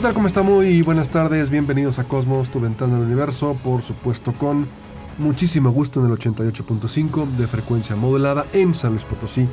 ¿Qué 0.00 0.04
tal? 0.04 0.14
¿Cómo 0.14 0.28
está? 0.28 0.40
Muy 0.40 0.80
buenas 0.80 1.10
tardes, 1.10 1.50
bienvenidos 1.50 1.98
a 1.98 2.04
Cosmos, 2.04 2.48
tu 2.48 2.58
ventana 2.58 2.96
al 2.96 3.02
universo, 3.02 3.54
por 3.62 3.82
supuesto 3.82 4.32
con 4.32 4.66
muchísimo 5.18 5.72
gusto 5.72 6.00
en 6.00 6.06
el 6.06 6.12
88.5 6.12 7.28
de 7.32 7.46
frecuencia 7.46 7.96
modulada 7.96 8.46
en 8.54 8.72
San 8.72 8.92
Luis 8.92 9.04
Potosí, 9.04 9.46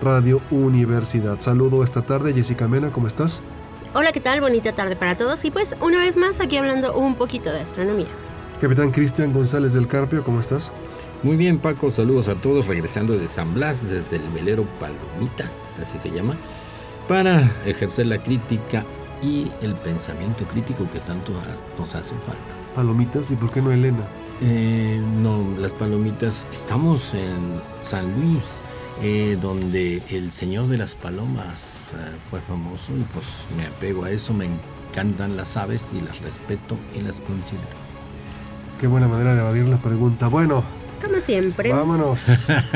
Radio 0.00 0.40
Universidad. 0.50 1.42
Saludo 1.42 1.84
esta 1.84 2.00
tarde, 2.00 2.32
Jessica 2.32 2.68
Mena, 2.68 2.90
¿cómo 2.90 3.06
estás? 3.06 3.40
Hola, 3.92 4.12
¿qué 4.12 4.20
tal? 4.20 4.40
Bonita 4.40 4.72
tarde 4.72 4.96
para 4.96 5.18
todos 5.18 5.44
y 5.44 5.50
pues 5.50 5.76
una 5.82 5.98
vez 5.98 6.16
más 6.16 6.40
aquí 6.40 6.56
hablando 6.56 6.96
un 6.96 7.14
poquito 7.14 7.52
de 7.52 7.60
astronomía. 7.60 8.08
Capitán 8.62 8.92
Cristian 8.92 9.34
González 9.34 9.74
del 9.74 9.88
Carpio, 9.88 10.24
¿cómo 10.24 10.40
estás? 10.40 10.72
Muy 11.22 11.36
bien, 11.36 11.58
Paco, 11.58 11.90
saludos 11.90 12.28
a 12.28 12.34
todos, 12.34 12.66
regresando 12.66 13.18
de 13.18 13.28
San 13.28 13.52
Blas 13.52 13.90
desde 13.90 14.16
el 14.16 14.26
velero 14.30 14.64
Palomitas, 14.80 15.78
así 15.82 15.98
se 15.98 16.10
llama, 16.10 16.34
para 17.08 17.42
ejercer 17.66 18.06
la 18.06 18.16
crítica 18.16 18.86
y 19.22 19.50
el 19.60 19.74
pensamiento 19.74 20.44
crítico 20.46 20.86
que 20.92 20.98
tanto 21.00 21.32
nos 21.78 21.94
hace 21.94 22.14
falta. 22.26 22.54
Palomitas, 22.74 23.30
¿y 23.30 23.36
por 23.36 23.50
qué 23.52 23.62
no 23.62 23.70
Elena? 23.70 24.00
Eh, 24.40 25.00
no, 25.20 25.44
las 25.58 25.72
palomitas, 25.72 26.46
estamos 26.52 27.14
en 27.14 27.60
San 27.84 28.12
Luis, 28.20 28.60
eh, 29.02 29.38
donde 29.40 30.02
el 30.10 30.32
Señor 30.32 30.66
de 30.68 30.78
las 30.78 30.94
Palomas 30.96 31.92
eh, 31.94 32.16
fue 32.28 32.40
famoso 32.40 32.92
y 32.96 33.02
pues 33.14 33.26
me 33.56 33.66
apego 33.66 34.04
a 34.04 34.10
eso, 34.10 34.34
me 34.34 34.46
encantan 34.90 35.36
las 35.36 35.56
aves 35.56 35.90
y 35.96 36.00
las 36.00 36.20
respeto 36.20 36.76
y 36.94 37.00
las 37.02 37.20
considero. 37.20 37.82
Qué 38.80 38.88
buena 38.88 39.06
manera 39.06 39.34
de 39.34 39.40
evadir 39.40 39.66
la 39.66 39.76
pregunta. 39.76 40.26
Bueno, 40.26 40.64
Como 41.04 41.20
siempre. 41.20 41.72
vámonos. 41.72 42.22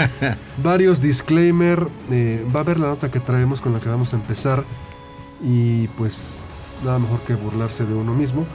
Varios 0.63 1.01
disclaimer. 1.01 1.89
eh, 2.11 2.47
va 2.55 2.61
a 2.61 2.63
ver 2.63 2.79
la 2.79 2.87
nota 2.87 3.11
que 3.11 3.19
traemos 3.19 3.61
con 3.61 3.73
la 3.73 3.81
que 3.81 3.89
vamos 3.89 4.13
a 4.13 4.17
empezar. 4.17 4.63
Y 5.43 5.89
pues 5.89 6.19
nada 6.85 6.99
mejor 6.99 7.21
que 7.21 7.35
burlarse 7.35 7.85
de 7.85 7.95
uno 7.95 8.13
mismo. 8.15 8.47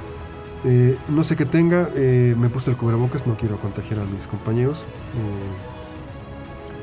Eh, 0.64 0.98
no 1.10 1.24
sé 1.24 1.36
qué 1.36 1.46
tenga, 1.46 1.90
eh, 1.96 2.36
me 2.38 2.50
puse 2.50 2.70
el 2.70 2.78
cubrebocas, 2.78 3.26
no 3.26 3.36
quiero 3.36 3.58
contagiar 3.58 4.00
a 4.00 4.06
mis 4.06 4.28
compañeros. 4.28 4.82
eh, 5.16 5.72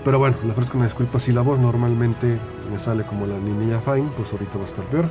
pero 0.04 0.19
bueno, 0.19 0.36
le 0.42 0.52
ofrezco 0.52 0.78
una 0.78 0.86
disculpa. 0.86 1.19
Si 1.19 1.32
la 1.32 1.42
voz 1.42 1.58
normalmente 1.58 2.38
me 2.72 2.78
sale 2.78 3.04
como 3.04 3.26
la 3.26 3.38
niña 3.38 3.80
Fine, 3.80 4.08
pues 4.16 4.32
ahorita 4.32 4.56
va 4.56 4.64
a 4.64 4.66
estar 4.66 4.84
peor. 4.86 5.10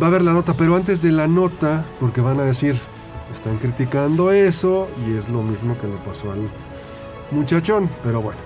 Va 0.00 0.06
a 0.06 0.10
ver 0.10 0.22
la 0.22 0.32
nota, 0.32 0.54
pero 0.54 0.76
antes 0.76 1.02
de 1.02 1.10
la 1.10 1.26
nota, 1.26 1.84
porque 1.98 2.20
van 2.20 2.38
a 2.40 2.44
decir, 2.44 2.78
están 3.32 3.58
criticando 3.58 4.30
eso 4.30 4.88
y 5.06 5.16
es 5.16 5.28
lo 5.28 5.42
mismo 5.42 5.76
que 5.78 5.86
le 5.86 5.96
pasó 5.96 6.30
al 6.30 6.48
muchachón, 7.30 7.88
pero 8.04 8.22
bueno. 8.22 8.38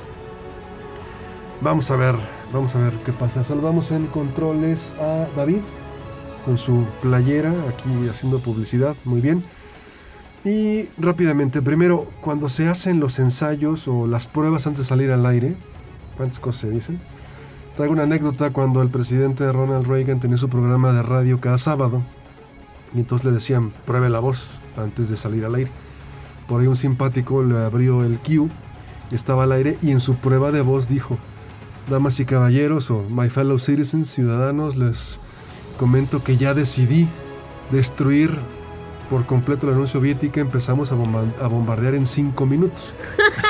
Vamos 1.61 1.91
a 1.91 1.97
ver, 1.97 2.17
vamos 2.53 2.75
a 2.75 2.79
ver 2.79 2.93
qué 3.05 3.13
pasa. 3.13 3.45
Saludamos 3.45 3.91
en 3.91 4.07
controles 4.07 4.95
a 5.01 5.27
David 5.37 5.61
con 6.45 6.59
su 6.59 6.85
playera 7.03 7.53
aquí 7.69 8.09
haciendo 8.09 8.39
publicidad, 8.39 8.97
muy 9.05 9.21
bien. 9.21 9.45
Y 10.45 10.89
rápidamente, 10.97 11.61
primero, 11.61 12.07
cuando 12.21 12.49
se 12.49 12.69
hacen 12.69 13.01
los 13.01 13.19
ensayos 13.19 13.89
o 13.89 14.07
las 14.07 14.29
pruebas 14.29 14.67
antes 14.67 14.79
de 14.79 14.85
salir 14.85 15.11
al 15.11 15.27
aire, 15.27 15.57
¿cuántas 16.17 16.39
cosas 16.39 16.61
se 16.63 16.71
dicen? 16.71 17.01
Traigo 17.77 17.93
una 17.93 18.05
anécdota 18.05 18.53
cuando 18.53 18.81
el 18.81 18.89
presidente 18.89 19.51
Ronald 19.51 19.87
Reagan 19.87 20.21
tenía 20.21 20.37
su 20.37 20.49
programa 20.49 20.93
de 20.93 21.03
radio 21.03 21.41
cada 21.41 21.59
sábado 21.59 22.01
y 22.95 23.01
entonces 23.01 23.25
le 23.25 23.33
decían, 23.33 23.73
pruebe 23.85 24.09
la 24.09 24.21
voz 24.21 24.49
antes 24.77 25.09
de 25.09 25.17
salir 25.17 25.45
al 25.45 25.57
aire. 25.57 25.71
Por 26.49 26.61
ahí 26.61 26.69
un 26.69 26.77
simpático 26.77 27.43
le 27.43 27.59
abrió 27.59 28.05
el 28.05 28.19
Q, 28.19 28.49
estaba 29.11 29.45
al 29.45 29.53
aire 29.53 29.79
y 29.83 29.91
en 29.91 30.01
su 30.01 30.15
prueba 30.15 30.53
de 30.53 30.63
voz 30.63 30.89
dijo, 30.89 31.19
damas 31.89 32.19
y 32.21 32.25
caballeros 32.25 32.91
o 32.91 33.05
my 33.09 33.29
fellow 33.29 33.59
citizens, 33.59 34.11
ciudadanos, 34.11 34.77
les 34.77 35.21
comento 35.79 36.23
que 36.25 36.37
ya 36.37 36.55
decidí 36.55 37.09
destruir 37.71 38.39
por 39.11 39.25
completo 39.25 39.67
la 39.67 39.73
Unión 39.75 39.87
Soviética, 39.87 40.41
empezamos 40.41 40.91
a, 40.91 40.97
bomba- 40.97 41.33
a 41.41 41.47
bombardear 41.47 41.95
en 41.95 42.07
cinco 42.07 42.45
minutos. 42.45 42.93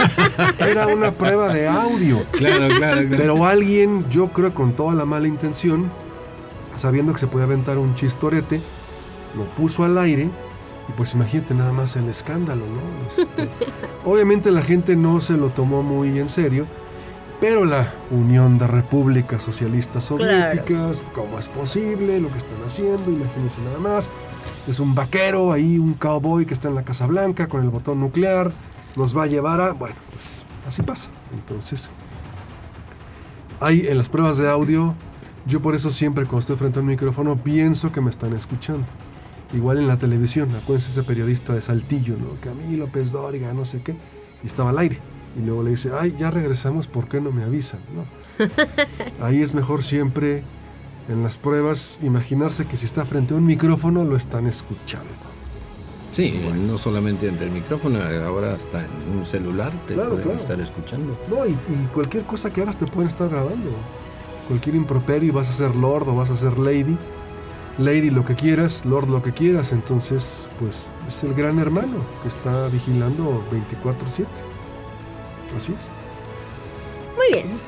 Era 0.58 0.86
una 0.86 1.12
prueba 1.12 1.48
de 1.52 1.66
audio. 1.66 2.22
Claro, 2.32 2.68
claro, 2.76 3.06
claro. 3.08 3.16
Pero 3.16 3.46
alguien, 3.46 4.04
yo 4.10 4.28
creo 4.28 4.52
con 4.52 4.72
toda 4.74 4.94
la 4.94 5.06
mala 5.06 5.28
intención, 5.28 5.90
sabiendo 6.76 7.14
que 7.14 7.20
se 7.20 7.26
podía 7.26 7.44
aventar 7.44 7.78
un 7.78 7.94
chistorete, 7.94 8.60
lo 9.34 9.44
puso 9.44 9.84
al 9.84 9.96
aire 9.96 10.24
y 10.88 10.92
pues 10.94 11.14
imagínate 11.14 11.54
nada 11.54 11.72
más 11.72 11.96
el 11.96 12.06
escándalo, 12.10 12.62
¿no? 12.66 13.08
Este, 13.08 13.48
obviamente 14.04 14.50
la 14.50 14.62
gente 14.62 14.94
no 14.94 15.22
se 15.22 15.38
lo 15.38 15.48
tomó 15.48 15.82
muy 15.82 16.18
en 16.18 16.28
serio, 16.28 16.66
pero 17.40 17.64
la 17.64 17.92
Unión 18.10 18.58
de 18.58 18.66
Repúblicas 18.66 19.42
Socialistas 19.42 20.04
Soviéticas, 20.04 21.02
¿cómo 21.14 21.38
es 21.38 21.48
posible 21.48 22.20
lo 22.20 22.28
que 22.30 22.38
están 22.38 22.58
haciendo? 22.66 23.10
Imagínense 23.10 23.60
nada 23.62 23.78
más. 23.78 24.08
Es 24.66 24.80
un 24.80 24.94
vaquero 24.94 25.52
ahí, 25.52 25.78
un 25.78 25.94
cowboy 25.94 26.46
que 26.46 26.54
está 26.54 26.68
en 26.68 26.74
la 26.74 26.84
Casa 26.84 27.06
Blanca 27.06 27.46
con 27.46 27.62
el 27.62 27.70
botón 27.70 28.00
nuclear, 28.00 28.52
nos 28.96 29.16
va 29.16 29.24
a 29.24 29.26
llevar 29.26 29.60
a... 29.60 29.72
Bueno, 29.72 29.96
pues 30.10 30.24
así 30.66 30.82
pasa. 30.82 31.10
Entonces, 31.34 31.88
hay 33.60 33.86
en 33.86 33.98
las 33.98 34.08
pruebas 34.08 34.38
de 34.38 34.48
audio, 34.48 34.94
yo 35.46 35.60
por 35.60 35.74
eso 35.74 35.90
siempre 35.90 36.24
cuando 36.24 36.40
estoy 36.40 36.56
frente 36.56 36.78
a 36.78 36.82
un 36.82 36.88
micrófono 36.88 37.36
pienso 37.36 37.92
que 37.92 38.00
me 38.00 38.10
están 38.10 38.32
escuchando. 38.32 38.86
Igual 39.54 39.78
en 39.78 39.86
la 39.86 39.98
televisión, 39.98 40.54
acuérdense 40.56 40.90
ese 40.90 41.02
periodista 41.04 41.54
de 41.54 41.62
Saltillo, 41.62 42.16
¿no? 42.16 42.40
Camilo 42.40 42.86
López 42.86 43.12
Dóriga, 43.12 43.52
no 43.52 43.64
sé 43.64 43.80
qué, 43.82 43.94
y 44.42 44.46
estaba 44.46 44.70
al 44.70 44.78
aire. 44.78 44.98
Y 45.38 45.44
luego 45.44 45.62
le 45.62 45.70
dice, 45.70 45.90
ay, 45.98 46.14
ya 46.18 46.30
regresamos, 46.30 46.86
¿por 46.86 47.08
qué 47.08 47.20
no 47.20 47.30
me 47.30 47.42
avisan? 47.44 47.80
No. 47.94 48.04
Ahí 49.24 49.42
es 49.42 49.54
mejor 49.54 49.82
siempre 49.82 50.42
en 51.08 51.22
las 51.22 51.36
pruebas 51.36 51.98
imaginarse 52.02 52.66
que 52.66 52.76
si 52.76 52.86
está 52.86 53.04
frente 53.04 53.34
a 53.34 53.36
un 53.36 53.44
micrófono 53.46 54.02
lo 54.04 54.16
están 54.16 54.46
escuchando. 54.46 55.10
Sí, 56.12 56.34
no 56.66 56.78
solamente 56.78 57.28
ante 57.28 57.44
el 57.44 57.50
micrófono, 57.50 57.98
ahora 58.26 58.54
hasta 58.54 58.80
en 58.80 59.18
un 59.18 59.26
celular 59.26 59.70
te 59.86 59.92
Claro, 59.94 60.10
pueden 60.12 60.24
claro. 60.24 60.40
estar 60.40 60.60
escuchando. 60.60 61.18
No, 61.28 61.44
y, 61.46 61.50
y 61.50 61.88
cualquier 61.92 62.24
cosa 62.24 62.50
que 62.50 62.62
hagas 62.62 62.78
te 62.78 62.86
pueden 62.86 63.08
estar 63.08 63.28
grabando. 63.28 63.70
Cualquier 64.48 64.76
improperio, 64.76 65.34
vas 65.34 65.50
a 65.50 65.52
ser 65.52 65.74
Lord 65.76 66.08
o 66.08 66.14
vas 66.14 66.30
a 66.30 66.36
ser 66.36 66.56
Lady. 66.58 66.96
Lady 67.78 68.08
lo 68.08 68.24
que 68.24 68.34
quieras, 68.34 68.86
Lord 68.86 69.08
lo 69.08 69.22
que 69.22 69.32
quieras. 69.32 69.72
Entonces, 69.72 70.46
pues 70.58 70.76
es 71.06 71.22
el 71.24 71.34
gran 71.34 71.58
hermano 71.58 71.98
que 72.22 72.28
está 72.28 72.68
vigilando 72.68 73.44
24/7. 73.50 74.24
Así 75.56 75.72
es. 75.72 75.90
Muy 77.16 77.26
bien. 77.32 77.58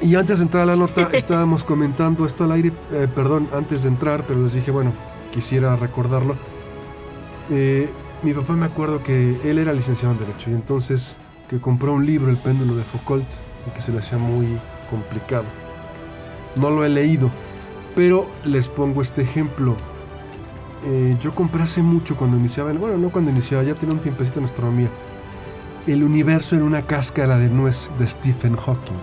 Y 0.00 0.14
antes 0.14 0.38
de 0.38 0.44
entrar 0.44 0.62
a 0.64 0.66
la 0.66 0.76
nota, 0.76 1.02
estábamos 1.12 1.64
comentando 1.64 2.26
esto 2.26 2.44
al 2.44 2.52
aire, 2.52 2.72
eh, 2.92 3.08
perdón, 3.14 3.48
antes 3.52 3.82
de 3.82 3.88
entrar, 3.88 4.24
pero 4.26 4.42
les 4.42 4.52
dije, 4.54 4.70
bueno, 4.70 4.92
quisiera 5.32 5.74
recordarlo. 5.76 6.36
Eh, 7.50 7.88
mi 8.22 8.32
papá 8.34 8.54
me 8.54 8.66
acuerdo 8.66 9.02
que 9.02 9.38
él 9.44 9.58
era 9.58 9.72
licenciado 9.72 10.12
en 10.14 10.20
Derecho 10.20 10.50
y 10.50 10.54
entonces 10.54 11.16
que 11.48 11.60
compró 11.60 11.94
un 11.94 12.04
libro, 12.04 12.30
El 12.30 12.36
péndulo 12.36 12.74
de 12.76 12.82
Foucault, 12.82 13.24
y 13.66 13.70
que 13.70 13.80
se 13.80 13.90
le 13.92 13.98
hacía 13.98 14.18
muy 14.18 14.46
complicado. 14.90 15.44
No 16.56 16.70
lo 16.70 16.84
he 16.84 16.88
leído, 16.88 17.30
pero 17.96 18.26
les 18.44 18.68
pongo 18.68 19.00
este 19.02 19.22
ejemplo. 19.22 19.74
Eh, 20.84 21.16
yo 21.20 21.34
compré 21.34 21.62
hace 21.62 21.82
mucho 21.82 22.16
cuando 22.16 22.36
iniciaba, 22.36 22.70
en- 22.70 22.78
bueno, 22.80 22.98
no 22.98 23.10
cuando 23.10 23.30
iniciaba, 23.30 23.62
ya 23.64 23.74
tenía 23.74 23.94
un 23.94 24.00
tiempecito 24.00 24.38
en 24.40 24.44
astronomía. 24.44 24.88
El 25.88 26.04
universo 26.04 26.54
en 26.54 26.62
una 26.62 26.82
cáscara 26.82 27.38
de 27.38 27.48
nuez 27.48 27.88
de 27.98 28.06
Stephen 28.06 28.54
Hawking. 28.56 28.98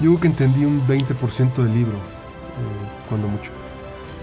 Yo 0.00 0.12
creo 0.12 0.20
que 0.20 0.26
entendí 0.28 0.64
un 0.64 0.80
20% 0.86 1.54
del 1.54 1.74
libro, 1.74 1.96
eh, 1.96 3.08
cuando 3.10 3.28
mucho. 3.28 3.50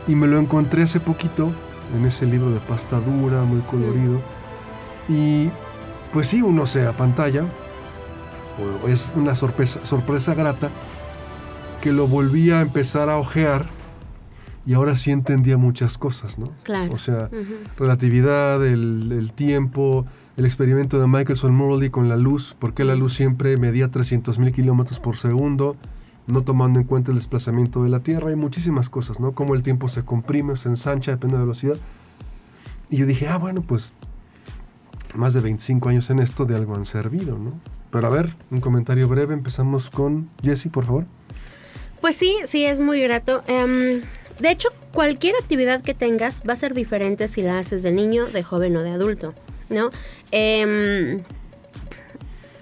Y 0.07 0.15
me 0.15 0.25
lo 0.25 0.39
encontré 0.39 0.81
hace 0.81 0.99
poquito 0.99 1.51
en 1.95 2.07
ese 2.07 2.25
libro 2.25 2.49
de 2.49 2.59
pasta 2.61 2.99
dura, 2.99 3.43
muy 3.43 3.61
colorido. 3.61 4.19
Y 5.07 5.51
pues 6.11 6.29
sí, 6.29 6.41
uno 6.41 6.65
se 6.65 6.91
pantalla, 6.93 7.43
o 8.83 8.87
es 8.87 9.11
una 9.15 9.35
sorpresa, 9.35 9.79
sorpresa 9.85 10.33
grata, 10.33 10.71
que 11.81 11.93
lo 11.93 12.07
volví 12.07 12.49
a 12.49 12.61
empezar 12.61 13.11
a 13.11 13.17
ojear 13.17 13.67
y 14.65 14.73
ahora 14.73 14.97
sí 14.97 15.11
entendía 15.11 15.57
muchas 15.57 15.99
cosas, 15.99 16.39
¿no? 16.39 16.49
Claro. 16.63 16.93
O 16.93 16.97
sea, 16.97 17.29
relatividad, 17.77 18.65
el, 18.65 19.11
el 19.11 19.33
tiempo, 19.33 20.07
el 20.37 20.45
experimento 20.45 20.99
de 20.99 21.07
Michelson 21.07 21.53
Morley 21.53 21.89
con 21.89 22.07
la 22.07 22.15
luz, 22.15 22.55
por 22.57 22.73
qué 22.73 22.83
la 22.83 22.95
luz 22.95 23.15
siempre 23.15 23.57
medía 23.57 23.91
300.000 23.91 24.53
kilómetros 24.53 24.99
por 24.99 25.17
segundo, 25.17 25.75
no 26.27 26.43
tomando 26.43 26.79
en 26.79 26.85
cuenta 26.85 27.11
el 27.11 27.17
desplazamiento 27.17 27.83
de 27.83 27.89
la 27.89 28.01
Tierra, 28.01 28.29
hay 28.29 28.35
muchísimas 28.35 28.89
cosas, 28.89 29.19
¿no? 29.19 29.31
Cómo 29.31 29.55
el 29.55 29.63
tiempo 29.63 29.89
se 29.89 30.03
comprime 30.03 30.53
o 30.53 30.55
se 30.55 30.69
ensancha, 30.69 31.11
depende 31.11 31.33
de 31.33 31.39
la 31.39 31.45
velocidad. 31.45 31.77
Y 32.89 32.97
yo 32.97 33.05
dije, 33.05 33.27
ah, 33.27 33.37
bueno, 33.37 33.61
pues 33.61 33.93
más 35.15 35.33
de 35.33 35.41
25 35.41 35.89
años 35.89 36.09
en 36.09 36.19
esto, 36.19 36.45
de 36.45 36.55
algo 36.55 36.75
han 36.75 36.85
servido, 36.85 37.37
¿no? 37.37 37.53
Pero 37.89 38.07
a 38.07 38.09
ver, 38.09 38.29
un 38.51 38.61
comentario 38.61 39.07
breve, 39.07 39.33
empezamos 39.33 39.89
con 39.89 40.29
Jesse, 40.43 40.67
por 40.67 40.85
favor. 40.85 41.05
Pues 42.01 42.15
sí, 42.15 42.35
sí, 42.45 42.65
es 42.65 42.79
muy 42.79 43.01
grato. 43.01 43.43
Em, 43.47 44.01
de 44.39 44.51
hecho, 44.51 44.69
cualquier 44.93 45.35
actividad 45.41 45.81
que 45.81 45.93
tengas 45.93 46.43
va 46.47 46.53
a 46.53 46.57
ser 46.57 46.73
diferente 46.73 47.27
si 47.27 47.41
la 47.41 47.57
haces 47.59 47.81
de 47.81 47.91
niño, 47.91 48.25
de 48.25 48.43
joven 48.43 48.75
o 48.77 48.83
de 48.83 48.91
adulto, 48.91 49.33
¿no? 49.69 49.89
Em, 50.31 51.23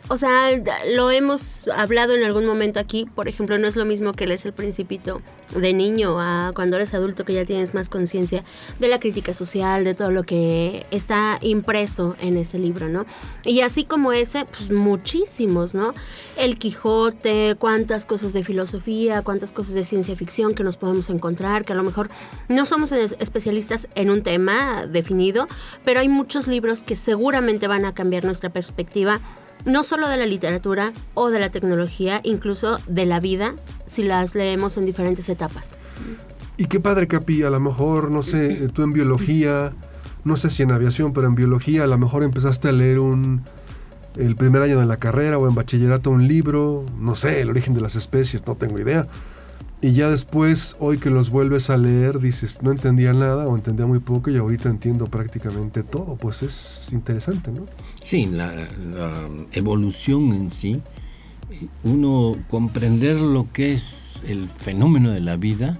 o 0.07 0.17
sea, 0.17 0.51
lo 0.93 1.09
hemos 1.09 1.67
hablado 1.69 2.13
en 2.13 2.23
algún 2.23 2.45
momento 2.45 2.79
aquí, 2.79 3.05
por 3.15 3.27
ejemplo, 3.27 3.57
no 3.57 3.67
es 3.67 3.75
lo 3.75 3.85
mismo 3.85 4.13
que 4.13 4.27
lees 4.27 4.45
el 4.45 4.53
principito 4.53 5.21
de 5.55 5.73
niño 5.73 6.19
a 6.19 6.51
cuando 6.53 6.75
eres 6.75 6.93
adulto 6.93 7.25
que 7.25 7.33
ya 7.33 7.45
tienes 7.45 7.73
más 7.73 7.89
conciencia 7.89 8.43
de 8.79 8.87
la 8.87 8.99
crítica 8.99 9.33
social, 9.33 9.83
de 9.83 9.95
todo 9.95 10.11
lo 10.11 10.23
que 10.23 10.85
está 10.91 11.39
impreso 11.41 12.15
en 12.19 12.37
ese 12.37 12.59
libro, 12.59 12.87
¿no? 12.87 13.05
Y 13.43 13.61
así 13.61 13.83
como 13.83 14.11
ese, 14.11 14.45
pues 14.45 14.69
muchísimos, 14.71 15.73
¿no? 15.73 15.93
El 16.37 16.57
Quijote, 16.59 17.55
cuántas 17.57 18.05
cosas 18.05 18.33
de 18.33 18.43
filosofía, 18.43 19.23
cuántas 19.23 19.51
cosas 19.51 19.73
de 19.73 19.85
ciencia 19.85 20.15
ficción 20.15 20.53
que 20.53 20.63
nos 20.63 20.77
podemos 20.77 21.09
encontrar, 21.09 21.65
que 21.65 21.73
a 21.73 21.75
lo 21.75 21.83
mejor 21.83 22.09
no 22.47 22.65
somos 22.65 22.91
especialistas 22.91 23.87
en 23.95 24.09
un 24.11 24.21
tema 24.21 24.85
definido, 24.85 25.47
pero 25.83 25.99
hay 25.99 26.09
muchos 26.09 26.47
libros 26.47 26.83
que 26.83 26.95
seguramente 26.95 27.67
van 27.67 27.85
a 27.85 27.93
cambiar 27.93 28.23
nuestra 28.23 28.49
perspectiva 28.49 29.19
no 29.63 29.83
solo 29.83 30.09
de 30.09 30.17
la 30.17 30.25
literatura 30.25 30.93
o 31.13 31.29
de 31.29 31.39
la 31.39 31.49
tecnología, 31.49 32.21
incluso 32.23 32.79
de 32.87 33.05
la 33.05 33.19
vida, 33.19 33.55
si 33.85 34.03
las 34.03 34.35
leemos 34.35 34.77
en 34.77 34.85
diferentes 34.85 35.29
etapas. 35.29 35.75
Y 36.57 36.65
qué 36.65 36.79
padre, 36.79 37.07
Capi, 37.07 37.43
a 37.43 37.49
lo 37.49 37.59
mejor, 37.59 38.11
no 38.11 38.21
sé, 38.21 38.69
tú 38.73 38.83
en 38.83 38.93
biología, 38.93 39.73
no 40.23 40.37
sé 40.37 40.49
si 40.49 40.63
en 40.63 40.71
aviación, 40.71 41.13
pero 41.13 41.27
en 41.27 41.35
biología 41.35 41.83
a 41.83 41.87
lo 41.87 41.97
mejor 41.97 42.23
empezaste 42.23 42.69
a 42.69 42.71
leer 42.71 42.99
un 42.99 43.43
el 44.17 44.35
primer 44.35 44.61
año 44.61 44.79
de 44.79 44.85
la 44.85 44.97
carrera 44.97 45.37
o 45.37 45.47
en 45.47 45.55
bachillerato 45.55 46.09
un 46.09 46.27
libro, 46.27 46.85
no 46.97 47.15
sé, 47.15 47.41
el 47.41 47.49
origen 47.49 47.73
de 47.73 47.81
las 47.81 47.95
especies, 47.95 48.45
no 48.47 48.55
tengo 48.55 48.79
idea. 48.79 49.07
Y 49.81 49.91
ya 49.91 50.09
después, 50.09 50.75
hoy 50.79 50.97
que 50.97 51.09
los 51.09 51.29
vuelves 51.29 51.69
a 51.69 51.77
leer, 51.77 52.19
dices, 52.19 52.63
no 52.63 52.71
entendía 52.71 53.13
nada 53.13 53.45
o 53.45 53.55
entendía 53.55 53.85
muy 53.85 53.99
poco 53.99 54.31
y 54.31 54.37
ahorita 54.37 54.69
entiendo 54.69 55.07
prácticamente 55.07 55.83
todo. 55.83 56.15
Pues 56.15 56.43
es 56.43 56.87
interesante, 56.91 57.51
¿no? 57.51 57.65
Sí, 58.03 58.25
la, 58.25 58.53
evolución 59.51 60.33
en 60.33 60.49
sí, 60.49 60.81
uno 61.83 62.37
comprender 62.49 63.17
lo 63.17 63.51
que 63.51 63.73
es 63.73 64.21
el 64.25 64.49
fenómeno 64.49 65.11
de 65.11 65.19
la 65.19 65.35
vida, 65.35 65.77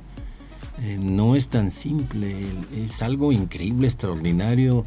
eh, 0.82 1.00
no 1.02 1.36
es 1.36 1.50
tan 1.50 1.72
simple, 1.72 2.36
es 2.76 3.02
algo 3.02 3.32
increíble, 3.32 3.88
extraordinario, 3.88 4.86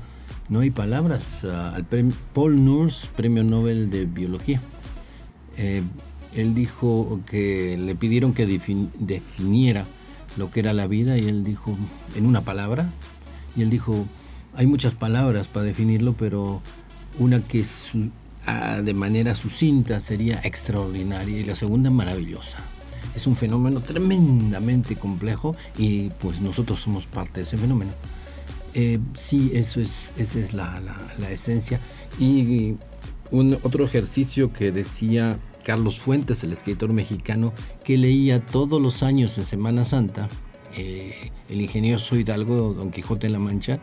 no 0.48 0.60
hay 0.60 0.70
palabras. 0.70 1.44
al 1.44 1.86
Paul 2.34 2.64
Nurse, 2.64 3.08
Premio 3.16 3.42
Nobel 3.42 3.90
de 3.90 4.04
Biología, 4.04 4.60
eh, 5.56 5.82
él 6.34 6.54
dijo 6.54 7.20
que 7.26 7.76
le 7.78 7.94
pidieron 7.94 8.32
que 8.32 8.46
definiera 8.46 9.86
lo 10.36 10.50
que 10.50 10.60
era 10.60 10.72
la 10.72 10.86
vida 10.86 11.18
y 11.18 11.26
él 11.26 11.44
dijo 11.44 11.76
en 12.14 12.26
una 12.26 12.42
palabra, 12.42 12.90
y 13.56 13.62
él 13.62 13.70
dijo, 13.70 14.06
hay 14.54 14.66
muchas 14.66 14.94
palabras 14.94 15.46
para 15.48 15.64
definirlo, 15.64 16.14
pero 16.14 16.62
una 17.18 17.42
que 17.42 17.64
ah, 18.46 18.80
de 18.82 18.94
manera 18.94 19.34
sucinta 19.34 20.00
sería 20.00 20.40
extraordinaria 20.44 21.38
y 21.38 21.44
la 21.44 21.54
segunda 21.54 21.90
maravillosa. 21.90 22.58
Es 23.14 23.26
un 23.26 23.34
fenómeno 23.34 23.80
tremendamente 23.80 24.96
complejo 24.96 25.56
y 25.76 26.10
pues 26.10 26.40
nosotros 26.40 26.80
somos 26.80 27.06
parte 27.06 27.40
de 27.40 27.46
ese 27.46 27.58
fenómeno. 27.58 27.92
Eh, 28.74 29.00
sí, 29.14 29.50
eso 29.54 29.80
es, 29.80 30.10
esa 30.16 30.38
es 30.38 30.52
la, 30.52 30.80
esencia. 31.30 31.80
Y 32.20 32.76
un, 33.30 33.58
otro 33.62 33.84
ejercicio 33.84 34.52
que 34.52 34.70
decía 34.70 35.38
Carlos 35.64 36.00
Fuentes, 36.00 36.42
el 36.44 36.52
escritor 36.52 36.92
mexicano, 36.92 37.52
que 37.84 37.96
leía 37.96 38.44
todos 38.44 38.80
los 38.80 39.02
años 39.02 39.36
en 39.38 39.44
Semana 39.44 39.84
Santa, 39.84 40.28
eh, 40.76 41.30
el 41.48 41.60
ingenioso 41.60 42.16
Hidalgo, 42.16 42.74
Don 42.74 42.90
Quijote 42.90 43.26
de 43.26 43.32
la 43.32 43.38
Mancha, 43.38 43.78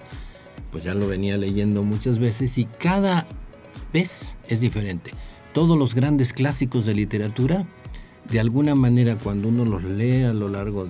pues 0.71 0.83
ya 0.83 0.93
lo 0.93 1.07
venía 1.07 1.37
leyendo 1.37 1.83
muchas 1.83 2.19
veces 2.19 2.57
y 2.57 2.65
cada 2.65 3.25
vez 3.93 4.33
es 4.47 4.59
diferente. 4.59 5.11
Todos 5.53 5.77
los 5.77 5.95
grandes 5.95 6.33
clásicos 6.33 6.85
de 6.85 6.93
literatura, 6.93 7.65
de 8.29 8.39
alguna 8.39 8.75
manera 8.75 9.17
cuando 9.17 9.47
uno 9.47 9.63
los 9.65 9.83
lee 9.83 10.23
a 10.23 10.33
lo 10.33 10.49
largo 10.49 10.85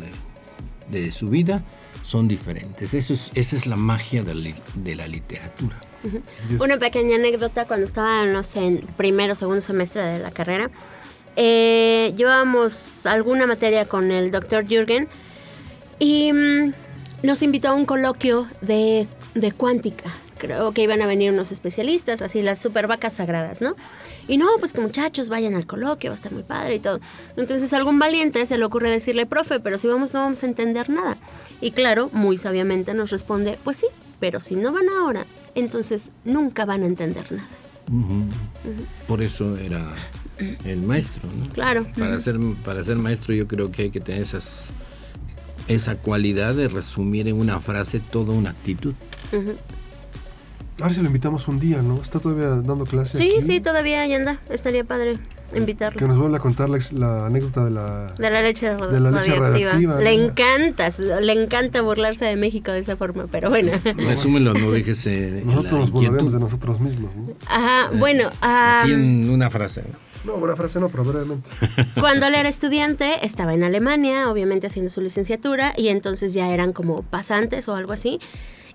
de, 0.91 1.11
su 1.11 1.29
vida, 1.29 1.63
son 2.03 2.27
diferentes. 2.27 2.93
Eso 2.93 3.13
es, 3.13 3.31
esa 3.35 3.55
es 3.55 3.67
la 3.67 3.75
magia 3.75 4.23
de 4.23 4.95
la, 4.95 5.07
literatura. 5.07 5.79
Una 6.59 6.77
pequeña 6.77 7.15
anécdota, 7.15 7.65
cuando 7.65 7.85
estaba, 7.85 8.25
no 8.25 8.43
sé, 8.43 8.59
en 8.65 8.77
primero 8.97 9.33
o 9.33 9.35
segundo 9.35 9.61
semestre 9.61 10.03
de 10.03 10.19
la 10.19 10.31
carrera, 10.31 10.69
eh, 11.35 12.13
llevábamos 12.15 13.05
alguna 13.05 13.45
materia 13.45 13.85
con 13.85 14.11
el 14.11 14.31
doctor 14.31 14.65
Jürgen 14.65 15.07
y 15.99 16.31
mm, 16.31 16.73
nos 17.23 17.41
invitó 17.41 17.69
a 17.69 17.73
un 17.73 17.85
coloquio 17.85 18.47
de 18.61 19.07
de 19.35 19.51
cuántica. 19.51 20.11
Creo 20.37 20.73
que 20.73 20.81
iban 20.81 21.01
a 21.01 21.05
venir 21.05 21.31
unos 21.31 21.51
especialistas, 21.51 22.21
así 22.21 22.41
las 22.41 22.59
super 22.59 22.87
vacas 22.87 23.13
sagradas, 23.13 23.61
¿no? 23.61 23.75
Y 24.27 24.37
no, 24.37 24.47
pues 24.59 24.73
que 24.73 24.81
muchachos 24.81 25.29
vayan 25.29 25.55
al 25.55 25.65
coloquio, 25.65 26.09
va 26.09 26.13
a 26.13 26.15
estar 26.15 26.31
muy 26.31 26.43
padre 26.43 26.75
y 26.75 26.79
todo. 26.79 26.99
Entonces 27.37 27.71
algún 27.73 27.99
valiente 27.99 28.45
se 28.45 28.57
le 28.57 28.65
ocurre 28.65 28.89
decirle, 28.89 29.25
profe, 29.25 29.59
pero 29.59 29.77
si 29.77 29.87
vamos 29.87 30.13
no 30.13 30.21
vamos 30.21 30.43
a 30.43 30.47
entender 30.47 30.89
nada. 30.89 31.17
Y 31.61 31.71
claro, 31.71 32.09
muy 32.11 32.37
sabiamente 32.37 32.93
nos 32.93 33.11
responde, 33.11 33.57
pues 33.63 33.77
sí, 33.77 33.87
pero 34.19 34.39
si 34.39 34.55
no 34.55 34.71
van 34.71 34.89
ahora, 34.89 35.25
entonces 35.55 36.11
nunca 36.23 36.65
van 36.65 36.83
a 36.83 36.85
entender 36.85 37.31
nada. 37.31 37.47
Por 39.07 39.21
eso 39.21 39.57
era 39.57 39.93
el 40.63 40.81
maestro, 40.81 41.29
¿no? 41.31 41.47
Claro. 41.53 41.87
Para, 41.97 42.19
ser, 42.19 42.37
para 42.63 42.83
ser 42.83 42.97
maestro 42.97 43.33
yo 43.33 43.47
creo 43.47 43.71
que 43.71 43.83
hay 43.83 43.89
que 43.91 43.99
tener 43.99 44.21
esas, 44.21 44.71
esa 45.67 45.95
cualidad 45.95 46.55
de 46.55 46.67
resumir 46.67 47.27
en 47.27 47.35
una 47.35 47.59
frase 47.59 47.99
toda 47.99 48.33
una 48.33 48.51
actitud. 48.51 48.93
A 50.79 50.83
ver 50.83 50.93
si 50.93 51.01
lo 51.01 51.07
invitamos 51.07 51.47
un 51.47 51.59
día, 51.59 51.81
¿no? 51.81 52.01
¿Está 52.01 52.19
todavía 52.19 52.49
dando 52.49 52.85
clases? 52.85 53.19
Sí, 53.19 53.35
sí, 53.41 53.61
todavía 53.61 54.01
ahí 54.01 54.13
anda. 54.13 54.41
Estaría 54.49 54.83
padre 54.83 55.19
invitarlo. 55.53 55.99
Que 55.99 56.07
nos 56.07 56.17
vuelva 56.17 56.37
a 56.37 56.39
contar 56.39 56.69
la, 56.69 57.25
anécdota 57.25 57.65
de 57.65 57.71
la, 57.71 58.13
de 58.17 58.29
la 58.29 58.41
leche, 58.41 58.69
de 58.69 58.99
la 58.99 59.11
leche 59.11 59.35
radioactiva. 59.35 59.99
Le 59.99 60.13
encanta, 60.13 60.89
le 61.21 61.33
encanta 61.33 61.81
burlarse 61.81 62.25
de 62.25 62.35
México 62.35 62.71
de 62.71 62.79
esa 62.79 62.95
forma, 62.95 63.27
pero 63.31 63.49
bueno. 63.49 63.71
Resúmelo, 63.97 64.53
no 64.53 64.71
dijese. 64.71 65.43
Nosotros 65.45 65.73
nos 65.73 65.91
burlaremos 65.91 66.33
de 66.33 66.39
nosotros 66.39 66.79
mismos, 66.79 67.15
¿no? 67.15 67.33
Ajá, 67.47 67.89
bueno. 67.93 68.29
Así 68.41 68.93
en 68.93 69.29
una 69.29 69.49
frase. 69.49 69.83
No, 70.25 70.35
una 70.35 70.55
frase 70.55 70.79
no, 70.79 70.89
pero 70.89 71.03
brevemente. 71.03 71.49
Cuando 71.99 72.25
él 72.25 72.35
era 72.35 72.49
estudiante, 72.49 73.25
estaba 73.25 73.53
en 73.53 73.63
Alemania, 73.63 74.31
obviamente 74.31 74.67
haciendo 74.67 74.89
su 74.89 75.01
licenciatura, 75.01 75.73
y 75.77 75.89
entonces 75.89 76.33
ya 76.33 76.51
eran 76.51 76.73
como 76.73 77.03
pasantes 77.03 77.69
o 77.69 77.75
algo 77.75 77.93
así 77.93 78.19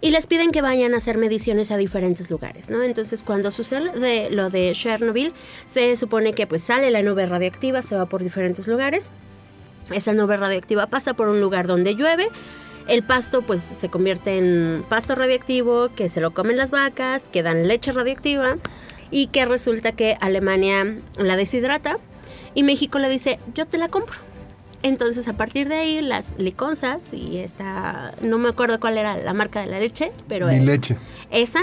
y 0.00 0.10
les 0.10 0.26
piden 0.26 0.50
que 0.50 0.62
vayan 0.62 0.94
a 0.94 0.98
hacer 0.98 1.18
mediciones 1.18 1.70
a 1.70 1.76
diferentes 1.76 2.30
lugares, 2.30 2.70
¿no? 2.70 2.82
Entonces, 2.82 3.22
cuando 3.22 3.50
sucede 3.50 4.30
lo 4.30 4.50
de 4.50 4.72
Chernobyl, 4.72 5.32
se 5.66 5.96
supone 5.96 6.32
que 6.32 6.46
pues 6.46 6.62
sale 6.62 6.90
la 6.90 7.02
nube 7.02 7.26
radioactiva, 7.26 7.82
se 7.82 7.96
va 7.96 8.06
por 8.06 8.22
diferentes 8.22 8.66
lugares. 8.66 9.10
Esa 9.92 10.12
nube 10.12 10.36
radioactiva 10.36 10.86
pasa 10.86 11.14
por 11.14 11.28
un 11.28 11.40
lugar 11.40 11.66
donde 11.66 11.94
llueve. 11.94 12.28
El 12.88 13.02
pasto 13.02 13.42
pues 13.42 13.60
se 13.60 13.88
convierte 13.88 14.38
en 14.38 14.84
pasto 14.88 15.14
radioactivo 15.14 15.90
que 15.94 16.08
se 16.08 16.20
lo 16.20 16.32
comen 16.32 16.56
las 16.56 16.70
vacas, 16.70 17.28
que 17.28 17.42
dan 17.42 17.68
leche 17.68 17.92
radioactiva 17.92 18.56
y 19.10 19.26
que 19.26 19.44
resulta 19.44 19.92
que 19.92 20.16
Alemania 20.20 20.96
la 21.18 21.36
deshidrata 21.36 21.98
y 22.54 22.62
México 22.62 22.98
le 22.98 23.08
dice, 23.08 23.38
yo 23.54 23.66
te 23.66 23.78
la 23.78 23.88
compro. 23.88 24.29
Entonces, 24.82 25.28
a 25.28 25.34
partir 25.34 25.68
de 25.68 25.76
ahí, 25.76 26.00
las 26.00 26.34
liconzas 26.38 27.12
y 27.12 27.38
esta, 27.38 28.14
no 28.22 28.38
me 28.38 28.48
acuerdo 28.48 28.80
cuál 28.80 28.96
era 28.96 29.16
la 29.18 29.34
marca 29.34 29.60
de 29.60 29.66
la 29.66 29.78
leche, 29.78 30.10
pero... 30.26 30.46
Mi 30.48 30.60
leche. 30.60 30.96
Esa, 31.30 31.60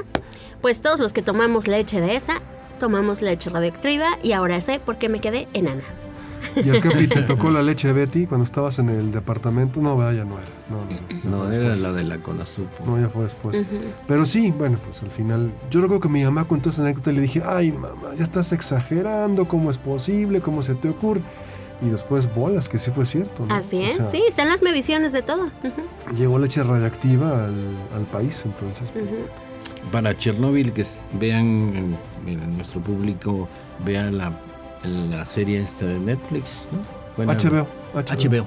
pues 0.62 0.82
todos 0.82 1.00
los 1.00 1.14
que 1.14 1.24
tomamos 1.24 1.68
leche 1.68 2.00
de 2.00 2.16
esa, 2.16 2.42
tomamos 2.80 3.22
leche 3.22 3.50
radioactiva 3.50 4.20
y 4.22 4.34
ahora 4.34 4.62
sé 4.62 4.80
por 4.80 4.98
qué 4.98 5.10
me 5.10 5.20
quedé 5.20 5.48
enana. 5.54 5.84
¿Y 6.56 6.70
al 6.70 6.80
Capi 6.80 7.08
te 7.08 7.22
tocó 7.28 7.50
la 7.50 7.62
leche 7.62 7.88
de 7.88 7.94
Betty 7.94 8.26
cuando 8.26 8.46
estabas 8.46 8.80
en 8.80 8.90
el 8.90 9.12
departamento? 9.12 9.82
No, 9.82 9.98
ya 10.12 10.24
no 10.24 10.38
era. 10.38 10.48
No, 10.70 11.30
no, 11.30 11.52
era 11.52 11.76
la 11.76 11.92
de 11.94 12.04
la 12.04 12.18
Conasupo. 12.18 12.86
No, 12.86 13.00
ya 13.00 13.10
fue 13.10 13.24
después. 13.24 13.62
Pero 14.08 14.26
sí, 14.26 14.52
bueno, 14.52 14.78
pues 14.86 15.02
al 15.04 15.10
final. 15.10 15.52
Yo 15.70 15.82
recuerdo 15.82 16.02
que 16.02 16.10
mi 16.10 16.24
mamá 16.24 16.48
contó 16.48 16.70
esa 16.70 16.82
anécdota 16.82 17.12
y 17.12 17.16
le 17.16 17.22
dije, 17.22 17.42
ay 17.46 17.72
mamá, 17.72 18.10
ya 18.18 18.24
estás 18.24 18.52
exagerando, 18.52 19.48
¿cómo 19.48 19.72
es 19.72 19.78
posible? 19.78 20.42
¿Cómo 20.42 20.64
se 20.64 20.76
te 20.76 20.90
ocurre? 20.90 21.22
Y 21.82 21.90
después 21.90 22.34
bolas, 22.34 22.70
que 22.70 22.80
sí 22.80 22.92
fue 22.92 23.06
cierto. 23.06 23.46
Así 23.50 23.82
es, 23.84 23.98
sí, 24.12 24.24
están 24.28 24.50
las 24.50 24.62
mediciones 24.62 25.12
de 25.12 25.22
todo. 25.22 25.46
Llegó 26.18 26.40
leche 26.40 26.64
radiactiva 26.64 27.46
al, 27.46 28.06
país, 28.12 28.44
entonces. 28.46 28.90
para 29.92 30.16
Chernóbil, 30.18 30.74
que 30.74 30.86
vean, 31.20 31.98
en, 32.26 32.56
nuestro 32.56 32.82
público, 32.82 33.48
vean 33.86 34.18
la, 34.18 34.32
la, 34.84 35.26
serie 35.26 35.62
esta 35.62 35.86
de 35.86 36.00
Netflix, 36.00 36.52
¿no? 36.72 37.26
HBO, 37.26 37.68
HBO. 37.94 38.46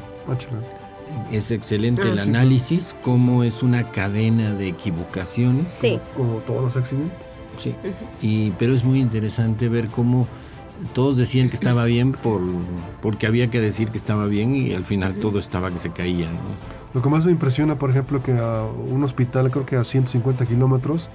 Es 1.32 1.50
excelente 1.50 2.02
el 2.02 2.20
ah, 2.20 2.22
análisis, 2.22 2.94
cómo 3.02 3.42
es 3.42 3.62
una 3.64 3.90
cadena 3.90 4.52
de 4.52 4.68
equivocaciones. 4.68 5.72
Sí. 5.72 5.98
Como, 6.16 6.38
todos 6.38 6.62
los 6.62 6.76
accidentes. 6.76 7.26
Sí. 7.58 7.74
y, 8.22 8.52
pero 8.52 8.74
es 8.74 8.84
muy 8.84 9.00
interesante 9.00 9.68
ver 9.68 9.88
cómo 9.88 10.26
todos 10.94 11.16
decían 11.16 11.48
que 11.48 11.56
estaba 11.56 11.84
bien 11.84 12.12
por, 12.12 12.40
porque 13.02 13.26
había 13.26 13.50
que 13.50 13.60
decir 13.60 13.88
que 13.88 13.98
estaba 13.98 14.26
bien 14.26 14.54
y 14.54 14.74
al 14.74 14.84
final 14.84 15.14
todo 15.14 15.38
estaba 15.38 15.70
que 15.70 15.78
se 15.78 15.90
caía. 15.90 16.28
Lo 16.94 17.02
que 17.02 17.08
más 17.08 17.24
me 17.24 17.30
impresiona, 17.30 17.76
por 17.76 17.90
ejemplo, 17.90 18.22
que 18.22 18.32
a 18.32 18.62
un 18.62 19.04
hospital, 19.04 19.50
creo 19.50 19.66
que 19.66 19.76
a 19.76 19.84
150 19.84 20.44
kilómetros, 20.46 21.08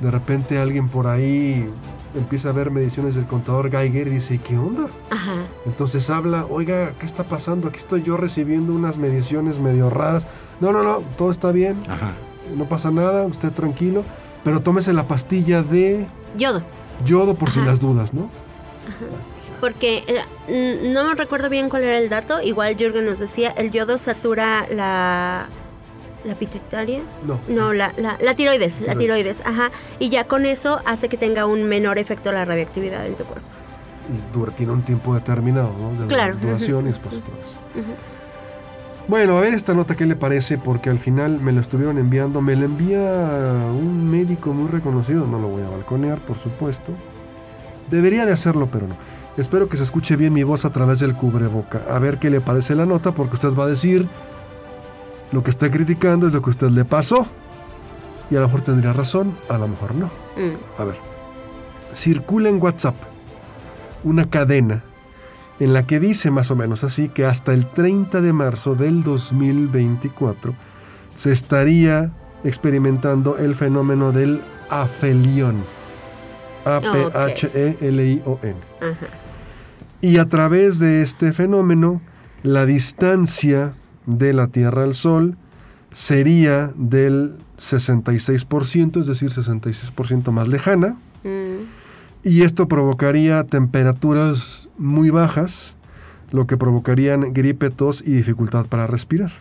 de 0.00 0.10
repente 0.10 0.58
alguien 0.58 0.88
por 0.88 1.06
ahí 1.06 1.66
empieza 2.14 2.50
a 2.50 2.52
ver 2.52 2.70
mediciones 2.70 3.14
del 3.14 3.26
contador 3.26 3.70
Geiger 3.70 4.08
y 4.08 4.10
dice, 4.10 4.38
¿qué 4.38 4.58
onda? 4.58 4.86
Ajá. 5.10 5.34
Entonces 5.66 6.10
habla, 6.10 6.46
oiga, 6.48 6.92
¿qué 6.98 7.06
está 7.06 7.24
pasando? 7.24 7.68
Aquí 7.68 7.78
estoy 7.78 8.02
yo 8.02 8.16
recibiendo 8.16 8.72
unas 8.72 8.98
mediciones 8.98 9.58
medio 9.58 9.90
raras. 9.90 10.26
No, 10.60 10.72
no, 10.72 10.82
no, 10.82 11.02
todo 11.16 11.30
está 11.30 11.52
bien. 11.52 11.76
Ajá. 11.88 12.12
No 12.56 12.64
pasa 12.66 12.90
nada, 12.90 13.26
usted 13.26 13.52
tranquilo. 13.52 14.04
Pero 14.44 14.60
tómese 14.60 14.92
la 14.92 15.06
pastilla 15.06 15.62
de... 15.62 16.06
Yodo. 16.36 16.62
Yodo 17.04 17.34
por 17.34 17.50
si 17.50 17.60
las 17.60 17.80
dudas, 17.80 18.14
¿no? 18.14 18.30
Porque 19.60 20.04
eh, 20.48 20.90
no 20.92 21.04
me 21.04 21.14
recuerdo 21.14 21.48
bien 21.48 21.68
cuál 21.68 21.82
era 21.82 21.98
el 21.98 22.08
dato. 22.08 22.40
Igual 22.40 22.76
Jürgen 22.76 23.06
nos 23.06 23.18
decía, 23.18 23.50
el 23.50 23.70
yodo 23.70 23.98
satura 23.98 24.66
la... 24.70 25.46
¿La 26.24 26.34
pituitaria? 26.34 27.00
No. 27.24 27.38
No, 27.48 27.72
la, 27.72 27.92
la, 27.96 28.34
tiroides, 28.34 28.80
la 28.80 28.96
tiroides, 28.96 29.40
ajá. 29.44 29.70
Y 30.00 30.08
ya 30.08 30.24
con 30.24 30.46
eso 30.46 30.80
hace 30.84 31.08
que 31.08 31.16
tenga 31.16 31.46
un 31.46 31.62
menor 31.64 31.96
efecto 31.96 32.32
la 32.32 32.44
radioactividad 32.44 33.06
en 33.06 33.14
tu 33.14 33.24
cuerpo. 33.24 33.46
Y 34.12 34.36
dura, 34.36 34.50
tiene 34.52 34.72
un 34.72 34.82
tiempo 34.82 35.14
determinado, 35.14 35.72
¿no? 35.78 36.02
De 36.02 36.08
claro. 36.08 36.34
duración 36.34 36.86
y 36.86 36.90
exposiciones. 36.90 37.54
Bueno, 39.06 39.38
a 39.38 39.40
ver 39.40 39.54
esta 39.54 39.74
nota 39.74 39.94
qué 39.94 40.06
le 40.06 40.16
parece, 40.16 40.58
porque 40.58 40.90
al 40.90 40.98
final 40.98 41.40
me 41.40 41.52
la 41.52 41.60
estuvieron 41.60 41.98
enviando. 41.98 42.42
Me 42.42 42.56
la 42.56 42.64
envía 42.64 43.00
un 43.00 44.10
médico 44.10 44.52
muy 44.52 44.68
reconocido, 44.68 45.26
no 45.26 45.38
lo 45.38 45.48
voy 45.48 45.62
a 45.62 45.68
balconear, 45.70 46.18
por 46.18 46.36
supuesto. 46.36 46.92
Debería 47.90 48.26
de 48.26 48.32
hacerlo, 48.32 48.68
pero 48.70 48.86
no. 48.86 48.96
Espero 49.36 49.68
que 49.68 49.76
se 49.76 49.84
escuche 49.84 50.16
bien 50.16 50.32
mi 50.32 50.42
voz 50.42 50.64
a 50.64 50.70
través 50.70 50.98
del 50.98 51.14
cubreboca. 51.14 51.82
A 51.90 51.98
ver 51.98 52.18
qué 52.18 52.28
le 52.28 52.40
parece 52.40 52.74
la 52.74 52.86
nota, 52.86 53.12
porque 53.12 53.34
usted 53.34 53.54
va 53.54 53.64
a 53.64 53.68
decir 53.68 54.08
lo 55.30 55.44
que 55.44 55.50
está 55.50 55.70
criticando 55.70 56.26
es 56.26 56.32
lo 56.32 56.42
que 56.42 56.50
usted 56.50 56.70
le 56.70 56.84
pasó. 56.84 57.26
Y 58.30 58.36
a 58.36 58.40
lo 58.40 58.46
mejor 58.46 58.62
tendría 58.62 58.92
razón, 58.92 59.36
a 59.48 59.56
lo 59.58 59.68
mejor 59.68 59.94
no. 59.94 60.06
Mm. 60.06 60.80
A 60.80 60.84
ver. 60.84 60.96
Circula 61.94 62.48
en 62.48 62.60
WhatsApp 62.60 62.96
una 64.04 64.28
cadena 64.28 64.82
en 65.60 65.72
la 65.72 65.86
que 65.86 65.98
dice 66.00 66.30
más 66.30 66.50
o 66.50 66.56
menos 66.56 66.84
así 66.84 67.08
que 67.08 67.24
hasta 67.24 67.52
el 67.52 67.66
30 67.66 68.20
de 68.20 68.32
marzo 68.32 68.74
del 68.74 69.02
2024 69.02 70.54
se 71.16 71.32
estaría 71.32 72.12
experimentando 72.44 73.38
el 73.38 73.56
fenómeno 73.56 74.12
del 74.12 74.40
afelión 74.70 75.64
a-P-H-E-L-I-O-N. 76.64 78.56
Y 80.00 80.18
a 80.18 80.28
través 80.28 80.78
de 80.78 81.02
este 81.02 81.32
fenómeno, 81.32 82.00
la 82.42 82.66
distancia 82.66 83.74
de 84.06 84.32
la 84.32 84.46
Tierra 84.48 84.84
al 84.84 84.94
Sol 84.94 85.36
sería 85.92 86.72
del 86.76 87.36
66%, 87.58 89.00
es 89.00 89.06
decir, 89.06 89.30
66% 89.30 90.30
más 90.30 90.48
lejana. 90.48 90.96
Mm. 91.24 91.66
Y 92.22 92.42
esto 92.42 92.68
provocaría 92.68 93.44
temperaturas 93.44 94.68
muy 94.78 95.10
bajas, 95.10 95.74
lo 96.30 96.46
que 96.46 96.56
provocarían 96.56 97.32
gripe, 97.32 97.70
tos 97.70 98.02
y 98.06 98.12
dificultad 98.12 98.66
para 98.66 98.86
respirar. 98.86 99.32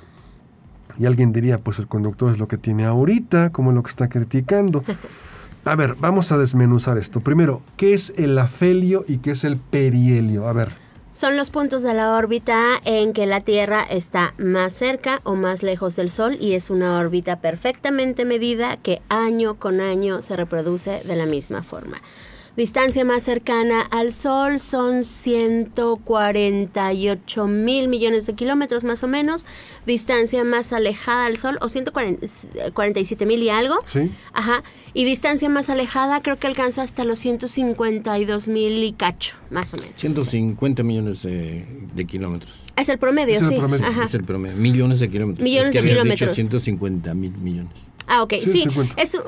Y 0.97 1.05
alguien 1.05 1.31
diría, 1.31 1.59
pues 1.59 1.79
el 1.79 1.87
conductor 1.87 2.31
es 2.31 2.39
lo 2.39 2.47
que 2.47 2.57
tiene 2.57 2.85
ahorita, 2.85 3.51
como 3.51 3.71
lo 3.71 3.83
que 3.83 3.89
está 3.89 4.09
criticando. 4.09 4.83
A 5.67 5.75
ver, 5.75 5.95
vamos 5.99 6.31
a 6.31 6.37
desmenuzar 6.37 6.97
esto. 6.97 7.19
Primero, 7.19 7.61
¿qué 7.75 7.93
es 7.93 8.13
el 8.15 8.37
afelio 8.37 9.03
y 9.05 9.17
qué 9.17 9.31
es 9.31 9.43
el 9.43 9.57
perihelio? 9.57 10.47
A 10.47 10.53
ver. 10.53 10.69
Son 11.11 11.35
los 11.35 11.49
puntos 11.49 11.83
de 11.83 11.93
la 11.93 12.15
órbita 12.15 12.79
en 12.85 13.11
que 13.11 13.25
la 13.25 13.41
Tierra 13.41 13.83
está 13.83 14.33
más 14.37 14.71
cerca 14.71 15.19
o 15.25 15.35
más 15.35 15.63
lejos 15.63 15.97
del 15.97 16.09
Sol 16.09 16.37
y 16.39 16.53
es 16.53 16.69
una 16.69 16.97
órbita 16.97 17.41
perfectamente 17.41 18.23
medida 18.23 18.77
que 18.77 19.01
año 19.09 19.55
con 19.55 19.81
año 19.81 20.21
se 20.21 20.37
reproduce 20.37 21.01
de 21.03 21.15
la 21.17 21.25
misma 21.25 21.63
forma. 21.63 21.97
Distancia 22.57 23.05
más 23.05 23.23
cercana 23.23 23.79
al 23.81 24.11
Sol 24.11 24.59
son 24.59 25.03
148 25.03 27.45
mil 27.45 27.87
millones 27.87 28.25
de 28.25 28.33
kilómetros 28.33 28.83
más 28.83 29.03
o 29.03 29.07
menos. 29.07 29.45
Distancia 29.85 30.43
más 30.43 30.73
alejada 30.73 31.27
al 31.27 31.37
Sol, 31.37 31.59
o 31.61 31.69
147 31.69 33.27
mil 33.27 33.43
y 33.43 33.51
algo. 33.51 33.75
Sí. 33.85 34.09
Ajá. 34.33 34.63
Y 34.95 35.05
distancia 35.05 35.49
más 35.49 35.69
alejada 35.69 36.23
creo 36.23 36.39
que 36.39 36.47
alcanza 36.47 36.81
hasta 36.81 37.05
los 37.05 37.19
152 37.19 38.47
mil 38.47 38.83
y 38.83 38.93
cacho, 38.93 39.35
más 39.51 39.75
o 39.75 39.77
menos. 39.77 39.93
150 39.97 40.81
millones 40.81 41.21
de, 41.21 41.63
kilómetros. 42.07 42.55
Es 42.75 42.89
el 42.89 42.97
promedio, 42.97 43.37
sí. 43.37 43.55
Es 44.03 44.15
el 44.15 44.23
promedio. 44.23 44.57
Millones 44.57 44.99
de 44.99 45.09
kilómetros. 45.09 45.43
Millones 45.43 45.75
de 45.75 45.83
kilómetros. 45.83 46.33
150 46.33 47.13
mil 47.13 47.37
millones. 47.37 47.73
Ah, 48.07 48.23
ok, 48.23 48.35
sí. 48.41 48.67
Es, 48.95 49.15
uh, 49.15 49.19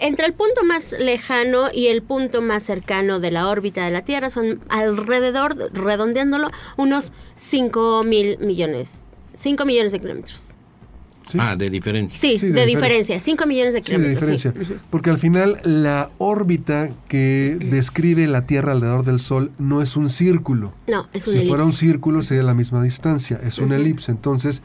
entre 0.00 0.26
el 0.26 0.32
punto 0.32 0.64
más 0.64 0.92
lejano 0.98 1.68
y 1.72 1.88
el 1.88 2.02
punto 2.02 2.40
más 2.40 2.62
cercano 2.62 3.20
de 3.20 3.30
la 3.30 3.48
órbita 3.48 3.84
de 3.84 3.90
la 3.90 4.02
Tierra 4.02 4.30
son 4.30 4.60
alrededor, 4.68 5.56
redondeándolo, 5.72 6.48
unos 6.76 7.12
5 7.36 8.02
mil 8.04 8.38
millones. 8.38 9.00
5 9.34 9.64
millones 9.66 9.92
de 9.92 10.00
kilómetros. 10.00 10.54
Ah, 11.38 11.56
de 11.56 11.66
diferencia. 11.66 12.18
Sí, 12.18 12.38
de, 12.38 12.66
diferencia. 12.66 13.18
5 13.18 13.46
millones 13.46 13.74
de 13.74 13.82
kilómetros. 13.82 14.26
de 14.26 14.32
diferencia. 14.32 14.78
Porque 14.90 15.10
al 15.10 15.18
final 15.18 15.60
la 15.64 16.10
órbita 16.18 16.90
que 17.08 17.56
describe 17.60 18.26
la 18.26 18.46
Tierra 18.46 18.72
alrededor 18.72 19.04
del 19.04 19.20
Sol 19.20 19.50
no 19.58 19.82
es 19.82 19.96
un 19.96 20.10
círculo. 20.10 20.72
No, 20.86 21.08
es 21.12 21.26
un 21.26 21.34
elipse. 21.34 21.44
Si 21.44 21.48
fuera 21.48 21.64
un 21.64 21.72
círculo 21.72 22.22
sería 22.22 22.42
la 22.42 22.54
misma 22.54 22.82
distancia. 22.82 23.40
Es 23.44 23.58
una 23.58 23.76
elipse. 23.76 24.12
Entonces 24.12 24.62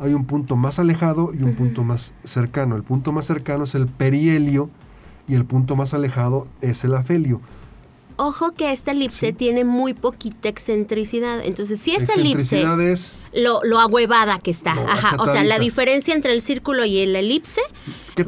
hay 0.00 0.14
un 0.14 0.24
punto 0.24 0.56
más 0.56 0.78
alejado 0.78 1.32
y 1.32 1.42
un 1.42 1.54
punto 1.54 1.84
más 1.84 2.12
cercano. 2.24 2.76
El 2.76 2.82
punto 2.82 3.12
más 3.12 3.26
cercano 3.26 3.64
es 3.64 3.74
el 3.74 3.86
perihelio 3.86 4.70
y 5.28 5.34
el 5.34 5.44
punto 5.44 5.76
más 5.76 5.94
alejado 5.94 6.46
es 6.60 6.84
el 6.84 6.94
afelio. 6.94 7.40
Ojo 8.16 8.52
que 8.52 8.72
esta 8.72 8.90
elipse 8.90 9.32
tiene 9.32 9.64
muy 9.64 9.94
poquita 9.94 10.48
excentricidad. 10.48 11.40
Entonces, 11.44 11.80
si 11.80 11.94
esa 11.94 12.14
elipse. 12.14 12.62
Es 12.92 13.12
lo, 13.32 13.60
lo 13.64 13.78
ahuevada 13.78 14.38
que 14.38 14.50
está. 14.50 14.72
Ajá. 14.72 15.16
O 15.18 15.26
sea, 15.26 15.42
la 15.44 15.58
diferencia 15.58 16.14
entre 16.14 16.32
el 16.32 16.42
círculo 16.42 16.84
y 16.84 16.98
el 16.98 17.16
elipse 17.16 17.62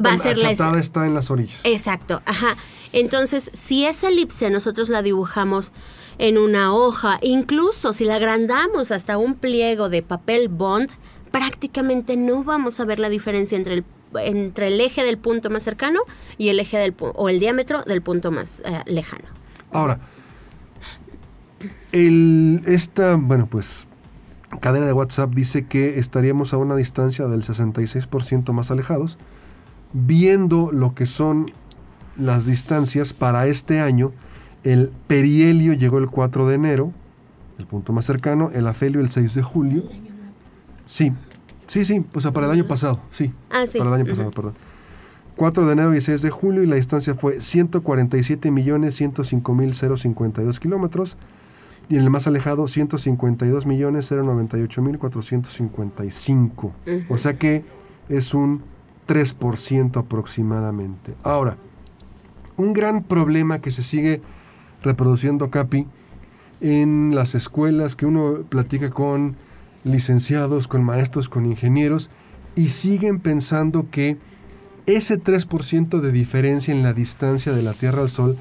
va 0.03 0.13
a 0.13 0.17
ser 0.17 0.37
la. 0.39 0.51
está 0.51 1.05
en 1.05 1.13
las 1.13 1.29
orillas. 1.29 1.59
Exacto. 1.63 2.21
Ajá. 2.25 2.57
Entonces, 2.93 3.51
si 3.53 3.85
esa 3.85 4.09
elipse 4.09 4.49
nosotros 4.49 4.89
la 4.89 5.01
dibujamos 5.01 5.71
en 6.17 6.37
una 6.37 6.73
hoja, 6.73 7.19
incluso 7.21 7.93
si 7.93 8.05
la 8.05 8.15
agrandamos 8.15 8.91
hasta 8.91 9.17
un 9.17 9.35
pliego 9.35 9.89
de 9.89 10.01
papel 10.01 10.47
bond, 10.47 10.89
prácticamente 11.35 12.15
no 12.15 12.45
vamos 12.45 12.79
a 12.79 12.85
ver 12.85 12.97
la 12.97 13.09
diferencia 13.09 13.57
entre 13.57 13.73
el, 13.73 13.85
entre 14.21 14.67
el 14.67 14.79
eje 14.79 15.03
del 15.03 15.17
punto 15.17 15.49
más 15.49 15.63
cercano 15.63 15.99
y 16.37 16.47
el 16.47 16.61
eje 16.61 16.77
del 16.77 16.95
o 16.97 17.27
el 17.27 17.41
diámetro 17.41 17.83
del 17.83 18.01
punto 18.01 18.31
más 18.31 18.61
eh, 18.63 18.83
lejano. 18.85 19.25
Ahora, 19.73 19.99
el, 21.91 22.63
esta, 22.65 23.17
bueno, 23.17 23.47
pues 23.47 23.85
cadena 24.61 24.85
de 24.85 24.93
WhatsApp 24.93 25.35
dice 25.35 25.65
que 25.65 25.99
estaríamos 25.99 26.53
a 26.53 26.57
una 26.57 26.77
distancia 26.77 27.27
del 27.27 27.43
66% 27.43 28.53
más 28.53 28.71
alejados, 28.71 29.17
viendo 29.91 30.71
lo 30.71 30.95
que 30.95 31.05
son 31.05 31.47
las 32.15 32.45
distancias 32.45 33.11
para 33.11 33.45
este 33.47 33.81
año. 33.81 34.13
El 34.63 34.89
perihelio 35.07 35.73
llegó 35.73 35.97
el 35.97 36.07
4 36.07 36.47
de 36.47 36.55
enero, 36.55 36.93
el 37.59 37.67
punto 37.67 37.91
más 37.91 38.05
cercano, 38.05 38.51
el 38.53 38.67
afelio 38.67 39.01
el 39.01 39.09
6 39.09 39.35
de 39.35 39.43
julio. 39.43 39.83
Sí, 40.85 41.11
sí, 41.67 41.85
sí, 41.85 42.05
o 42.13 42.19
sea, 42.19 42.31
para 42.31 42.47
el 42.47 42.53
año 42.53 42.67
pasado, 42.67 42.99
sí. 43.11 43.33
Ah, 43.49 43.65
sí. 43.67 43.77
Para 43.77 43.89
el 43.91 44.01
año 44.01 44.09
pasado, 44.09 44.31
perdón. 44.31 44.55
4 45.35 45.65
de 45.65 45.73
enero 45.73 45.93
y 45.93 46.01
6 46.01 46.21
de 46.21 46.29
julio 46.29 46.63
y 46.63 46.67
la 46.67 46.75
distancia 46.75 47.13
fue 47.13 47.41
147 47.41 48.51
millones 48.51 48.95
105 48.95 49.53
mil 49.53 49.73
052 49.73 50.59
kilómetros 50.59 51.17
y 51.89 51.95
en 51.95 52.03
el 52.03 52.09
más 52.09 52.25
alejado 52.27 52.67
152 52.67 53.65
millones 53.65 54.09
098 54.11 54.81
mil 54.81 54.97
455. 54.97 56.73
O 57.09 57.17
sea 57.17 57.37
que 57.37 57.65
es 58.07 58.33
un 58.33 58.63
3% 59.07 59.97
aproximadamente. 59.97 61.15
Ahora, 61.23 61.57
un 62.57 62.73
gran 62.73 63.03
problema 63.03 63.59
que 63.59 63.71
se 63.71 63.83
sigue 63.83 64.21
reproduciendo, 64.81 65.49
Capi, 65.49 65.85
en 66.61 67.13
las 67.13 67.35
escuelas 67.35 67.95
que 67.95 68.05
uno 68.05 68.39
platica 68.47 68.89
con 68.89 69.35
licenciados, 69.85 70.67
con 70.67 70.83
maestros, 70.83 71.29
con 71.29 71.45
ingenieros, 71.45 72.09
y 72.55 72.69
siguen 72.69 73.19
pensando 73.19 73.89
que 73.89 74.17
Ese 74.87 75.19
3% 75.19 75.99
de 75.99 76.11
diferencia 76.11 76.71
en 76.71 76.83
la 76.83 76.93
distancia 76.93 77.53
de 77.53 77.63
la 77.63 77.73
Tierra 77.73 78.03
al 78.03 78.09
Sol 78.11 78.37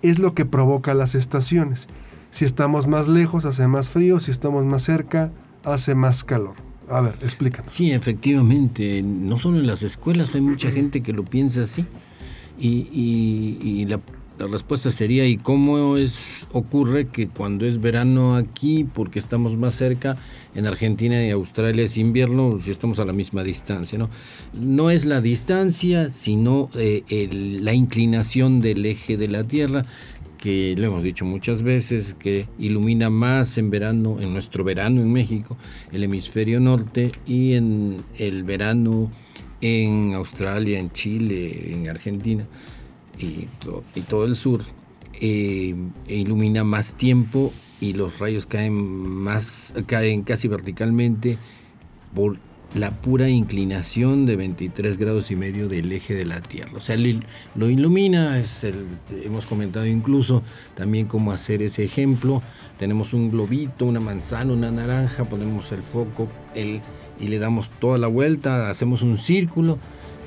es 0.00 0.20
lo 0.20 0.32
que 0.32 0.44
provoca 0.44 0.94
las 0.94 1.16
estaciones. 1.16 1.88
Si 2.30 2.44
estamos 2.44 2.86
más 2.86 3.08
lejos 3.08 3.44
hace 3.44 3.66
más 3.66 3.90
frío, 3.90 4.20
si 4.20 4.30
estamos 4.30 4.64
más 4.64 4.84
cerca 4.84 5.32
hace 5.64 5.96
más 5.96 6.22
calor. 6.22 6.54
A 6.88 7.00
ver, 7.00 7.16
explícanos. 7.20 7.72
Sí, 7.72 7.90
efectivamente, 7.92 9.02
no 9.02 9.38
solo 9.38 9.58
en 9.58 9.66
las 9.66 9.82
escuelas 9.82 10.34
hay 10.34 10.40
mucha 10.40 10.70
gente 10.70 11.02
que 11.02 11.12
lo 11.12 11.24
piensa 11.24 11.64
así. 11.64 11.84
Y, 12.60 13.84
la, 13.86 14.00
respuesta 14.46 14.90
sería, 14.90 15.26
¿y 15.26 15.36
cómo 15.36 15.96
es, 15.96 16.46
ocurre 16.52 17.08
que 17.08 17.28
cuando 17.28 17.66
es 17.66 17.80
verano 17.80 18.36
aquí, 18.36 18.84
porque 18.84 19.18
estamos 19.18 19.56
más 19.56 19.74
cerca, 19.74 20.16
en 20.54 20.66
Argentina 20.66 21.24
y 21.24 21.30
Australia 21.30 21.84
es 21.84 21.96
invierno, 21.96 22.58
si 22.62 22.70
estamos 22.70 22.98
a 22.98 23.04
la 23.04 23.12
misma 23.12 23.42
distancia? 23.42 23.98
No, 23.98 24.08
no 24.52 24.90
es 24.90 25.06
la 25.06 25.20
distancia, 25.20 26.10
sino 26.10 26.70
eh, 26.74 27.28
la 27.60 27.72
inclinación 27.72 28.60
del 28.60 28.86
eje 28.86 29.16
de 29.16 29.28
la 29.28 29.44
Tierra 29.44 29.82
que 30.38 30.76
lo 30.78 30.86
hemos 30.86 31.02
dicho 31.02 31.24
muchas 31.24 31.64
veces, 31.64 32.14
que 32.14 32.46
ilumina 32.60 33.10
más 33.10 33.58
en 33.58 33.70
verano, 33.70 34.18
en 34.20 34.32
nuestro 34.32 34.62
verano 34.62 35.00
en 35.00 35.12
México, 35.12 35.56
el 35.90 36.04
hemisferio 36.04 36.60
norte 36.60 37.10
y 37.26 37.54
en 37.54 38.04
el 38.16 38.44
verano 38.44 39.10
en 39.60 40.14
Australia, 40.14 40.78
en 40.78 40.90
Chile, 40.92 41.72
en 41.72 41.88
Argentina 41.88 42.44
y, 43.18 43.48
todo 44.02 44.24
el 44.24 44.36
sur, 44.36 44.62
eh, 45.20 45.74
ilumina 46.06 46.64
más 46.64 46.94
tiempo 46.94 47.52
y 47.80 47.92
los 47.92 48.18
rayos 48.18 48.46
caen 48.46 48.74
más, 48.74 49.74
caen 49.86 50.22
casi 50.22 50.48
verticalmente 50.48 51.38
por 52.14 52.38
la 52.74 52.90
pura 52.90 53.28
inclinación 53.28 54.26
de 54.26 54.36
23 54.36 54.98
grados 54.98 55.30
y 55.30 55.36
medio 55.36 55.68
del 55.68 55.90
eje 55.90 56.14
de 56.14 56.26
la 56.26 56.40
Tierra. 56.42 56.72
O 56.76 56.80
sea, 56.80 56.96
lo 57.54 57.70
ilumina, 57.70 58.38
es 58.38 58.66
hemos 59.24 59.46
comentado 59.46 59.86
incluso 59.86 60.42
también 60.74 61.06
cómo 61.06 61.32
hacer 61.32 61.62
ese 61.62 61.84
ejemplo. 61.84 62.42
Tenemos 62.78 63.14
un 63.14 63.30
globito, 63.30 63.86
una 63.86 64.00
manzana, 64.00 64.52
una 64.52 64.70
naranja, 64.70 65.24
ponemos 65.24 65.72
el 65.72 65.82
foco 65.82 66.28
el, 66.54 66.80
y 67.18 67.28
le 67.28 67.38
damos 67.38 67.70
toda 67.70 67.96
la 67.96 68.06
vuelta, 68.06 68.68
hacemos 68.68 69.02
un 69.02 69.16
círculo, 69.16 69.78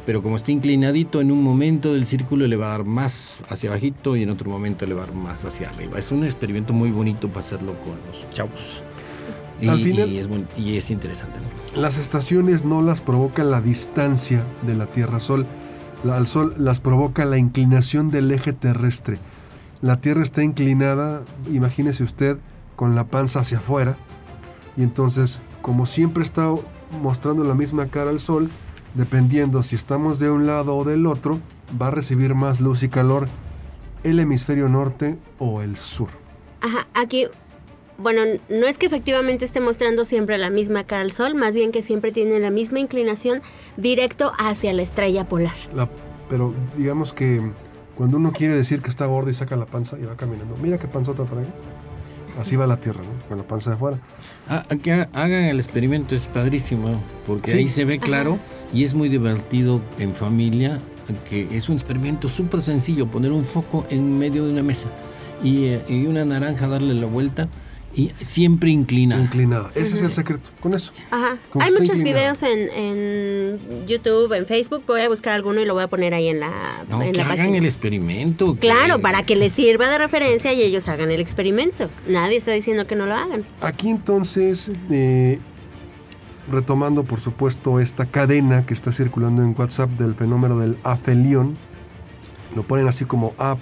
pero 0.06 0.24
como 0.24 0.38
está 0.38 0.52
inclinadito, 0.52 1.22
en 1.22 1.32
un 1.32 1.44
momento 1.44 1.94
del 1.94 2.08
círculo 2.08 2.48
le 2.48 2.56
va 2.56 2.68
a 2.68 2.78
dar 2.78 2.86
más 2.86 3.40
hacia 3.50 3.70
abajito 3.70 4.16
y 4.16 4.24
en 4.24 4.30
otro 4.30 4.50
momento 4.50 4.86
le 4.86 4.94
va 4.94 5.04
a 5.04 5.06
dar 5.06 5.16
más 5.16 5.46
hacia 5.46 5.70
arriba. 5.70 6.00
Es 6.00 6.12
un 6.12 6.24
experimento 6.24 6.74
muy 6.74 6.92
bonito 6.92 7.28
para 7.28 7.42
hacerlo 7.42 7.76
con 7.80 7.94
los 8.12 8.30
chavos. 8.32 8.82
Y, 9.62 9.68
y, 10.58 10.78
es, 10.78 10.90
interesante. 10.90 11.38
Las 11.76 12.00
estaciones 12.00 12.66
no 12.66 12.82
las 12.82 13.02
provoca 13.02 13.44
la 13.44 13.62
distancia 13.62 14.44
de 14.64 14.74
la 14.74 14.88
Tierra 14.88 15.20
Sol. 15.20 15.46
al 16.12 16.26
Sol 16.26 16.56
las 16.58 16.80
provoca 16.80 17.26
la 17.26 17.38
inclinación 17.38 18.10
del 18.10 18.32
eje 18.32 18.54
terrestre. 18.54 19.20
La 19.84 20.02
Tierra 20.02 20.24
está 20.24 20.44
inclinada, 20.44 21.22
imagínese 21.54 22.04
usted, 22.04 22.40
con 22.76 22.96
la 22.96 23.04
panza 23.04 23.42
hacia 23.42 23.60
afuera. 23.60 23.98
Y 24.78 24.82
entonces, 24.82 25.44
como 25.62 25.86
siempre 25.86 26.24
está 26.24 26.52
mostrando 27.04 27.44
la 27.44 27.54
misma 27.54 27.86
cara 27.86 28.10
al 28.10 28.20
Sol, 28.20 28.50
dependiendo 28.94 29.64
si 29.64 29.76
estamos 29.76 30.20
de 30.20 30.30
un 30.30 30.48
lado 30.48 30.76
o 30.76 30.84
del 30.84 31.06
otro, 31.06 31.40
va 31.82 31.88
a 31.88 31.92
recibir 31.92 32.36
más 32.36 32.60
luz 32.60 32.84
y 32.84 32.90
calor 32.90 33.28
el 34.04 34.20
hemisferio 34.20 34.70
norte 34.70 35.18
o 35.40 35.62
el 35.62 35.78
sur. 35.78 36.10
Ajá, 36.62 36.88
aquí 36.94 37.28
bueno, 38.02 38.22
no 38.50 38.66
es 38.66 38.78
que 38.78 38.88
efectivamente 38.88 39.46
esté 39.46 39.62
mostrando 39.62 40.06
siempre 40.06 40.38
la 40.40 40.50
misma 40.50 40.86
cara 40.86 41.02
al 41.02 41.12
sol, 41.12 41.36
más 41.36 41.56
bien 41.56 41.72
que 41.72 41.84
siempre 41.84 42.12
tiene 42.12 42.40
la 42.40 42.50
misma 42.50 42.80
inclinación 42.80 43.42
directo 43.78 44.32
hacia 44.40 44.74
la 44.74 44.82
estrella 44.82 45.26
polar. 45.26 45.56
pero 46.30 46.54
digamos 46.78 47.14
que 47.14 47.42
cuando 47.96 48.18
uno 48.18 48.32
quiere 48.32 48.56
decir 48.56 48.82
que 48.82 48.90
está 48.90 49.06
gordo 49.06 49.30
y 49.30 49.34
saca 49.34 49.56
la 49.56 49.66
panza 49.66 50.00
y 50.00 50.04
va 50.04 50.16
caminando, 50.16 50.56
mira 50.62 50.80
qué 50.80 50.88
panzota 50.88 51.26
trae. 51.26 51.46
Así 52.40 52.56
va 52.56 52.68
la 52.68 52.78
Tierra, 52.78 53.02
¿no? 53.02 53.28
Con 53.28 53.38
la 53.38 53.44
panza 53.44 53.72
de 53.72 53.76
afuera. 53.76 53.98
Ah, 54.50 54.66
que 54.82 54.92
hagan 54.92 55.46
el 55.46 55.60
experimento, 55.60 56.16
es 56.16 56.24
padrísimo, 56.24 57.02
porque 57.28 57.54
ahí 57.54 57.70
se 57.70 57.86
ve 57.86 58.00
claro 58.00 58.38
y 58.74 58.84
es 58.84 58.94
muy 58.94 59.10
divertido 59.10 59.82
en 60.00 60.14
familia, 60.14 60.80
que 61.30 61.48
es 61.56 61.70
un 61.70 61.76
experimento 61.76 62.30
súper 62.30 62.62
sencillo, 62.62 63.08
poner 63.08 63.32
un 63.32 63.44
foco 63.44 63.86
en 63.90 64.18
medio 64.18 64.46
de 64.46 64.52
una 64.52 64.64
mesa 64.64 64.88
y, 65.44 65.66
eh, 65.66 65.82
y 65.90 66.06
una 66.06 66.24
naranja, 66.26 66.68
darle 66.68 66.94
la 66.94 67.08
vuelta 67.08 67.50
y 67.94 68.12
siempre 68.22 68.70
inclinada. 68.70 69.22
Inclinada. 69.22 69.72
Ese 69.76 69.96
es 69.96 70.02
el 70.02 70.12
secreto, 70.12 70.50
con 70.60 70.74
eso. 70.74 70.94
Ajá. 71.12 71.38
Hay 71.60 71.72
muchos 71.72 72.02
videos 72.02 72.42
en, 72.44 73.60
YouTube, 73.86 74.32
en 74.34 74.46
Facebook. 74.46 74.84
Voy 74.88 75.02
a 75.02 75.10
buscar 75.10 75.34
alguno 75.34 75.60
y 75.62 75.66
lo 75.66 75.74
voy 75.74 75.84
a 75.84 75.88
poner 75.88 76.14
ahí 76.14 76.30
en 76.30 76.40
la, 76.40 76.86
no, 76.90 77.00
que 77.12 77.22
hagan 77.22 77.54
el 77.56 77.66
experimento. 77.66 78.56
Claro, 78.56 79.00
para 79.00 79.24
que 79.24 79.36
les 79.36 79.54
sirva 79.54 79.90
de 79.90 79.98
referencia 79.98 80.54
y 80.54 80.62
ellos 80.62 80.88
hagan 80.88 81.12
el 81.12 81.20
experimento. 81.20 81.90
Nadie 82.08 82.38
está 82.38 82.52
diciendo 82.52 82.88
que 82.88 82.96
no 82.96 83.06
lo 83.06 83.16
hagan. 83.16 83.44
Aquí 83.62 83.90
entonces, 83.90 84.72
eh, 84.90 85.40
retomando 86.50 87.04
por 87.04 87.20
supuesto 87.20 87.80
esta 87.80 88.06
cadena 88.06 88.66
que 88.66 88.74
está 88.74 88.92
circulando 88.92 89.42
en 89.42 89.56
WhatsApp 89.58 89.90
del 89.92 90.16
fenómeno 90.16 90.58
del 90.60 90.78
afelión, 90.84 91.58
lo 92.56 92.64
ponen 92.64 92.88
así 92.88 93.06
como 93.06 93.34
A, 93.38 93.58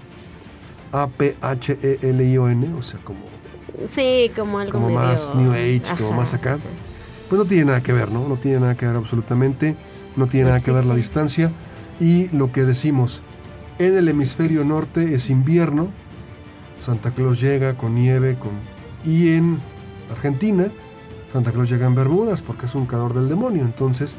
A 0.91 1.07
P 1.07 1.35
H 1.41 1.77
E 1.81 1.99
L 2.01 2.23
I 2.23 2.37
O 2.37 2.49
N, 2.49 2.73
o 2.73 2.81
sea, 2.81 2.99
como 3.03 3.38
Sí, 3.87 4.31
como 4.35 4.59
algo 4.59 4.73
como 4.73 4.89
más 4.89 5.33
New 5.35 5.51
Age, 5.51 5.83
como 5.97 6.13
más 6.13 6.33
acá. 6.33 6.57
Pues 7.29 7.39
no 7.39 7.45
tiene 7.45 7.65
nada 7.65 7.81
que 7.81 7.93
ver, 7.93 8.11
¿no? 8.11 8.27
No 8.27 8.37
tiene 8.37 8.59
nada 8.59 8.75
que 8.75 8.87
ver 8.87 8.95
absolutamente. 8.95 9.75
No 10.15 10.27
tiene 10.27 10.47
nada 10.47 10.59
que 10.59 10.71
ver 10.71 10.85
la 10.85 10.95
distancia. 10.95 11.51
Y 11.99 12.27
lo 12.29 12.51
que 12.51 12.65
decimos, 12.65 13.21
en 13.77 13.95
el 13.95 14.07
hemisferio 14.07 14.65
norte 14.65 15.13
es 15.13 15.29
invierno. 15.29 15.89
Santa 16.83 17.11
Claus 17.11 17.39
llega 17.39 17.75
con 17.75 17.95
nieve. 17.95 18.35
Con... 18.35 18.51
Y 19.03 19.29
en 19.29 19.59
Argentina, 20.11 20.67
Santa 21.31 21.51
Claus 21.51 21.69
llega 21.69 21.87
en 21.87 21.95
Bermudas 21.95 22.41
porque 22.41 22.65
es 22.65 22.75
un 22.75 22.85
calor 22.85 23.13
del 23.13 23.29
demonio. 23.29 23.63
Entonces, 23.63 24.15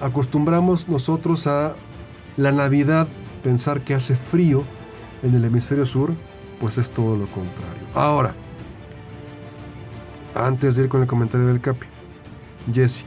acostumbramos 0.00 0.88
nosotros 0.88 1.46
a 1.46 1.74
la 2.36 2.52
Navidad 2.52 3.08
pensar 3.42 3.80
que 3.80 3.94
hace 3.94 4.16
frío 4.16 4.64
en 5.22 5.34
el 5.34 5.44
hemisferio 5.44 5.86
sur, 5.86 6.12
pues 6.60 6.78
es 6.78 6.90
todo 6.90 7.16
lo 7.16 7.26
contrario. 7.26 7.82
Ahora, 7.94 8.34
antes 10.34 10.76
de 10.76 10.84
ir 10.84 10.88
con 10.88 11.00
el 11.00 11.06
comentario 11.06 11.46
del 11.46 11.60
Capi. 11.60 11.86
Jesse. 12.72 13.04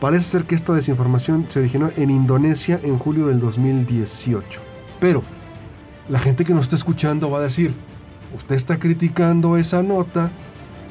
Parece 0.00 0.24
ser 0.24 0.44
que 0.44 0.54
esta 0.54 0.74
desinformación 0.74 1.46
se 1.48 1.60
originó 1.60 1.90
en 1.96 2.10
Indonesia 2.10 2.78
en 2.82 2.98
julio 2.98 3.26
del 3.26 3.40
2018. 3.40 4.60
Pero 5.00 5.22
la 6.08 6.18
gente 6.18 6.44
que 6.44 6.54
nos 6.54 6.64
está 6.64 6.76
escuchando 6.76 7.30
va 7.30 7.38
a 7.38 7.42
decir, 7.42 7.74
usted 8.34 8.54
está 8.54 8.78
criticando 8.78 9.56
esa 9.56 9.82
nota 9.82 10.30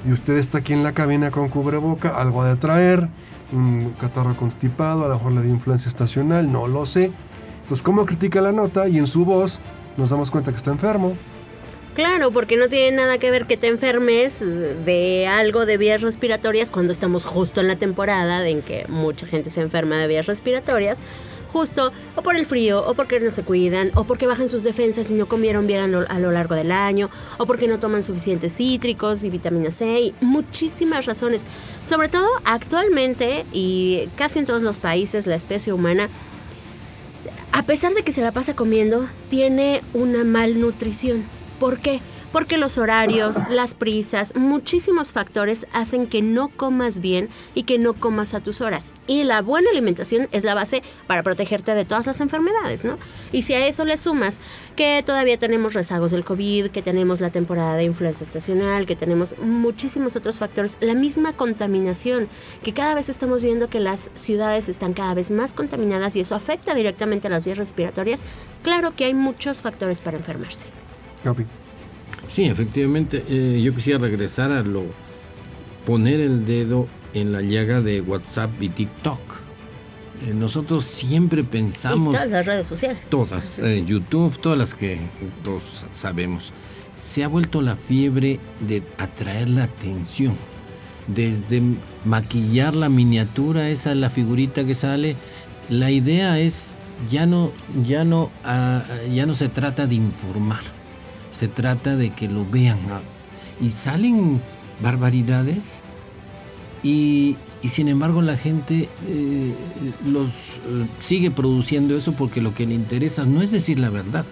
y 0.07 0.11
usted 0.11 0.37
está 0.37 0.59
aquí 0.59 0.73
en 0.73 0.83
la 0.83 0.93
cabina 0.93 1.31
con 1.31 1.49
cubreboca, 1.49 2.09
algo 2.09 2.43
de 2.43 2.55
traer, 2.55 3.09
un 3.51 3.93
catarro 3.99 4.35
constipado, 4.35 5.05
a 5.05 5.07
lo 5.07 5.15
mejor 5.15 5.33
le 5.33 5.43
dio 5.43 5.53
influencia 5.53 5.89
estacional, 5.89 6.51
no 6.51 6.67
lo 6.67 6.85
sé. 6.85 7.11
Entonces, 7.61 7.83
¿cómo 7.83 8.05
critica 8.05 8.41
la 8.41 8.51
nota? 8.51 8.87
Y 8.87 8.97
en 8.97 9.07
su 9.07 9.25
voz 9.25 9.59
nos 9.95 10.09
damos 10.09 10.31
cuenta 10.31 10.51
que 10.51 10.57
está 10.57 10.71
enfermo, 10.71 11.13
Claro, 11.93 12.31
porque 12.31 12.57
no 12.57 12.69
tiene 12.69 12.97
nada 12.97 13.19
que 13.19 13.29
ver 13.29 13.45
que 13.45 13.55
te 13.55 13.67
enfermes 13.67 14.39
de 14.39 15.27
algo 15.27 15.67
de 15.67 15.77
vías 15.77 16.01
respiratorias 16.01 16.71
cuando 16.71 16.91
estamos 16.91 17.23
justo 17.23 17.61
en 17.61 17.67
la 17.67 17.75
temporada 17.75 18.47
en 18.47 18.63
que 18.63 18.85
mucha 18.89 19.27
gente 19.27 19.51
se 19.51 19.61
enferma 19.61 19.97
de 19.97 20.07
vías 20.07 20.25
respiratorias, 20.25 20.97
justo 21.51 21.91
o 22.15 22.23
por 22.23 22.35
el 22.35 22.47
frío, 22.47 22.83
o 22.83 22.95
porque 22.95 23.19
no 23.19 23.29
se 23.29 23.43
cuidan, 23.43 23.91
o 23.93 24.05
porque 24.05 24.25
bajan 24.25 24.49
sus 24.49 24.63
defensas 24.63 25.11
y 25.11 25.13
no 25.13 25.27
comieron 25.27 25.67
bien 25.67 25.81
a 25.81 26.19
lo, 26.19 26.31
largo 26.31 26.55
del 26.55 26.71
año, 26.71 27.11
o 27.37 27.45
porque 27.45 27.67
no 27.67 27.77
toman 27.77 28.03
suficientes 28.03 28.55
cítricos 28.55 29.23
y 29.23 29.29
vitamina 29.29 29.69
C, 29.69 30.01
y 30.01 30.15
muchísimas 30.19 31.05
razones. 31.05 31.43
Sobre 31.83 32.09
todo 32.09 32.27
actualmente 32.43 33.45
y 33.53 34.09
casi 34.15 34.39
en 34.39 34.47
todos 34.47 34.63
los 34.63 34.79
países 34.79 35.27
la 35.27 35.35
especie 35.35 35.73
humana 35.73 36.09
a 37.51 37.67
pesar 37.67 37.93
de 37.93 38.01
que 38.01 38.11
se 38.11 38.23
la 38.23 38.31
pasa 38.31 38.55
comiendo, 38.55 39.07
tiene 39.29 39.83
una 39.93 40.23
malnutrición. 40.23 41.42
¿Por 41.63 41.79
qué? 41.79 42.01
Porque 42.33 42.57
los 42.57 42.77
horarios, 42.77 43.37
las 43.49 43.73
prisas, 43.73 44.35
muchísimos 44.35 45.13
factores 45.13 45.65
hacen 45.71 46.07
que 46.07 46.21
no 46.21 46.49
comas 46.49 46.99
bien 46.99 47.29
y 47.55 47.63
que 47.63 47.77
no 47.77 47.93
comas 47.93 48.33
a 48.33 48.41
tus 48.41 48.59
horas. 48.59 48.91
Y 49.07 49.23
la 49.23 49.41
buena 49.41 49.69
alimentación 49.71 50.27
es 50.33 50.43
la 50.43 50.55
base 50.55 50.83
para 51.07 51.23
protegerte 51.23 51.73
de 51.73 51.85
todas 51.85 52.05
las 52.05 52.19
enfermedades, 52.19 52.83
¿no? 52.83 52.97
Y 53.31 53.43
si 53.43 53.53
a 53.53 53.65
eso 53.65 53.85
le 53.85 53.95
sumas 53.95 54.41
que 54.75 55.01
todavía 55.05 55.39
tenemos 55.39 55.73
rezagos 55.73 56.11
del 56.11 56.25
COVID, 56.25 56.67
que 56.67 56.81
tenemos 56.81 57.21
la 57.21 57.29
temporada 57.29 57.77
de 57.77 57.85
influenza 57.85 58.25
estacional, 58.25 58.85
que 58.85 58.97
tenemos 58.97 59.37
muchísimos 59.39 60.17
otros 60.17 60.39
factores, 60.39 60.75
la 60.81 60.95
misma 60.95 61.31
contaminación, 61.31 62.27
que 62.61 62.73
cada 62.73 62.93
vez 62.93 63.07
estamos 63.07 63.41
viendo 63.41 63.69
que 63.69 63.79
las 63.79 64.09
ciudades 64.15 64.67
están 64.67 64.91
cada 64.91 65.13
vez 65.13 65.31
más 65.31 65.53
contaminadas 65.53 66.17
y 66.17 66.19
eso 66.19 66.35
afecta 66.35 66.75
directamente 66.75 67.27
a 67.27 67.31
las 67.31 67.45
vías 67.45 67.57
respiratorias, 67.57 68.23
claro 68.63 68.93
que 68.97 69.05
hay 69.05 69.13
muchos 69.13 69.61
factores 69.61 70.01
para 70.01 70.17
enfermarse. 70.17 70.82
Sí, 72.29 72.45
efectivamente. 72.45 73.23
Eh, 73.27 73.61
yo 73.61 73.73
quisiera 73.73 73.99
regresar 73.99 74.51
a 74.51 74.63
lo 74.63 74.85
poner 75.85 76.19
el 76.19 76.45
dedo 76.45 76.87
en 77.13 77.31
la 77.31 77.41
llaga 77.41 77.81
de 77.81 78.01
WhatsApp 78.01 78.49
y 78.61 78.69
TikTok. 78.69 79.19
eh, 80.25 80.33
nosotros 80.33 80.85
siempre 80.85 81.43
pensamos... 81.43 82.13
Y 82.13 82.17
todas 82.17 82.31
las 82.31 82.45
redes 82.45 82.67
sociales. 82.67 83.07
Todas, 83.09 83.59
eh, 83.59 83.83
YouTube, 83.85 84.37
todas 84.39 84.57
las 84.57 84.73
que 84.73 84.99
todos 85.43 85.83
sabemos. 85.93 86.53
Se 86.95 87.23
ha 87.23 87.27
vuelto 87.27 87.61
la 87.61 87.75
fiebre 87.75 88.39
de 88.61 88.83
atraer 88.97 89.49
la 89.49 89.63
atención. 89.65 90.37
Desde 91.07 91.61
maquillar 92.05 92.75
la 92.75 92.87
miniatura, 92.87 93.69
esa 93.69 93.93
la 93.93 94.09
figurita 94.09 94.65
que 94.65 94.73
sale, 94.73 95.17
la 95.69 95.91
idea 95.91 96.39
es 96.39 96.77
ya 97.09 97.25
no, 97.25 97.51
ya 97.85 98.05
no, 98.05 98.31
ah, 98.45 98.83
ya 99.13 99.25
no 99.25 99.35
se 99.35 99.49
trata 99.49 99.87
de 99.87 99.95
informar, 99.95 100.61
se 101.37 101.47
trata 101.47 101.95
de 101.95 102.11
que 102.11 102.27
lo 102.27 102.45
vean. 102.49 102.79
Y 103.59 103.71
salen 103.71 104.41
barbaridades 104.81 105.79
y, 106.83 107.37
sin 107.69 107.87
embargo 107.87 108.21
la 108.21 108.35
gente 108.35 108.89
eh, 109.07 109.55
los 110.05 110.27
eh, 110.27 110.87
sigue 110.99 111.31
produciendo 111.31 111.97
eso 111.97 112.11
porque 112.13 112.41
lo 112.41 112.53
que 112.53 112.67
le 112.67 112.73
interesa 112.73 113.25
no 113.25 113.41
es 113.41 113.51
decir 113.51 113.79
la 113.79 113.89
verdad. 113.89 114.25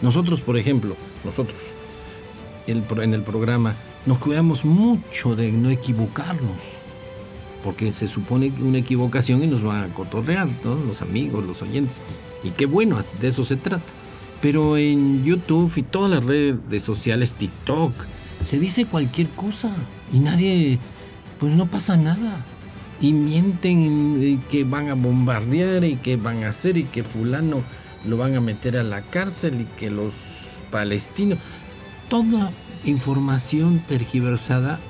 Nosotros, 0.00 0.40
por 0.40 0.56
ejemplo, 0.56 0.96
nosotros 1.24 1.58
en 2.66 3.14
el 3.14 3.22
programa 3.22 3.76
nos 4.06 4.18
cuidamos 4.18 4.64
mucho 4.64 5.36
de 5.36 5.52
no 5.52 5.70
equivocarnos 5.70 6.82
porque 7.62 7.92
se 7.92 8.08
supone 8.08 8.52
que 8.52 8.62
una 8.62 8.78
equivocación 8.78 9.42
y 9.42 9.46
nos 9.46 9.62
van 9.62 9.90
a 9.90 9.94
cotorrear, 9.94 10.48
todos 10.62 10.84
los 10.84 11.02
amigos, 11.02 11.44
los 11.44 11.62
oyentes. 11.62 12.02
Y 12.42 12.50
qué 12.50 12.66
bueno, 12.66 12.98
de 13.20 13.28
eso 13.28 13.44
se 13.44 13.56
trata. 13.56 13.84
Pero 14.42 14.76
en 14.76 15.24
YouTube 15.24 15.72
y 15.76 15.82
todas 15.82 16.10
las 16.10 16.24
redes 16.24 16.82
sociales, 16.82 17.34
TikTok, 17.34 17.94
se 18.44 18.58
dice 18.58 18.84
cualquier 18.84 19.28
cosa 19.28 19.70
y 20.12 20.18
nadie, 20.18 20.78
pues 21.38 21.54
no 21.54 21.66
pasa 21.66 21.96
nada. 21.96 22.44
Y 23.00 23.12
mienten 23.12 24.42
que 24.50 24.64
van 24.64 24.90
a 24.90 24.94
bombardear 24.94 25.84
y 25.84 25.96
que 25.96 26.16
van 26.16 26.44
a 26.44 26.50
hacer 26.50 26.76
y 26.76 26.84
que 26.84 27.04
fulano 27.04 27.62
lo 28.04 28.16
van 28.16 28.34
a 28.34 28.40
meter 28.40 28.76
a 28.76 28.82
la 28.82 29.02
cárcel 29.02 29.60
y 29.60 29.64
que 29.64 29.90
los 29.90 30.60
palestinos, 30.70 31.38
toda 32.08 32.50
información 32.84 33.82
tergiversada 33.86 34.80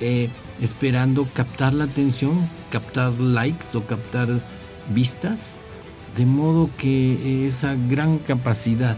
eh, 0.00 0.30
esperando 0.60 1.28
captar 1.32 1.74
la 1.74 1.84
atención, 1.84 2.48
captar 2.70 3.12
likes 3.20 3.76
o 3.76 3.86
captar 3.86 4.28
vistas, 4.92 5.54
de 6.16 6.26
modo 6.26 6.70
que 6.76 7.46
esa 7.46 7.74
gran 7.74 8.18
capacidad 8.18 8.96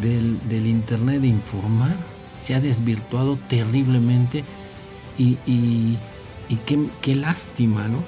del, 0.00 0.66
Internet 0.66 1.20
de 1.20 1.28
informar 1.28 1.96
se 2.40 2.54
ha 2.54 2.60
desvirtuado 2.60 3.38
terriblemente 3.48 4.44
y, 5.18 5.36
qué, 7.02 7.14
lástima, 7.14 7.88
¿no? 7.88 7.98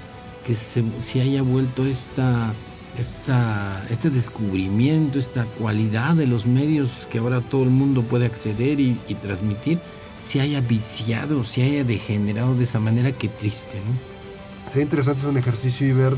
Que 0.47 0.55
se, 0.55 0.85
haya 1.21 1.43
vuelto 1.43 1.85
esta, 1.85 2.55
esta, 2.99 3.85
este 3.91 4.11
descubrimiento, 4.11 5.19
esta 5.19 5.45
cualidad 5.45 6.15
de 6.15 6.27
los 6.27 6.47
medios 6.47 7.07
que 7.11 7.19
ahora 7.19 7.41
todo 7.41 7.65
el 7.65 7.71
mundo 7.71 8.03
puede 8.03 8.27
acceder 8.27 8.81
y, 8.81 8.99
y 9.09 9.15
transmitir 9.17 9.79
se 10.23 10.41
haya 10.41 10.61
viciado, 10.61 11.45
se 11.45 11.63
haya 11.63 11.85
degenerado 11.85 12.55
de 12.55 12.65
esa 12.65 12.79
manera, 12.79 13.13
qué 13.13 13.29
triste, 13.29 13.79
¿no? 13.79 14.71
Sería 14.71 14.85
interesante 14.85 15.19
hacer 15.19 15.31
un 15.31 15.39
ejercicio 15.39 15.87
y 15.87 15.93
ver, 15.93 16.15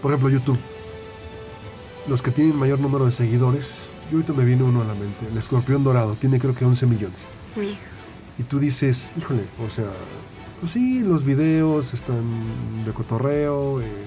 por 0.00 0.10
ejemplo, 0.10 0.30
YouTube. 0.30 0.58
Los 2.08 2.22
que 2.22 2.30
tienen 2.30 2.56
mayor 2.56 2.80
número 2.80 3.04
de 3.04 3.12
seguidores, 3.12 3.74
yo 4.10 4.16
ahorita 4.16 4.32
me 4.32 4.44
viene 4.44 4.62
uno 4.62 4.82
a 4.82 4.84
la 4.84 4.94
mente, 4.94 5.26
el 5.30 5.36
escorpión 5.36 5.84
dorado, 5.84 6.14
tiene 6.14 6.38
creo 6.38 6.54
que 6.54 6.64
11 6.64 6.86
millones. 6.86 7.26
Y 8.38 8.42
tú 8.44 8.58
dices, 8.58 9.12
híjole, 9.18 9.44
o 9.64 9.68
sea, 9.68 9.90
pues 10.60 10.72
sí, 10.72 11.00
los 11.00 11.24
videos 11.24 11.92
están 11.92 12.84
de 12.84 12.92
cotorreo, 12.92 13.80
eh, 13.80 14.04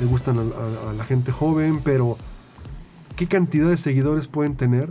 le 0.00 0.06
gustan 0.06 0.38
a 0.38 0.92
la 0.92 1.04
gente 1.04 1.32
joven, 1.32 1.80
pero 1.82 2.18
¿qué 3.16 3.26
cantidad 3.26 3.68
de 3.68 3.76
seguidores 3.76 4.28
pueden 4.28 4.56
tener 4.56 4.90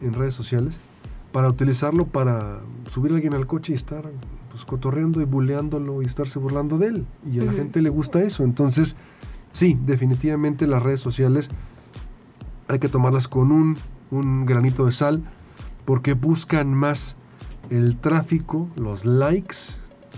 en 0.00 0.14
redes 0.14 0.34
sociales? 0.34 0.88
para 1.32 1.48
utilizarlo 1.48 2.06
para 2.06 2.60
subir 2.86 3.12
a 3.12 3.14
alguien 3.16 3.34
al 3.34 3.46
coche 3.46 3.72
y 3.72 3.76
estar 3.76 4.04
pues, 4.50 4.64
cotorreando 4.64 5.20
y 5.20 5.24
buleándolo 5.24 6.02
y 6.02 6.04
estarse 6.04 6.38
burlando 6.38 6.78
de 6.78 6.88
él. 6.88 7.06
Y 7.30 7.40
a 7.40 7.44
la 7.44 7.52
gente 7.52 7.80
le 7.80 7.88
gusta 7.88 8.22
eso. 8.22 8.44
Entonces, 8.44 8.96
sí, 9.52 9.78
definitivamente 9.82 10.66
las 10.66 10.82
redes 10.82 11.00
sociales 11.00 11.48
hay 12.68 12.78
que 12.78 12.88
tomarlas 12.88 13.28
con 13.28 13.52
un, 13.52 13.76
un 14.10 14.46
granito 14.46 14.86
de 14.86 14.92
sal 14.92 15.22
porque 15.84 16.14
buscan 16.14 16.74
más 16.74 17.16
el 17.70 17.96
tráfico, 17.96 18.68
los 18.76 19.04
likes, 19.04 19.56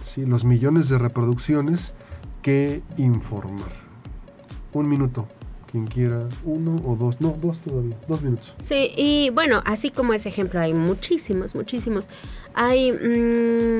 ¿sí? 0.03 0.25
los 0.25 0.44
millones 0.44 0.88
de 0.88 0.99
reproducciones 0.99 1.94
que 2.42 2.83
informar. 2.97 3.73
Un 4.73 4.88
minuto 4.88 5.29
quien 5.75 5.89
quiera 5.89 6.29
uno 6.45 6.81
o 6.87 6.95
dos, 6.95 7.21
no, 7.21 7.37
dos 7.43 7.59
todavía, 7.59 7.97
dos 8.07 8.23
minutos. 8.23 8.55
Sí, 8.69 8.93
y 8.97 9.31
bueno, 9.31 9.61
así 9.67 9.91
como 9.91 10.15
ese 10.15 10.29
ejemplo 10.29 10.61
hay 10.61 10.73
muchísimos, 10.73 11.57
muchísimos. 11.57 12.09
Hay 12.55 12.93
mm, 12.93 13.79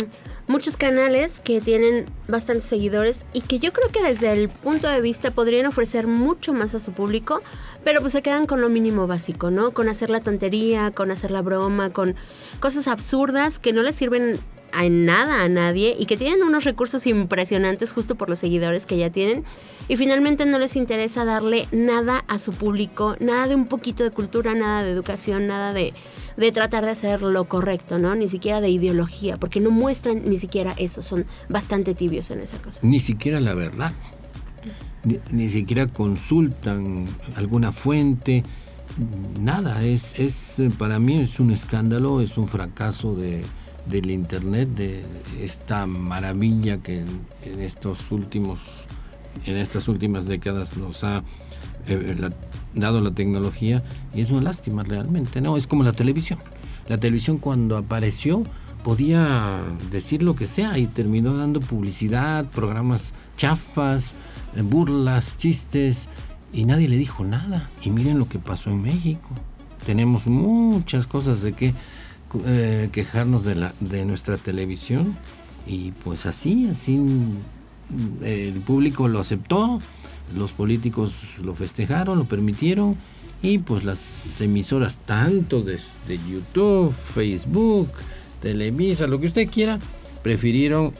muchos 0.49 0.77
canales 0.77 1.39
que 1.39 1.61
tienen 1.61 2.07
bastantes 2.27 2.65
seguidores 2.65 3.25
y 3.33 3.43
que 3.43 3.61
yo 3.61 3.73
creo 3.73 3.91
que 3.93 4.03
desde 4.03 4.33
el 4.33 4.49
punto 4.49 4.89
de 4.89 5.01
vista 5.03 5.31
podrían 5.31 5.67
ofrecer 5.67 6.09
mucho 6.09 6.53
más 6.53 6.75
a 6.75 6.81
su 6.81 6.91
público, 6.91 7.43
pero 7.85 8.01
pues 8.01 8.11
se 8.11 8.23
quedan 8.23 8.47
con 8.47 8.61
lo 8.61 8.69
mínimo 8.69 9.07
básico, 9.07 9.53
¿no? 9.53 9.71
Con 9.71 9.89
hacer 9.89 10.11
la 10.11 10.19
tontería, 10.19 10.91
con 10.91 11.13
hacer 11.13 11.31
la 11.31 11.43
broma, 11.43 11.91
con 11.91 12.17
cosas 12.59 12.89
absurdas 12.89 13.61
que 13.61 13.73
no 13.73 13.83
les 13.83 13.95
sirven 13.95 14.41
en 14.83 15.05
nada 15.05 15.43
a 15.43 15.49
nadie 15.49 15.95
y 15.99 16.07
que 16.07 16.17
tienen 16.17 16.43
unos 16.43 16.65
recursos 16.65 17.07
impresionantes 17.07 17.93
justo 17.93 18.17
por 18.17 18.29
los 18.29 18.41
seguidores 18.41 18.87
que 18.87 18.97
ya 18.97 19.11
tienen 19.11 19.45
y 19.89 19.97
finalmente 19.97 20.47
no 20.47 20.59
les 20.59 20.77
interesa 20.77 21.25
darle 21.25 21.69
nada 21.71 22.25
a 22.27 22.39
su 22.39 22.53
público, 22.53 23.17
nada 23.21 23.47
de 23.47 23.55
un 23.55 23.67
poquito 23.67 24.03
de 24.03 24.11
cultura, 24.11 24.55
nada 24.55 24.83
de 24.83 24.91
educación, 24.91 25.47
nada 25.47 25.73
de, 25.73 25.93
tratar 26.53 26.85
de 26.85 26.91
hacer 26.91 27.23
lo 27.23 27.45
correcto, 27.45 27.99
¿no? 27.99 28.15
Ni 28.15 28.27
siquiera 28.27 28.61
de 28.61 28.71
ideología, 28.71 29.37
porque 29.37 29.61
no 29.61 29.71
muestran 29.71 30.23
ni 30.29 30.37
siquiera 30.37 30.75
eso, 30.79 31.03
son 31.03 31.27
bastante 31.49 31.95
tibios 31.95 32.31
en 32.31 32.41
esa 32.41 32.59
cosa. 32.59 32.81
Ni 32.83 32.99
siquiera 32.99 33.41
la 33.41 33.55
verdad. 33.55 33.93
Ni, 35.31 35.51
siquiera 35.51 35.87
consultan 35.87 37.07
alguna 37.37 37.73
fuente, 37.73 38.43
nada, 39.39 39.85
es, 39.85 40.19
es 40.19 40.57
para 40.79 40.99
mí 40.99 41.21
es 41.21 41.39
un 41.41 41.51
escándalo, 41.51 42.23
es 42.23 42.39
un 42.39 42.49
fracaso 42.49 43.15
de, 43.15 43.45
del 43.87 44.11
Internet, 44.11 44.69
de 44.71 45.05
esta 45.41 45.87
maravilla 45.87 46.79
que 46.79 47.05
en, 47.45 47.61
estos 47.61 48.11
últimos, 48.11 48.59
en 49.47 49.57
estas 49.57 49.89
últimas 49.89 50.27
décadas 50.27 50.77
nos 50.77 51.05
ha 51.05 51.23
eh, 51.87 52.17
dado 52.75 53.01
la 53.01 53.11
tecnología 53.11 53.83
y 54.15 54.23
es 54.23 54.31
una 54.31 54.43
lástima 54.43 54.83
realmente, 54.83 55.41
¿no? 55.41 55.57
Es 55.57 55.67
como 55.67 55.83
la 55.83 55.93
televisión. 55.93 56.39
La 56.89 56.99
televisión 56.99 57.39
cuando 57.39 57.77
apareció 57.77 58.45
podía 58.83 59.63
decir 59.91 60.23
lo 60.23 60.37
que 60.37 60.47
sea 60.47 60.79
y 60.79 60.87
terminó 60.87 61.37
dando 61.37 61.61
publicidad, 61.61 62.45
programas 62.47 63.15
chafas, 63.37 64.13
eh, 64.57 64.63
burlas, 64.63 65.37
chistes 65.37 66.09
y 66.53 66.65
nadie 66.65 66.89
le 66.89 66.97
dijo 66.97 67.25
nada. 67.25 67.71
Y 67.83 67.91
miren 67.91 68.19
lo 68.19 68.29
que 68.29 68.39
pasó 68.39 68.71
en 68.71 68.83
México. 68.83 69.29
Tenemos 69.87 70.27
muchas 70.27 71.07
cosas 71.07 71.43
de 71.43 71.53
que 71.53 71.75
eh, 72.47 72.89
quejarnos 72.93 73.45
de, 73.45 73.55
la, 73.55 73.75
de 73.81 74.05
nuestra 74.05 74.37
televisión 74.37 75.17
y 75.67 75.93
pues 75.93 76.27
así, 76.27 76.69
así 76.71 76.99
el 78.23 78.61
público 78.61 79.09
lo 79.09 79.21
aceptó, 79.21 79.81
los 80.35 80.53
políticos 80.53 81.13
lo 81.43 81.55
festejaron, 81.55 82.19
lo 82.19 82.25
permitieron 82.25 82.97
y 83.43 83.59
pues 83.59 83.85
las 83.85 84.41
emisoras 84.41 84.99
tanto 85.05 85.63
desde 85.63 86.19
YouTube, 86.29 86.93
Facebook, 86.93 87.91
Televisa, 88.41 89.07
lo 89.07 89.21
que 89.21 89.27
usted 89.27 89.49
quiera, 89.51 89.79
prefirieron 90.23 90.93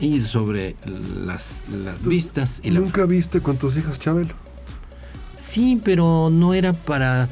ir 0.00 0.24
sobre 0.24 0.76
las, 1.24 1.62
las 1.84 2.04
vistas. 2.06 2.60
Y 2.64 2.70
¿Nunca 2.70 3.06
viste 3.06 3.40
con 3.40 3.56
tus 3.56 3.76
hijas 3.76 3.98
Chabelo? 3.98 4.34
Sí, 5.38 5.80
pero 5.84 6.30
no 6.32 6.54
era 6.54 6.72
para 6.72 7.28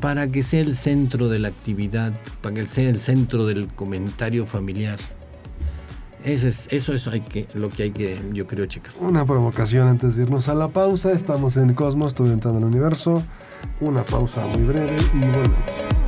para 0.00 0.28
que 0.28 0.42
sea 0.42 0.60
el 0.60 0.74
centro 0.74 1.28
de 1.28 1.38
la 1.38 1.48
actividad, 1.48 2.12
para 2.42 2.54
que 2.54 2.66
sea 2.66 2.88
el 2.88 3.00
centro 3.00 3.46
del 3.46 3.68
comentario 3.68 4.46
familiar. 4.46 4.98
Eso 6.24 6.48
es, 6.48 6.68
eso 6.72 6.92
es 6.92 7.06
lo 7.54 7.68
que 7.70 7.82
hay 7.84 7.90
que, 7.92 8.20
yo 8.32 8.46
creo, 8.46 8.66
checar. 8.66 8.92
Una 9.00 9.24
provocación 9.24 9.86
antes 9.86 10.16
de 10.16 10.24
irnos 10.24 10.48
a 10.48 10.54
la 10.54 10.68
pausa. 10.68 11.12
Estamos 11.12 11.56
en 11.56 11.72
Cosmos, 11.74 12.08
estoy 12.08 12.30
entrando 12.30 12.58
al 12.58 12.64
universo. 12.64 13.22
Una 13.80 14.02
pausa 14.02 14.44
muy 14.46 14.64
breve 14.64 14.96
y 15.14 15.18
volvemos. 15.18 16.05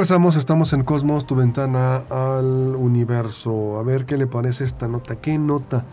Regresamos, 0.00 0.36
estamos 0.36 0.72
en 0.72 0.82
Cosmos, 0.82 1.26
tu 1.26 1.34
ventana 1.34 1.96
al 2.08 2.74
universo. 2.74 3.78
A 3.78 3.82
ver 3.82 4.06
qué 4.06 4.16
le 4.16 4.26
parece 4.26 4.64
esta 4.64 4.88
nota. 4.88 5.16
¿Qué 5.16 5.36
nota? 5.36 5.84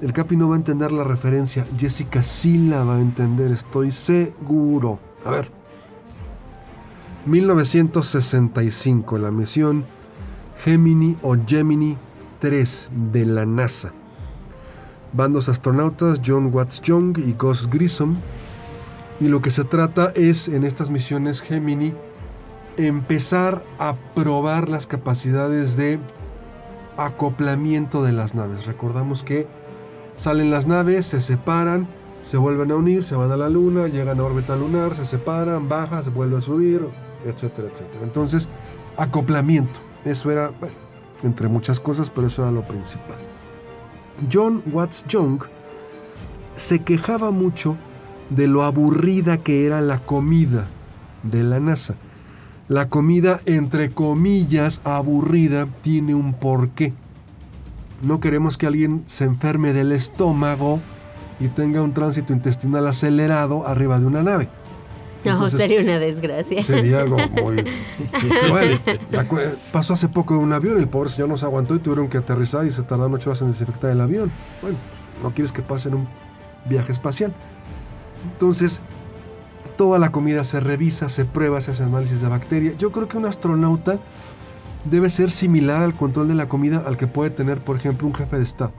El 0.00 0.12
Capi 0.12 0.36
no 0.36 0.48
va 0.48 0.56
a 0.56 0.58
entender 0.58 0.90
la 0.90 1.04
referencia. 1.04 1.64
Jessica 1.78 2.24
sí 2.24 2.58
la 2.66 2.82
va 2.82 2.96
a 2.96 3.00
entender, 3.00 3.52
estoy 3.52 3.92
seguro. 3.92 4.98
A 5.24 5.30
ver. 5.30 5.52
1965, 7.26 9.18
la 9.18 9.30
misión 9.30 9.84
Gemini 10.64 11.16
o 11.22 11.36
Gemini 11.46 11.96
3 12.40 12.88
de 13.12 13.24
la 13.24 13.46
NASA. 13.46 13.92
Van 15.12 15.32
dos 15.32 15.48
astronautas, 15.48 16.20
John 16.26 16.50
Watts 16.52 16.80
Young 16.80 17.18
y 17.18 17.34
Gus 17.34 17.70
Grissom. 17.70 18.16
Y 19.20 19.28
lo 19.28 19.40
que 19.40 19.52
se 19.52 19.62
trata 19.62 20.10
es, 20.16 20.48
en 20.48 20.64
estas 20.64 20.90
misiones 20.90 21.40
Gemini, 21.40 21.94
empezar 22.76 23.62
a 23.78 23.94
probar 24.14 24.68
las 24.68 24.86
capacidades 24.86 25.76
de 25.76 25.98
acoplamiento 26.96 28.02
de 28.02 28.12
las 28.12 28.34
naves. 28.34 28.66
Recordamos 28.66 29.22
que 29.22 29.46
salen 30.16 30.50
las 30.50 30.66
naves, 30.66 31.06
se 31.06 31.20
separan, 31.20 31.86
se 32.24 32.36
vuelven 32.36 32.70
a 32.70 32.76
unir, 32.76 33.04
se 33.04 33.16
van 33.16 33.30
a 33.30 33.36
la 33.36 33.48
luna, 33.48 33.88
llegan 33.88 34.18
a 34.18 34.24
órbita 34.24 34.56
lunar, 34.56 34.94
se 34.94 35.04
separan, 35.04 35.68
bajan, 35.68 36.04
se 36.04 36.10
vuelven 36.10 36.38
a 36.38 36.42
subir, 36.42 36.86
etcétera, 37.24 37.68
etcétera. 37.68 38.02
Entonces, 38.02 38.48
acoplamiento. 38.96 39.80
Eso 40.04 40.30
era, 40.30 40.50
entre 41.22 41.48
muchas 41.48 41.80
cosas, 41.80 42.10
pero 42.10 42.26
eso 42.26 42.42
era 42.42 42.50
lo 42.50 42.62
principal. 42.62 43.16
John 44.32 44.62
Watts 44.70 45.04
Young 45.08 45.40
se 46.56 46.82
quejaba 46.82 47.30
mucho 47.30 47.76
de 48.30 48.46
lo 48.46 48.62
aburrida 48.62 49.38
que 49.38 49.66
era 49.66 49.80
la 49.80 49.98
comida 49.98 50.66
de 51.22 51.42
la 51.42 51.60
NASA. 51.60 51.94
La 52.74 52.88
comida, 52.88 53.40
entre 53.46 53.90
comillas, 53.90 54.80
aburrida, 54.82 55.68
tiene 55.82 56.16
un 56.16 56.34
porqué. 56.34 56.92
No 58.02 58.18
queremos 58.18 58.58
que 58.58 58.66
alguien 58.66 59.04
se 59.06 59.22
enferme 59.22 59.72
del 59.72 59.92
estómago 59.92 60.80
y 61.38 61.46
tenga 61.46 61.82
un 61.82 61.94
tránsito 61.94 62.32
intestinal 62.32 62.88
acelerado 62.88 63.64
arriba 63.64 64.00
de 64.00 64.06
una 64.06 64.24
nave. 64.24 64.48
No, 65.24 65.34
Entonces, 65.34 65.60
sería 65.60 65.82
una 65.82 66.00
desgracia. 66.00 66.64
Sería 66.64 67.02
algo 67.02 67.16
muy... 67.44 67.64
Bueno, 68.48 68.80
pasó 69.70 69.92
hace 69.92 70.08
poco 70.08 70.34
en 70.34 70.40
un 70.40 70.52
avión, 70.52 70.76
el 70.76 70.88
pobre 70.88 71.10
señor 71.10 71.28
no 71.28 71.36
se 71.36 71.44
aguantó 71.44 71.76
y 71.76 71.78
tuvieron 71.78 72.08
que 72.08 72.18
aterrizar 72.18 72.66
y 72.66 72.72
se 72.72 72.82
tardaron 72.82 73.14
ocho 73.14 73.30
horas 73.30 73.42
en 73.42 73.52
desinfectar 73.52 73.92
el 73.92 74.00
avión. 74.00 74.32
Bueno, 74.60 74.78
pues, 74.90 75.22
no 75.22 75.32
quieres 75.32 75.52
que 75.52 75.62
pase 75.62 75.90
en 75.90 75.94
un 75.94 76.08
viaje 76.68 76.90
espacial. 76.90 77.32
Entonces, 78.32 78.80
toda 79.76 79.98
la 79.98 80.12
comida 80.12 80.44
se 80.44 80.60
revisa, 80.60 81.08
se 81.08 81.24
prueba, 81.24 81.60
se 81.60 81.72
hace 81.72 81.82
análisis 81.82 82.20
de 82.20 82.28
bacteria. 82.28 82.74
Yo 82.76 82.92
creo 82.92 83.08
que 83.08 83.16
un 83.16 83.26
astronauta 83.26 83.98
debe 84.84 85.10
ser 85.10 85.30
similar 85.30 85.82
al 85.82 85.94
control 85.94 86.28
de 86.28 86.34
la 86.34 86.48
comida 86.48 86.82
al 86.86 86.96
que 86.96 87.06
puede 87.06 87.30
tener, 87.30 87.58
por 87.58 87.76
ejemplo, 87.76 88.06
un 88.06 88.14
jefe 88.14 88.36
de 88.36 88.44
Estado, 88.44 88.72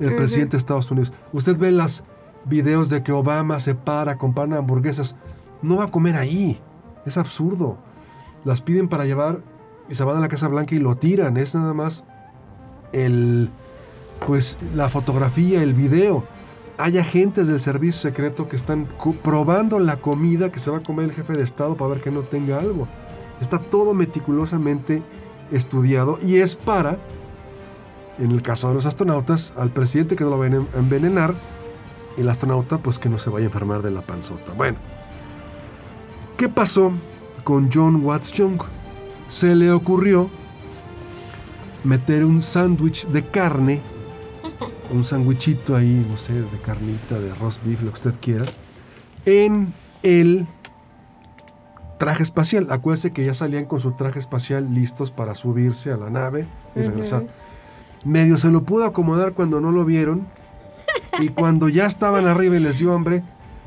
el 0.00 0.16
presidente 0.16 0.52
de 0.52 0.58
Estados 0.58 0.90
Unidos. 0.90 1.12
Usted 1.32 1.56
ve 1.56 1.70
los 1.72 2.04
videos 2.44 2.88
de 2.88 3.02
que 3.02 3.12
Obama 3.12 3.60
se 3.60 3.74
para, 3.74 4.16
compra 4.16 4.44
hamburguesas. 4.44 5.16
No 5.62 5.76
va 5.76 5.84
a 5.84 5.90
comer 5.90 6.16
ahí. 6.16 6.60
Es 7.04 7.18
absurdo. 7.18 7.78
Las 8.44 8.62
piden 8.62 8.88
para 8.88 9.04
llevar 9.04 9.42
y 9.88 9.94
se 9.94 10.04
van 10.04 10.16
a 10.16 10.20
la 10.20 10.28
Casa 10.28 10.48
Blanca 10.48 10.74
y 10.74 10.78
lo 10.78 10.96
tiran. 10.96 11.36
Es 11.36 11.54
nada 11.54 11.74
más 11.74 12.04
el, 12.92 13.50
pues, 14.26 14.58
la 14.74 14.88
fotografía, 14.88 15.62
el 15.62 15.74
video. 15.74 16.24
Hay 16.78 16.96
agentes 16.96 17.48
del 17.48 17.60
servicio 17.60 18.00
secreto 18.00 18.48
que 18.48 18.54
están 18.54 18.86
probando 19.22 19.80
la 19.80 19.96
comida 19.96 20.52
que 20.52 20.60
se 20.60 20.70
va 20.70 20.78
a 20.78 20.82
comer 20.82 21.06
el 21.06 21.12
jefe 21.12 21.32
de 21.32 21.42
Estado 21.42 21.74
para 21.76 21.90
ver 21.90 22.00
que 22.00 22.12
no 22.12 22.20
tenga 22.20 22.60
algo. 22.60 22.86
Está 23.40 23.58
todo 23.58 23.94
meticulosamente 23.94 25.02
estudiado 25.50 26.18
y 26.22 26.36
es 26.36 26.54
para, 26.54 26.98
en 28.18 28.30
el 28.30 28.42
caso 28.42 28.68
de 28.68 28.74
los 28.74 28.86
astronautas, 28.86 29.52
al 29.56 29.70
presidente 29.70 30.14
que 30.14 30.22
no 30.22 30.30
lo 30.30 30.38
va 30.38 30.46
a 30.46 30.48
enven- 30.50 30.68
envenenar 30.76 31.34
y 32.16 32.20
el 32.20 32.28
astronauta 32.28 32.78
pues 32.78 32.98
que 33.00 33.08
no 33.08 33.18
se 33.18 33.30
vaya 33.30 33.46
a 33.46 33.48
enfermar 33.48 33.82
de 33.82 33.90
la 33.90 34.02
panzota. 34.02 34.52
Bueno, 34.52 34.78
¿qué 36.36 36.48
pasó 36.48 36.92
con 37.42 37.70
John 37.72 38.04
Watts 38.04 38.30
Young? 38.32 38.60
Se 39.28 39.56
le 39.56 39.72
ocurrió 39.72 40.30
meter 41.82 42.24
un 42.24 42.40
sándwich 42.40 43.06
de 43.08 43.24
carne, 43.24 43.80
un 44.90 45.04
sándwichito 45.04 45.76
ahí, 45.76 46.06
no 46.10 46.16
sé, 46.16 46.34
de 46.34 46.58
carnita, 46.64 47.18
de 47.18 47.34
roast 47.34 47.64
beef, 47.64 47.82
lo 47.82 47.90
que 47.90 47.96
usted 47.96 48.14
quiera, 48.20 48.44
en 49.24 49.72
el 50.02 50.46
traje 51.98 52.22
espacial. 52.22 52.68
Acuérdese 52.70 53.12
que 53.12 53.24
ya 53.24 53.34
salían 53.34 53.66
con 53.66 53.80
su 53.80 53.92
traje 53.92 54.18
espacial 54.18 54.72
listos 54.72 55.10
para 55.10 55.34
subirse 55.34 55.92
a 55.92 55.96
la 55.96 56.10
nave 56.10 56.46
y 56.74 56.80
regresar. 56.80 57.26
Medio 58.04 58.38
se 58.38 58.50
lo 58.50 58.62
pudo 58.62 58.84
acomodar 58.84 59.32
cuando 59.34 59.60
no 59.60 59.72
lo 59.72 59.84
vieron. 59.84 60.26
Y 61.20 61.28
cuando 61.28 61.68
ya 61.68 61.86
estaban 61.86 62.26
arriba 62.26 62.56
y 62.56 62.60
les 62.60 62.78
dio 62.78 62.94
hambre, 62.94 63.22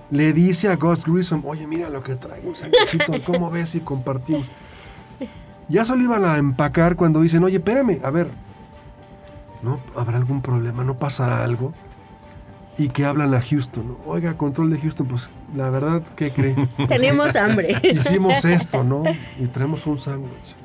le 0.10 0.34
dice 0.34 0.70
a 0.70 0.76
Gus 0.76 1.06
Grissom, 1.06 1.44
oye, 1.46 1.68
mira 1.68 1.90
lo 1.90 2.02
que 2.02 2.16
traigo, 2.16 2.50
un 2.50 2.56
sándwichito, 2.56 3.14
¿cómo 3.26 3.52
ves 3.52 3.70
si 3.70 3.80
compartimos? 3.82 4.50
Ya 5.68 5.86
solo 5.86 6.04
iban 6.04 6.24
a 6.26 6.38
empacar 6.38 6.96
cuando 6.96 7.22
dicen, 7.22 7.44
oye, 7.44 7.58
espérame, 7.58 8.00
a 8.04 8.12
ver, 8.12 8.30
¿no 9.64 9.80
habrá 9.96 10.18
algún 10.18 10.42
problema? 10.42 10.84
¿No 10.84 10.98
pasará 10.98 11.44
algo? 11.44 11.74
Y 12.78 12.90
que 12.90 13.06
hablan 13.06 13.34
a 13.34 13.42
Houston, 13.42 13.88
¿no? 13.90 13.98
Oiga, 14.06 14.36
control 14.38 14.72
de 14.72 14.80
Houston, 14.80 15.08
pues 15.08 15.30
la 15.56 15.70
verdad, 15.70 16.02
¿qué 16.16 16.32
cree? 16.32 16.56
Tenemos 16.88 17.36
hambre. 17.36 17.80
hicimos 17.84 18.44
esto, 18.46 18.84
¿no? 18.84 19.04
Y 19.40 19.46
traemos 19.48 19.86
un 19.86 20.00
sándwich. 20.00 20.56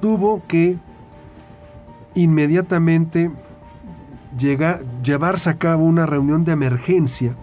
Tuvo 0.00 0.42
que 0.46 0.78
inmediatamente 2.14 3.30
llega- 4.38 4.80
llevarse 5.02 5.50
a 5.50 5.58
cabo 5.58 5.84
una 5.84 6.06
reunión 6.06 6.44
de 6.44 6.52
emergencia 6.52 7.34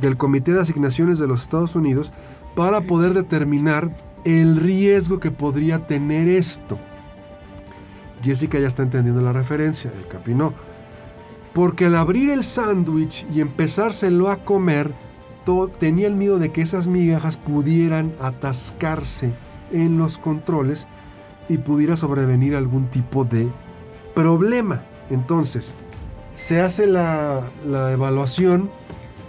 del 0.00 0.16
Comité 0.16 0.52
de 0.52 0.60
Asignaciones 0.60 1.18
de 1.18 1.26
los 1.26 1.42
Estados 1.42 1.74
Unidos 1.76 2.12
para 2.54 2.80
poder 2.82 3.14
determinar 3.14 3.90
el 4.24 4.56
riesgo 4.56 5.20
que 5.20 5.30
podría 5.30 5.86
tener 5.86 6.28
esto. 6.28 6.78
Jessica 8.22 8.58
ya 8.58 8.68
está 8.68 8.82
entendiendo 8.82 9.20
la 9.20 9.32
referencia, 9.32 9.90
el 9.96 10.06
Capi 10.06 10.34
no. 10.34 10.52
Porque 11.52 11.86
al 11.86 11.96
abrir 11.96 12.30
el 12.30 12.44
sándwich 12.44 13.26
y 13.34 13.40
empezárselo 13.40 14.30
a 14.30 14.36
comer, 14.44 14.92
tenía 15.78 16.06
el 16.06 16.14
miedo 16.14 16.38
de 16.38 16.52
que 16.52 16.62
esas 16.62 16.86
migajas 16.86 17.36
pudieran 17.36 18.12
atascarse 18.20 19.32
en 19.72 19.98
los 19.98 20.18
controles 20.18 20.86
y 21.48 21.58
pudiera 21.58 21.96
sobrevenir 21.96 22.54
algún 22.54 22.88
tipo 22.88 23.24
de 23.24 23.48
problema. 24.14 24.82
Entonces, 25.08 25.74
se 26.34 26.60
hace 26.60 26.86
la, 26.86 27.42
la 27.66 27.92
evaluación, 27.92 28.70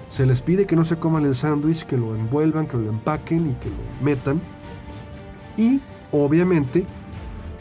se 0.10 0.26
les 0.26 0.42
pide 0.42 0.66
que 0.66 0.76
no 0.76 0.86
se 0.86 0.98
coman 0.98 1.26
el 1.26 1.36
sándwich, 1.36 1.86
que 1.86 1.98
lo 1.98 2.16
envuelvan, 2.16 2.68
que 2.68 2.78
lo 2.78 2.90
empaquen 2.90 3.52
y 3.52 3.54
que 3.56 3.70
lo 3.70 4.06
metan. 4.06 4.42
Y, 5.58 5.82
obviamente, 6.12 6.86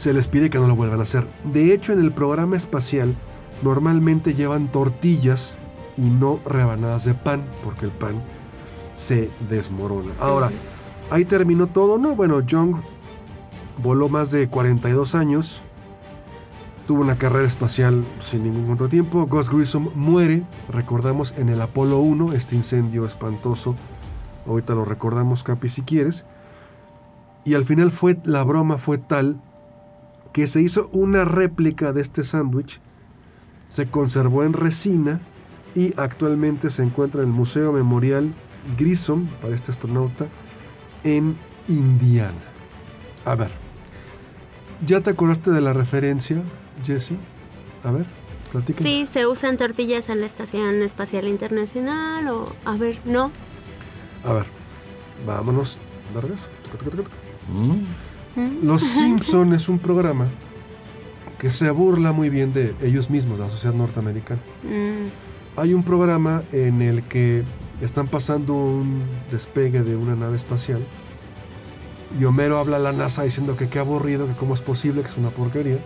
se 0.01 0.15
les 0.15 0.29
pide 0.29 0.49
que 0.49 0.59
no 0.59 0.67
lo 0.67 0.75
vuelvan 0.75 1.01
a 1.01 1.03
hacer. 1.03 1.27
De 1.45 1.75
hecho, 1.75 1.93
en 1.93 2.01
el 2.01 2.11
programa 2.11 2.57
espacial 2.57 3.15
normalmente 3.61 4.33
llevan 4.33 4.73
tortillas 4.73 5.59
y 5.99 6.01
no 6.01 6.41
rebanadas 6.47 7.05
de 7.05 7.13
pan, 7.13 7.45
porque 7.63 7.85
el 7.85 7.91
pan 7.91 8.23
se 8.95 9.29
desmorona. 9.51 10.13
Ahora, 10.19 10.51
ahí 11.11 11.27
terminó 11.27 11.67
todo, 11.67 11.99
¿no? 11.99 12.17
Bueno, 12.17 12.41
Young 12.41 12.77
voló 13.83 14.09
más 14.09 14.31
de 14.31 14.49
42 14.49 15.15
años, 15.15 15.63
tuvo 16.87 17.03
una 17.03 17.19
carrera 17.19 17.47
espacial 17.47 18.03
sin 18.21 18.45
ningún 18.45 18.69
contratiempo. 18.69 19.27
Gus 19.27 19.51
Grissom 19.51 19.91
muere, 19.95 20.45
recordamos, 20.71 21.35
en 21.37 21.51
el 21.51 21.61
Apolo 21.61 21.99
1, 21.99 22.33
este 22.33 22.57
incendio 22.57 23.05
espantoso. 23.05 23.75
Ahorita 24.47 24.75
lo 24.75 24.87
recordamos, 24.87 25.43
Capi, 25.43 25.69
si 25.69 25.83
quieres. 25.83 26.25
Y 27.45 27.53
al 27.53 27.67
final 27.67 27.91
fue, 27.91 28.19
la 28.25 28.45
broma 28.45 28.79
fue 28.79 28.97
tal 28.97 29.43
que 30.33 30.47
se 30.47 30.63
hizo 30.63 30.89
una 30.93 31.25
réplica 31.25 31.93
de 31.93 32.03
este 32.03 32.25
sándwich, 32.25 32.81
se 33.69 33.87
conservó 33.87 34.45
en 34.45 34.53
resina 34.53 35.21
y 35.75 35.95
actualmente 35.97 36.71
se 36.71 36.83
encuentra 36.83 37.23
en 37.23 37.29
el 37.29 37.35
Museo 37.35 37.73
Memorial 37.73 38.35
Grissom, 38.77 39.27
para 39.41 39.55
este 39.55 39.71
astronauta, 39.71 40.27
en 41.05 41.37
Indiana. 41.69 42.35
A 43.25 43.35
ver, 43.35 43.51
¿ya 44.87 45.01
te 45.01 45.11
acordaste 45.11 45.51
de 45.51 45.61
la 45.61 45.73
referencia, 45.73 46.43
Jesse? 46.85 47.13
A 47.85 47.91
ver, 47.91 48.07
platícanos. 48.51 48.91
Sí, 48.91 49.07
se 49.07 49.27
usan 49.27 49.57
tortillas 49.57 50.09
en 50.09 50.21
la 50.21 50.27
Estación 50.27 50.83
Espacial 50.83 51.29
Internacional 51.29 52.29
o... 52.29 52.53
A 52.65 52.77
ver, 52.77 52.99
no. 53.05 53.31
A 54.25 54.33
ver, 54.33 54.47
vámonos. 55.27 55.79
de 56.13 56.21
regreso. 56.21 56.49
Mm. 57.53 58.10
Los 58.63 58.83
Simpson 58.83 59.53
es 59.53 59.69
un 59.69 59.79
programa 59.79 60.27
que 61.39 61.51
se 61.51 61.71
burla 61.71 62.13
muy 62.13 62.31
bien 62.31 62.53
de 62.53 62.75
ellos 62.83 63.11
mismos, 63.11 63.39
de 63.39 63.45
la 63.45 63.51
sociedad 63.51 63.75
norteamericana. 63.75 64.41
Mm, 64.63 65.59
Hay 65.59 65.75
un 65.75 65.83
programa 65.83 66.43
en 66.53 66.81
el 66.83 67.03
que 67.03 67.43
están 67.81 68.07
pasando 68.09 68.55
un 68.55 69.03
despegue 69.33 69.83
de 69.83 69.97
una 69.97 70.15
nave 70.15 70.37
espacial 70.37 70.81
Y 72.19 72.25
Homero 72.25 72.59
habla 72.59 72.77
a 72.77 72.79
la 72.81 72.93
NASA 72.93 73.23
diciendo 73.23 73.57
que 73.57 73.69
qué 73.69 73.79
aburrido, 73.79 74.27
que 74.27 74.35
cómo 74.35 74.55
es 74.55 74.61
posible, 74.61 75.03
que 75.03 75.09
es 75.09 75.17
una 75.17 75.31
porquería. 75.31 75.79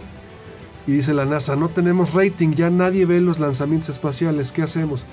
Y 0.87 0.93
dice 0.93 1.15
la 1.15 1.25
NASA, 1.25 1.55
no 1.57 1.69
tenemos 1.69 2.13
rating, 2.15 2.51
ya 2.53 2.69
nadie 2.71 3.07
ve 3.07 3.21
los 3.21 3.39
lanzamientos 3.39 3.91
espaciales, 3.91 4.51
¿qué 4.53 4.63
hacemos? 4.63 5.05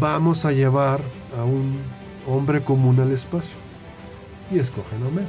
Vamos 0.00 0.44
a 0.44 0.52
llevar 0.52 1.00
a 1.38 1.44
un 1.44 1.78
hombre 2.26 2.62
común 2.62 2.98
al 3.00 3.12
espacio. 3.12 3.54
Y 4.50 4.58
escogen 4.58 5.02
a 5.02 5.06
Homero. 5.08 5.28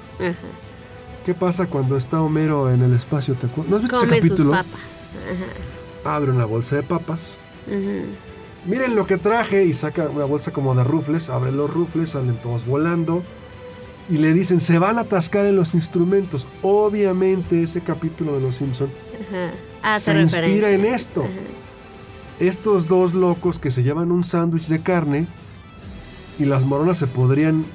¿Qué 1.28 1.34
pasa 1.34 1.66
cuando 1.66 1.98
está 1.98 2.22
Homero 2.22 2.72
en 2.72 2.82
el 2.82 2.94
espacio? 2.94 3.34
¿Te 3.34 3.48
acuerdas? 3.48 3.70
¿No 3.70 3.76
has 3.76 3.82
visto 3.82 3.98
ese 3.98 4.06
Come 4.06 4.22
sus 4.22 4.30
capítulo? 4.30 4.52
papas. 4.52 4.82
Ajá. 6.06 6.16
Abre 6.16 6.32
una 6.32 6.46
bolsa 6.46 6.78
de 6.78 6.84
papas. 6.84 7.38
Miren 8.66 8.96
lo 8.96 9.06
que 9.06 9.18
traje 9.18 9.66
y 9.66 9.74
saca 9.74 10.08
una 10.08 10.24
bolsa 10.24 10.54
como 10.54 10.74
de 10.74 10.86
rufles, 10.86 11.30
abre 11.30 11.52
los 11.52 11.70
rufles, 11.70 12.12
salen 12.12 12.38
todos 12.38 12.66
volando 12.66 13.24
y 14.08 14.20
le 14.20 14.34
dicen, 14.34 14.62
se 14.62 14.80
van 14.80 15.00
a 15.00 15.02
atascar 15.02 15.46
en 15.48 15.58
los 15.58 15.74
instrumentos. 15.76 16.48
Obviamente 16.62 17.62
ese 17.62 17.82
capítulo 17.82 18.36
de 18.36 18.40
Los 18.40 18.56
Simpson 18.56 18.90
Ajá. 19.28 19.52
Hace 19.96 20.13
se 20.13 20.22
inspira 20.22 20.72
en 20.72 20.86
esto. 20.86 21.24
Ajá. 21.24 21.32
Estos 22.40 22.88
dos 22.88 23.13
locos 23.13 23.60
que 23.60 23.70
se 23.70 23.84
llevan 23.84 24.13
un 24.13 24.24
sándwich 24.24 24.68
de 24.68 24.82
carne 24.82 25.28
y 26.40 26.46
las 26.46 26.63
moronas 26.63 26.98
se 27.00 27.08
podrían 27.08 27.66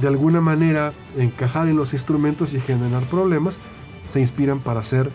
de 0.00 0.08
alguna 0.08 0.40
manera 0.40 0.92
encajar 1.16 1.68
en 1.68 1.76
los 1.76 1.92
instrumentos 1.92 2.54
y 2.54 2.60
generar 2.60 3.02
problemas, 3.04 3.58
se 4.08 4.20
inspiran 4.20 4.60
para 4.60 4.80
hacer 4.80 5.10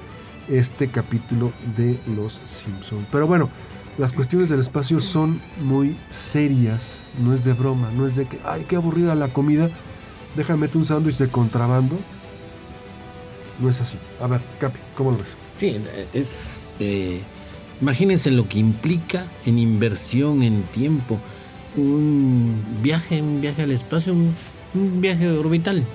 este 0.47 0.89
capítulo 0.89 1.51
de 1.75 1.99
Los 2.15 2.41
Simpson. 2.45 3.05
Pero 3.11 3.27
bueno, 3.27 3.49
las 3.97 4.13
cuestiones 4.13 4.49
del 4.49 4.61
espacio 4.61 4.99
son 5.01 5.41
muy 5.61 5.95
serias, 6.09 6.87
no 7.21 7.33
es 7.33 7.43
de 7.43 7.53
broma, 7.53 7.91
no 7.91 8.07
es 8.07 8.15
de 8.15 8.25
que, 8.25 8.39
ay, 8.45 8.65
qué 8.67 8.77
aburrida 8.77 9.13
la 9.15 9.33
comida, 9.33 9.69
déjame 10.35 10.69
un 10.73 10.85
sándwich 10.85 11.17
de 11.17 11.27
contrabando. 11.29 11.97
No 13.59 13.69
es 13.69 13.81
así. 13.81 13.97
A 14.21 14.27
ver, 14.27 14.41
Capi, 14.59 14.79
¿cómo 14.95 15.11
lo 15.11 15.17
ves? 15.17 15.35
Sí, 15.53 15.77
es. 16.13 16.61
eh, 16.79 17.21
imagínense 17.81 18.31
lo 18.31 18.47
que 18.47 18.57
implica 18.57 19.25
en 19.45 19.59
inversión, 19.59 20.43
en 20.43 20.63
tiempo, 20.63 21.19
un 21.75 22.63
viaje, 22.81 23.21
un 23.21 23.41
viaje 23.41 23.63
al 23.63 23.71
espacio, 23.71 24.13
un, 24.13 24.33
un 24.73 25.01
viaje 25.01 25.29
orbital. 25.29 25.85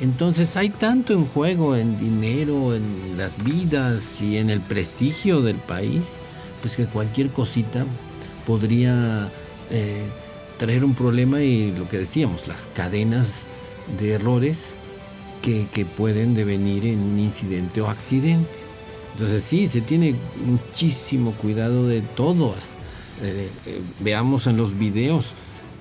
Entonces 0.00 0.56
hay 0.56 0.70
tanto 0.70 1.12
en 1.12 1.26
juego, 1.26 1.76
en 1.76 1.98
dinero, 1.98 2.74
en 2.74 3.16
las 3.16 3.42
vidas 3.42 4.20
y 4.20 4.38
en 4.38 4.50
el 4.50 4.60
prestigio 4.60 5.42
del 5.42 5.56
país, 5.56 6.02
pues 6.60 6.76
que 6.76 6.86
cualquier 6.86 7.30
cosita 7.30 7.86
podría 8.46 9.30
eh, 9.70 10.02
traer 10.58 10.84
un 10.84 10.94
problema 10.94 11.40
y 11.42 11.72
lo 11.72 11.88
que 11.88 11.98
decíamos, 11.98 12.48
las 12.48 12.66
cadenas 12.74 13.44
de 13.98 14.12
errores 14.14 14.74
que, 15.42 15.86
pueden 15.96 16.34
devenir 16.34 16.86
en 16.86 17.00
un 17.00 17.18
incidente 17.18 17.80
o 17.80 17.88
accidente. 17.88 18.48
Entonces 19.12 19.42
sí, 19.42 19.68
se 19.68 19.80
tiene 19.80 20.14
muchísimo 20.44 21.32
cuidado 21.32 21.86
de 21.86 22.00
todo. 22.00 22.54
eh, 23.22 23.48
eh, 23.66 23.80
veamos 24.00 24.46
en 24.46 24.56
los 24.56 24.78
videos 24.78 25.34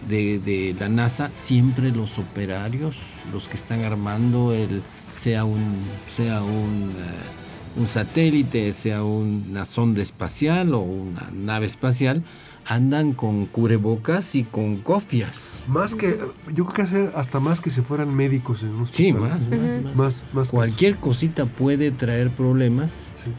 de, 0.09 0.39
de 0.39 0.75
la 0.79 0.89
NASA, 0.89 1.31
siempre 1.33 1.91
los 1.91 2.17
operarios, 2.19 2.97
los 3.31 3.47
que 3.47 3.55
están 3.55 3.83
armando 3.83 4.53
el, 4.53 4.81
sea 5.11 5.45
un, 5.45 5.75
sea 6.07 6.41
un, 6.43 6.91
eh, 6.97 7.79
un 7.79 7.87
satélite, 7.87 8.73
sea 8.73 9.03
una 9.03 9.65
sonda 9.65 10.01
espacial 10.01 10.73
o 10.73 10.79
una 10.79 11.29
nave 11.33 11.65
espacial, 11.67 12.23
andan 12.65 13.13
con 13.13 13.45
cubrebocas 13.47 14.35
y 14.35 14.43
con 14.43 14.77
cofias. 14.77 15.63
Más 15.67 15.95
que, 15.95 16.17
yo 16.53 16.65
creo 16.65 16.75
que 16.75 16.81
hacer 16.83 17.11
hasta 17.15 17.39
más 17.39 17.59
que 17.61 17.69
si 17.69 17.81
fueran 17.81 18.13
médicos 18.13 18.61
en 18.63 18.75
un 18.75 18.87
Sí, 18.87 19.11
hospital. 19.11 19.19
más, 19.21 19.39
más, 19.49 19.83
más. 19.83 19.95
Más, 19.95 20.21
más 20.33 20.47
que 20.49 20.55
Cualquier 20.55 20.95
cosita 20.97 21.45
puede 21.45 21.91
traer 21.91 22.29
problemas. 22.29 22.91
Sí. 23.15 23.31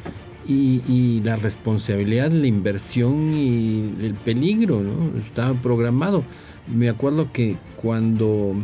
y, 0.44 0.83
y 0.92 1.20
la 1.20 1.37
responsabilidad, 1.37 2.33
la 2.33 2.48
inversión 2.48 3.33
y 3.33 3.94
el 4.01 4.14
peligro, 4.14 4.81
¿no? 4.83 5.16
Está 5.20 5.53
programado. 5.55 6.25
Me 6.66 6.88
acuerdo 6.88 7.33
que 7.33 7.57
cuando 7.77 8.55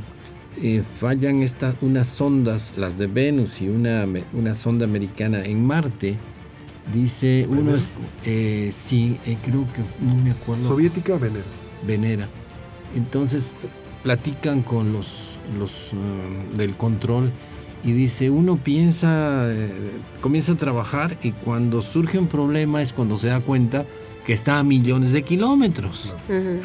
eh, 0.60 0.82
fallan 0.98 1.42
estas 1.42 1.74
unas 1.80 2.08
sondas, 2.08 2.74
las 2.76 2.98
de 2.98 3.06
Venus 3.06 3.60
y 3.60 3.68
una, 3.68 4.06
una 4.32 4.54
sonda 4.54 4.84
americana 4.84 5.44
en 5.44 5.64
Marte, 5.64 6.16
dice 6.92 7.46
uno 7.48 7.74
es, 7.74 7.88
eh, 8.24 8.70
sí, 8.72 9.18
eh, 9.26 9.36
creo 9.42 9.66
que 9.72 9.82
no 10.04 10.14
me 10.16 10.30
acuerdo. 10.30 10.64
Soviética, 10.64 11.16
Venera. 11.16 11.44
Venera. 11.86 12.28
Entonces 12.96 13.54
platican 14.02 14.62
con 14.62 14.92
los, 14.92 15.38
los 15.58 15.90
del 16.56 16.74
control 16.74 17.30
y 17.84 17.92
dice, 17.92 18.30
uno 18.30 18.56
piensa, 18.56 19.48
comienza 20.20 20.52
a 20.52 20.56
trabajar 20.56 21.16
y 21.22 21.32
cuando 21.32 21.82
surge 21.82 22.18
un 22.18 22.26
problema 22.26 22.82
es 22.82 22.92
cuando 22.92 23.18
se 23.18 23.28
da 23.28 23.40
cuenta 23.40 23.84
que 24.28 24.34
está 24.34 24.58
a 24.58 24.62
millones 24.62 25.12
de 25.14 25.22
kilómetros. 25.22 26.12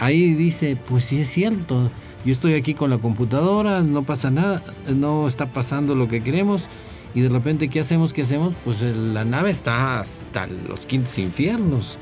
Ahí 0.02 0.34
dice, 0.34 0.76
pues 0.76 1.06
sí 1.06 1.22
es 1.22 1.30
cierto, 1.30 1.90
yo 2.26 2.34
estoy 2.34 2.56
aquí 2.56 2.74
con 2.74 2.90
la 2.90 2.98
computadora, 2.98 3.82
no 3.82 4.04
pasa 4.04 4.30
nada, 4.32 4.62
no 4.94 5.26
está 5.30 5.46
pasando 5.48 5.96
lo 5.96 6.10
que 6.10 6.22
queremos 6.22 6.68
y 7.16 7.22
de 7.22 7.30
repente, 7.30 7.70
¿qué 7.70 7.80
hacemos? 7.80 8.12
¿Qué 8.12 8.24
hacemos? 8.24 8.54
Pues 8.66 8.82
el- 8.82 9.14
la 9.14 9.24
nave 9.24 9.50
está 9.52 10.02
hasta 10.02 10.46
los 10.48 10.86
quintos 10.86 11.18
infiernos 11.18 11.98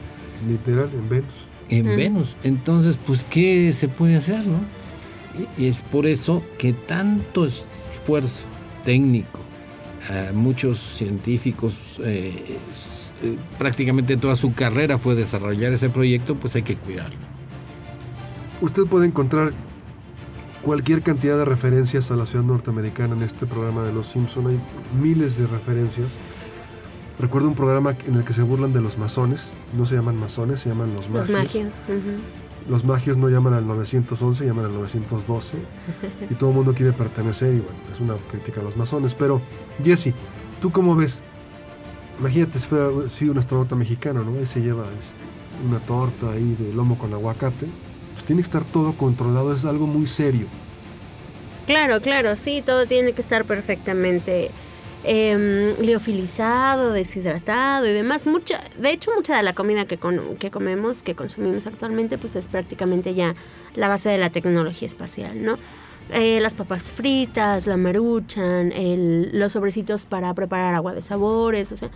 Literal, 0.49 0.89
en 0.95 1.09
Venus. 1.09 1.25
en. 1.69 1.85
Venus. 1.85 2.35
Entonces, 2.43 2.97
pues, 3.05 3.23
¿qué 3.29 3.71
se 3.71 3.87
puede 3.87 4.15
hacer, 4.15 4.39
no? 4.47 4.57
Y- 5.59 5.67
es 5.67 5.83
por 5.83 6.07
eso 6.07 6.41
que 6.57 6.73
tanto 6.73 7.45
esfuerzo 7.45 8.45
técnico, 8.83 9.41
eh, 10.09 10.31
muchos 10.33 10.79
científicos, 10.79 12.01
eh, 12.03 12.57
eh, 13.21 13.37
prácticamente 13.57 14.17
toda 14.17 14.35
su 14.35 14.53
carrera 14.53 14.97
fue 14.97 15.15
desarrollar 15.15 15.73
ese 15.73 15.89
proyecto, 15.89 16.35
pues 16.35 16.55
hay 16.55 16.63
que 16.63 16.75
cuidarlo. 16.75 17.17
Usted 18.61 18.83
puede 18.85 19.07
encontrar 19.07 19.53
cualquier 20.61 21.01
cantidad 21.01 21.37
de 21.37 21.45
referencias 21.45 22.11
a 22.11 22.15
la 22.15 22.25
ciudad 22.25 22.45
norteamericana 22.45 23.15
en 23.15 23.23
este 23.23 23.45
programa 23.45 23.83
de 23.83 23.93
Los 23.93 24.07
Simpson. 24.07 24.47
Hay 24.47 24.59
miles 25.01 25.37
de 25.37 25.47
referencias. 25.47 26.07
Recuerdo 27.19 27.47
un 27.47 27.55
programa 27.55 27.95
en 28.07 28.15
el 28.15 28.23
que 28.25 28.33
se 28.33 28.41
burlan 28.43 28.73
de 28.73 28.81
los 28.81 28.97
masones. 28.97 29.47
No 29.77 29.85
se 29.85 29.95
llaman 29.95 30.17
masones, 30.17 30.61
se 30.61 30.69
llaman 30.69 30.93
los 30.93 31.09
Los 31.09 31.29
magios. 31.29 31.53
magios. 31.53 31.75
ujú. 31.87 32.21
Los 32.69 32.85
magios 32.85 33.17
no 33.17 33.27
llaman 33.27 33.55
al 33.55 33.65
911, 33.65 34.45
llaman 34.45 34.65
al 34.65 34.73
912. 34.73 35.57
y 36.29 36.33
todo 36.35 36.51
el 36.51 36.55
mundo 36.57 36.73
quiere 36.75 36.93
pertenecer. 36.93 37.49
Y 37.55 37.59
bueno, 37.59 37.77
es 37.91 37.99
una 37.99 38.13
crítica 38.29 38.61
a 38.61 38.63
los 38.63 38.77
masones. 38.77 39.15
Pero, 39.15 39.41
Jesse, 39.83 40.13
¿tú 40.61 40.71
cómo 40.71 40.95
ves? 40.95 41.21
Imagínate 42.19 42.59
si 42.59 42.67
fuera 42.67 43.09
sido 43.09 43.31
un 43.31 43.39
astronauta 43.39 43.75
mexicano, 43.75 44.23
¿no? 44.23 44.39
Y 44.41 44.45
se 44.45 44.61
lleva 44.61 44.83
este, 44.99 45.15
una 45.67 45.79
torta 45.79 46.31
ahí 46.31 46.55
de 46.59 46.73
lomo 46.73 46.97
con 46.97 47.13
aguacate. 47.13 47.67
Pues 48.13 48.25
tiene 48.25 48.41
que 48.41 48.45
estar 48.47 48.63
todo 48.65 48.93
controlado, 48.93 49.55
es 49.55 49.65
algo 49.65 49.87
muy 49.87 50.05
serio. 50.05 50.47
Claro, 51.65 52.01
claro, 52.01 52.35
sí, 52.35 52.61
todo 52.65 52.85
tiene 52.85 53.13
que 53.13 53.21
estar 53.21 53.45
perfectamente 53.45 54.51
em, 55.03 55.73
liofilizado, 55.79 56.91
deshidratado 56.91 57.87
y 57.87 57.91
demás. 57.93 58.27
Mucha, 58.27 58.61
de 58.79 58.91
hecho, 58.91 59.11
mucha 59.15 59.37
de 59.37 59.43
la 59.43 59.53
comida 59.53 59.85
que, 59.85 59.97
con- 59.97 60.35
que 60.37 60.51
comemos, 60.51 61.01
que 61.01 61.15
consumimos 61.15 61.65
actualmente, 61.67 62.17
pues 62.17 62.35
es 62.35 62.47
prácticamente 62.47 63.13
ya 63.13 63.35
la 63.75 63.87
base 63.87 64.09
de 64.09 64.17
la 64.17 64.29
tecnología 64.29 64.87
espacial, 64.87 65.41
¿no? 65.41 65.57
Eh, 66.09 66.39
las 66.41 66.55
papas 66.55 66.91
fritas, 66.91 67.67
la 67.67 67.77
maruchan, 67.77 68.71
el- 68.73 69.29
los 69.33 69.53
sobrecitos 69.53 70.05
para 70.05 70.33
preparar 70.33 70.73
agua 70.73 70.93
de 70.93 71.01
sabores, 71.01 71.71
o 71.71 71.75
sea, 71.75 71.89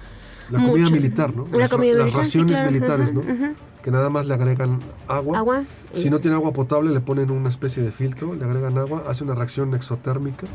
La 0.49 0.59
comida 0.59 0.83
mucho. 0.83 0.91
militar, 0.95 1.35
¿no? 1.35 1.47
La 1.51 1.57
Las, 1.57 1.69
comida 1.69 1.93
las 1.97 2.11
sí, 2.11 2.15
raciones 2.17 2.51
claro, 2.55 2.71
militares, 2.71 3.09
ajá, 3.11 3.13
¿no? 3.13 3.21
ajá. 3.45 3.53
Que 3.83 3.91
nada 3.91 4.09
más 4.09 4.25
le 4.25 4.33
agregan 4.33 4.79
agua. 5.07 5.37
agua. 5.37 5.63
Si 5.93 6.09
no 6.09 6.19
tiene 6.19 6.35
agua 6.37 6.51
potable, 6.53 6.91
le 6.91 7.01
ponen 7.01 7.29
una 7.29 7.49
especie 7.49 7.83
de 7.83 7.91
filtro, 7.91 8.33
le 8.33 8.43
agregan 8.43 8.77
agua, 8.77 9.03
hace 9.07 9.23
una 9.23 9.35
reacción 9.35 9.73
exotérmica 9.75 10.47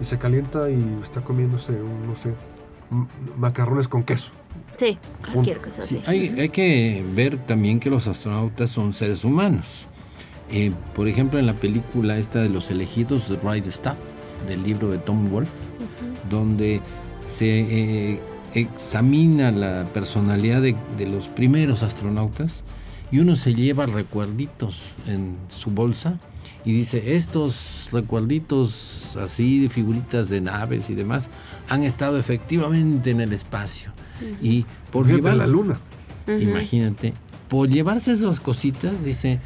y 0.00 0.04
se 0.04 0.16
calienta 0.18 0.70
y 0.70 0.98
está 1.02 1.20
comiéndose, 1.22 1.72
un, 1.72 2.06
no 2.06 2.14
sé, 2.14 2.34
macarrones 3.36 3.88
con 3.88 4.02
queso. 4.02 4.30
Sí, 4.76 4.96
cualquier 5.32 5.58
cosa 5.60 5.84
Sí, 5.86 5.96
así. 5.96 6.04
hay, 6.10 6.40
hay 6.40 6.48
que 6.50 7.04
ver 7.14 7.36
también 7.38 7.80
que 7.80 7.90
los 7.90 8.06
astronautas 8.06 8.70
son 8.70 8.92
seres 8.92 9.24
humanos. 9.24 9.86
Eh, 10.50 10.72
por 10.94 11.08
ejemplo, 11.08 11.38
en 11.38 11.46
la 11.46 11.54
película 11.54 12.18
esta 12.18 12.40
de 12.40 12.48
los 12.48 12.70
elegidos, 12.70 13.26
The 13.26 13.38
Right 13.42 13.66
Stuff, 13.66 13.94
del 14.46 14.62
libro 14.62 14.90
de 14.90 14.98
Tom 14.98 15.30
Wolfe, 15.30 15.52
donde 16.30 16.80
se 17.22 17.60
eh, 17.60 18.20
examina 18.54 19.50
la 19.50 19.84
personalidad 19.92 20.62
de, 20.62 20.74
de 20.96 21.06
los 21.06 21.28
primeros 21.28 21.82
astronautas 21.82 22.62
y 23.10 23.18
uno 23.18 23.36
se 23.36 23.54
lleva 23.54 23.86
recuerditos 23.86 24.82
en 25.06 25.36
su 25.48 25.70
bolsa 25.70 26.18
y 26.64 26.72
dice, 26.72 27.16
estos 27.16 27.88
recuerditos 27.92 29.16
así 29.16 29.60
de 29.60 29.68
figuritas 29.68 30.28
de 30.28 30.40
naves 30.40 30.90
y 30.90 30.94
demás 30.94 31.30
han 31.68 31.82
estado 31.82 32.18
efectivamente 32.18 33.10
en 33.10 33.20
el 33.20 33.32
espacio. 33.32 33.92
Y 34.42 34.66
por 34.90 35.06
llevar 35.06 35.36
la 35.36 35.46
luna. 35.46 35.78
Ujú. 36.26 36.38
Imagínate, 36.38 37.14
por 37.48 37.68
llevarse 37.68 38.12
esas 38.12 38.40
cositas, 38.40 39.04
dice, 39.04 39.40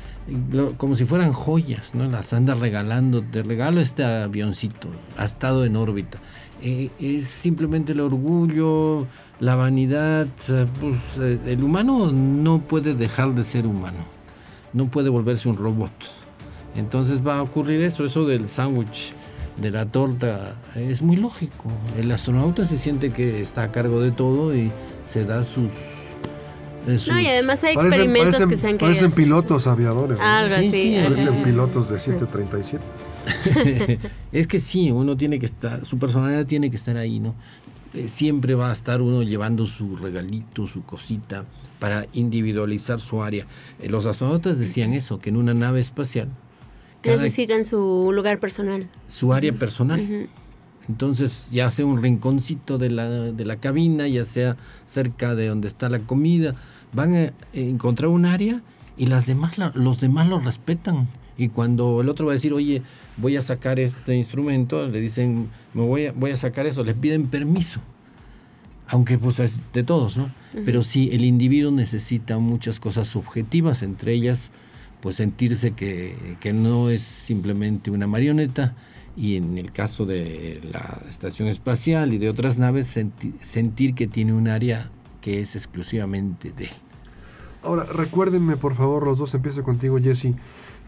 como 0.76 0.94
si 0.94 1.04
fueran 1.04 1.32
joyas, 1.32 1.94
¿no? 1.94 2.08
Las 2.08 2.32
anda 2.32 2.54
regalando, 2.54 3.22
te 3.22 3.42
regalo 3.42 3.80
este 3.80 4.04
avioncito, 4.04 4.88
ha 5.16 5.24
estado 5.24 5.64
en 5.64 5.76
órbita. 5.76 6.18
Eh, 6.62 6.90
es 7.00 7.26
simplemente 7.26 7.92
el 7.92 8.00
orgullo, 8.00 9.06
la 9.40 9.56
vanidad, 9.56 10.28
pues, 10.80 10.96
eh, 11.18 11.38
el 11.46 11.64
humano 11.64 12.12
no 12.12 12.60
puede 12.60 12.94
dejar 12.94 13.34
de 13.34 13.42
ser 13.42 13.66
humano, 13.66 14.04
no 14.72 14.86
puede 14.86 15.08
volverse 15.08 15.48
un 15.48 15.56
robot. 15.56 15.92
Entonces 16.76 17.26
va 17.26 17.38
a 17.38 17.42
ocurrir 17.42 17.82
eso, 17.82 18.04
eso 18.04 18.24
del 18.24 18.48
sándwich, 18.48 19.12
de 19.60 19.70
la 19.70 19.86
torta, 19.86 20.54
es 20.74 21.02
muy 21.02 21.16
lógico. 21.16 21.70
El 21.98 22.10
astronauta 22.12 22.64
se 22.64 22.78
siente 22.78 23.10
que 23.12 23.40
está 23.40 23.64
a 23.64 23.72
cargo 23.72 24.00
de 24.00 24.12
todo 24.12 24.56
y 24.56 24.70
se 25.04 25.24
da 25.24 25.44
sus 25.44 25.70
no, 26.86 27.20
y 27.20 27.26
además 27.26 27.62
hay 27.64 27.74
experimentos 27.74 28.46
que 28.46 28.56
se 28.56 28.66
han 28.66 28.78
querido. 28.78 28.98
Parecen 28.98 29.12
pilotos 29.12 29.66
aviadores. 29.66 30.18
Algo 30.20 30.54
así. 30.54 30.98
parecen 31.02 31.42
pilotos 31.42 31.88
de 31.88 31.98
737. 31.98 32.84
es 34.32 34.46
que 34.46 34.60
sí, 34.60 34.90
uno 34.90 35.16
tiene 35.16 35.38
que 35.38 35.46
estar, 35.46 35.84
su 35.84 35.98
personalidad 35.98 36.46
tiene 36.46 36.70
que 36.70 36.76
estar 36.76 36.96
ahí, 36.96 37.20
¿no? 37.20 37.34
Eh, 37.94 38.08
siempre 38.08 38.54
va 38.54 38.70
a 38.70 38.72
estar 38.72 39.02
uno 39.02 39.22
llevando 39.22 39.66
su 39.66 39.96
regalito, 39.96 40.66
su 40.66 40.82
cosita, 40.84 41.44
para 41.78 42.06
individualizar 42.14 43.00
su 43.00 43.22
área. 43.22 43.46
Eh, 43.80 43.88
los 43.88 44.06
astronautas 44.06 44.58
decían 44.58 44.92
eso, 44.94 45.18
que 45.20 45.30
en 45.30 45.36
una 45.36 45.54
nave 45.54 45.80
espacial... 45.80 46.28
Necesitan 47.04 47.64
su 47.64 48.10
lugar 48.14 48.38
personal. 48.38 48.88
Su 49.08 49.32
área 49.32 49.52
personal. 49.52 50.28
Entonces, 50.88 51.46
ya 51.52 51.70
sea 51.70 51.86
un 51.86 52.02
rinconcito 52.02 52.78
de 52.78 52.90
la, 52.90 53.08
de 53.08 53.44
la 53.44 53.56
cabina, 53.56 54.08
ya 54.08 54.24
sea 54.24 54.56
cerca 54.86 55.34
de 55.34 55.46
donde 55.46 55.68
está 55.68 55.88
la 55.88 56.00
comida, 56.00 56.54
van 56.92 57.14
a 57.14 57.32
encontrar 57.52 58.08
un 58.08 58.26
área 58.26 58.62
y 58.96 59.06
las 59.06 59.26
demás, 59.26 59.56
los 59.74 60.00
demás 60.00 60.28
lo 60.28 60.40
respetan. 60.40 61.08
Y 61.38 61.48
cuando 61.48 62.00
el 62.00 62.08
otro 62.08 62.26
va 62.26 62.32
a 62.32 62.34
decir, 62.34 62.52
oye, 62.52 62.82
voy 63.16 63.36
a 63.36 63.42
sacar 63.42 63.80
este 63.80 64.16
instrumento, 64.16 64.86
le 64.86 65.00
dicen, 65.00 65.48
me 65.72 65.82
voy 65.82 66.06
a, 66.06 66.12
voy 66.12 66.32
a 66.32 66.36
sacar 66.36 66.66
eso, 66.66 66.84
les 66.84 66.94
piden 66.94 67.28
permiso. 67.28 67.80
Aunque 68.88 69.16
pues 69.16 69.38
es 69.38 69.56
de 69.72 69.84
todos, 69.84 70.16
¿no? 70.16 70.30
Pero 70.66 70.82
sí, 70.82 71.08
el 71.12 71.24
individuo 71.24 71.72
necesita 71.72 72.38
muchas 72.38 72.78
cosas 72.78 73.08
subjetivas, 73.08 73.82
entre 73.82 74.12
ellas, 74.12 74.50
pues 75.00 75.16
sentirse 75.16 75.70
que, 75.70 76.36
que 76.40 76.52
no 76.52 76.90
es 76.90 77.00
simplemente 77.00 77.90
una 77.90 78.06
marioneta, 78.06 78.74
y 79.16 79.36
en 79.36 79.58
el 79.58 79.72
caso 79.72 80.06
de 80.06 80.60
la 80.70 81.02
estación 81.08 81.48
espacial 81.48 82.14
y 82.14 82.18
de 82.18 82.28
otras 82.28 82.58
naves, 82.58 82.98
sentir 83.40 83.94
que 83.94 84.06
tiene 84.06 84.32
un 84.32 84.48
área 84.48 84.90
que 85.20 85.40
es 85.40 85.54
exclusivamente 85.54 86.52
de 86.52 86.64
él. 86.64 86.70
Ahora, 87.62 87.84
recuérdenme 87.84 88.56
por 88.56 88.74
favor, 88.74 89.04
los 89.04 89.18
dos, 89.18 89.34
empiezo 89.34 89.62
contigo 89.62 89.98
Jesse, 89.98 90.34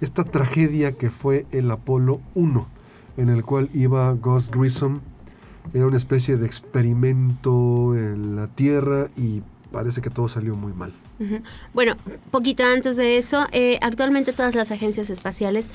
esta 0.00 0.24
tragedia 0.24 0.92
que 0.92 1.10
fue 1.10 1.46
el 1.52 1.70
Apolo 1.70 2.20
1, 2.34 2.66
en 3.16 3.28
el 3.28 3.44
cual 3.44 3.70
iba 3.74 4.10
Gus 4.12 4.50
Grissom, 4.50 5.00
era 5.72 5.86
una 5.86 5.96
especie 5.96 6.36
de 6.36 6.46
experimento 6.46 7.94
en 7.96 8.36
la 8.36 8.48
Tierra 8.48 9.08
y 9.16 9.42
parece 9.72 10.00
que 10.00 10.10
todo 10.10 10.28
salió 10.28 10.54
muy 10.54 10.72
mal. 10.72 10.92
Bueno, 11.72 11.94
poquito 12.30 12.64
antes 12.64 12.96
de 12.96 13.18
eso, 13.18 13.46
eh, 13.52 13.78
actualmente 13.80 14.32
todas 14.32 14.54
las 14.54 14.70
agencias 14.72 15.10
espaciales 15.10 15.70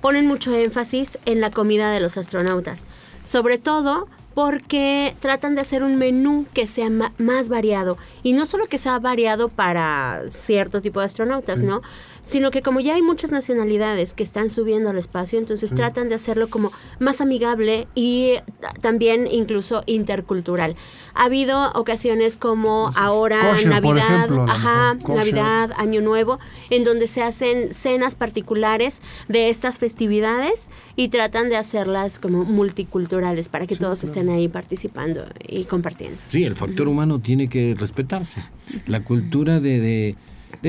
ponen 0.00 0.26
mucho 0.26 0.54
énfasis 0.54 1.18
en 1.26 1.40
la 1.40 1.50
comida 1.50 1.90
de 1.90 2.00
los 2.00 2.16
astronautas, 2.16 2.84
sobre 3.22 3.58
todo 3.58 4.08
porque 4.34 5.16
tratan 5.20 5.54
de 5.54 5.62
hacer 5.62 5.82
un 5.82 5.96
menú 5.96 6.46
que 6.54 6.66
sea 6.66 6.88
más 7.18 7.48
variado 7.48 7.98
y 8.22 8.32
no 8.32 8.46
solo 8.46 8.66
que 8.66 8.78
sea 8.78 8.98
variado 8.98 9.48
para 9.48 10.22
cierto 10.28 10.80
tipo 10.80 11.00
de 11.00 11.06
astronautas, 11.06 11.62
¿no? 11.62 11.82
Sino 12.22 12.50
que 12.50 12.62
como 12.62 12.80
ya 12.80 12.94
hay 12.94 13.02
muchas 13.02 13.32
nacionalidades 13.32 14.14
que 14.14 14.22
están 14.22 14.50
subiendo 14.50 14.90
al 14.90 14.98
espacio, 14.98 15.38
entonces 15.38 15.74
tratan 15.74 16.08
de 16.08 16.14
hacerlo 16.14 16.48
como 16.48 16.70
más 16.98 17.20
amigable 17.20 17.88
y 17.94 18.34
también 18.80 19.26
incluso 19.26 19.82
intercultural. 19.86 20.76
Ha 21.14 21.24
habido 21.24 21.72
ocasiones 21.72 22.36
como 22.36 22.90
ahora 22.94 23.40
Navidad, 23.66 24.28
ajá, 24.48 24.96
Navidad, 25.08 25.70
Año 25.76 26.00
Nuevo, 26.02 26.38
en 26.70 26.84
donde 26.84 27.06
se 27.08 27.22
hacen 27.22 27.74
cenas 27.74 28.14
particulares 28.14 29.00
de 29.28 29.48
estas 29.48 29.78
festividades 29.78 30.68
y 30.94 31.08
tratan 31.08 31.48
de 31.48 31.56
hacerlas 31.56 32.18
como 32.18 32.44
multiculturales 32.44 33.48
para 33.48 33.66
que 33.66 33.76
todos 33.76 34.04
estén 34.04 34.28
ahí 34.28 34.48
participando 34.48 35.26
y 35.46 35.64
compartiendo. 35.64 36.18
Sí, 36.28 36.44
el 36.44 36.54
factor 36.54 36.86
humano 36.86 37.18
tiene 37.18 37.48
que 37.48 37.74
respetarse. 37.76 38.40
La 38.86 39.02
cultura 39.02 39.58
de 39.58 39.80
de 39.80 40.16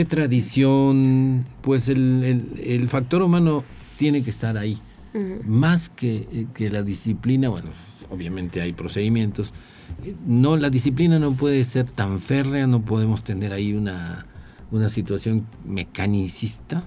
tradición, 0.08 1.46
pues 1.62 1.88
el, 1.88 2.86
factor 2.88 3.22
humano 3.22 3.64
tiene 3.98 4.24
que 4.24 4.30
estar 4.30 4.58
ahí. 4.58 4.78
Más 5.46 5.90
que, 5.90 6.48
que, 6.54 6.70
la 6.70 6.84
disciplina, 6.84 7.50
bueno, 7.50 7.70
obviamente 8.10 8.62
hay 8.62 8.74
procedimientos. 8.74 9.54
No, 10.26 10.56
la 10.56 10.70
disciplina 10.70 11.20
no 11.20 11.34
puede 11.34 11.66
ser 11.66 11.86
tan 11.86 12.20
férrea, 12.20 12.66
no 12.66 12.82
podemos 12.82 13.24
tener 13.24 13.52
ahí 13.52 13.74
una, 13.74 14.26
una 14.72 14.90
situación 14.90 15.46
mecanicista. 15.66 16.84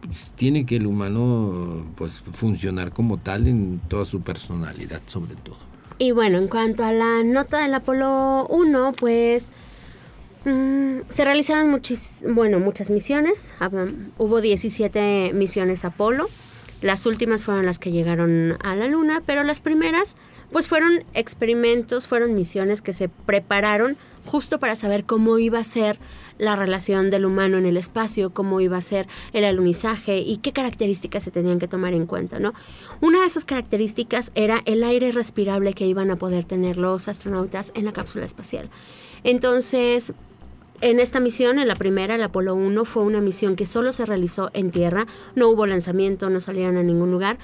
Pues, 0.00 0.32
tiene 0.34 0.66
que 0.66 0.76
el 0.76 0.86
humano 0.86 1.86
pues 1.96 2.20
funcionar 2.32 2.92
como 2.92 3.18
tal 3.18 3.46
en 3.46 3.80
toda 3.88 4.04
su 4.04 4.20
personalidad 4.20 5.00
sobre 5.06 5.34
todo. 5.36 5.56
Y 5.98 6.10
bueno, 6.10 6.38
en 6.38 6.48
cuanto 6.48 6.84
a 6.84 6.92
la 6.92 7.22
nota 7.24 7.62
del 7.62 7.74
Apolo 7.74 8.46
1, 8.50 8.92
pues 8.98 9.50
Se 10.46 11.24
realizaron 11.24 11.82
bueno, 12.28 12.60
muchas 12.60 12.90
misiones. 12.90 13.52
Hubo 14.16 14.40
17 14.40 15.32
misiones 15.34 15.84
Apolo. 15.84 16.28
Las 16.82 17.06
últimas 17.06 17.44
fueron 17.44 17.66
las 17.66 17.80
que 17.80 17.90
llegaron 17.90 18.56
a 18.62 18.76
la 18.76 18.86
Luna, 18.86 19.22
pero 19.26 19.42
las 19.42 19.60
primeras 19.60 20.16
pues 20.52 20.68
fueron 20.68 21.02
experimentos, 21.14 22.06
fueron 22.06 22.34
misiones 22.34 22.80
que 22.80 22.92
se 22.92 23.08
prepararon 23.08 23.96
justo 24.24 24.60
para 24.60 24.76
saber 24.76 25.04
cómo 25.04 25.38
iba 25.38 25.58
a 25.58 25.64
ser 25.64 25.98
la 26.38 26.54
relación 26.54 27.10
del 27.10 27.24
humano 27.24 27.58
en 27.58 27.66
el 27.66 27.76
espacio, 27.76 28.30
cómo 28.30 28.60
iba 28.60 28.76
a 28.76 28.82
ser 28.82 29.08
el 29.32 29.44
alunizaje 29.44 30.18
y 30.18 30.36
qué 30.36 30.52
características 30.52 31.24
se 31.24 31.32
tenían 31.32 31.58
que 31.58 31.66
tomar 31.66 31.94
en 31.94 32.06
cuenta, 32.06 32.38
¿no? 32.38 32.52
Una 33.00 33.20
de 33.20 33.26
esas 33.26 33.44
características 33.44 34.30
era 34.36 34.62
el 34.66 34.84
aire 34.84 35.10
respirable 35.10 35.72
que 35.72 35.86
iban 35.86 36.10
a 36.10 36.16
poder 36.16 36.44
tener 36.44 36.76
los 36.76 37.08
astronautas 37.08 37.72
en 37.74 37.84
la 37.84 37.92
cápsula 37.92 38.24
espacial. 38.26 38.70
Entonces, 39.24 40.12
en 40.80 41.00
esta 41.00 41.20
misión, 41.20 41.58
en 41.58 41.68
la 41.68 41.74
primera, 41.74 42.14
el 42.14 42.22
Apolo 42.22 42.54
1, 42.54 42.84
fue 42.84 43.02
una 43.02 43.20
misión 43.20 43.56
que 43.56 43.66
solo 43.66 43.92
se 43.92 44.06
realizó 44.06 44.50
en 44.52 44.70
tierra, 44.70 45.06
no 45.34 45.48
hubo 45.48 45.66
lanzamiento, 45.66 46.30
no 46.30 46.40
salieron 46.40 46.76
a 46.76 46.82
ningún 46.82 47.10
lugar, 47.10 47.38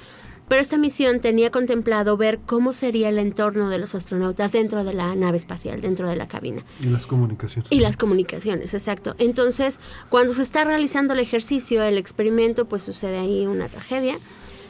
pero 0.48 0.60
esta 0.60 0.76
misión 0.76 1.20
tenía 1.20 1.50
contemplado 1.50 2.16
ver 2.16 2.38
cómo 2.44 2.72
sería 2.72 3.08
el 3.08 3.18
entorno 3.18 3.70
de 3.70 3.78
los 3.78 3.94
astronautas 3.94 4.52
dentro 4.52 4.84
de 4.84 4.92
la 4.92 5.14
nave 5.14 5.38
espacial, 5.38 5.80
dentro 5.80 6.08
de 6.08 6.16
la 6.16 6.28
cabina. 6.28 6.62
Y 6.80 6.88
las 6.88 7.06
comunicaciones. 7.06 7.72
Y 7.72 7.80
las 7.80 7.96
comunicaciones, 7.96 8.74
exacto. 8.74 9.14
Entonces, 9.18 9.80
cuando 10.10 10.34
se 10.34 10.42
está 10.42 10.64
realizando 10.64 11.14
el 11.14 11.20
ejercicio, 11.20 11.82
el 11.82 11.96
experimento, 11.96 12.66
pues 12.66 12.82
sucede 12.82 13.18
ahí 13.18 13.46
una 13.46 13.68
tragedia. 13.68 14.16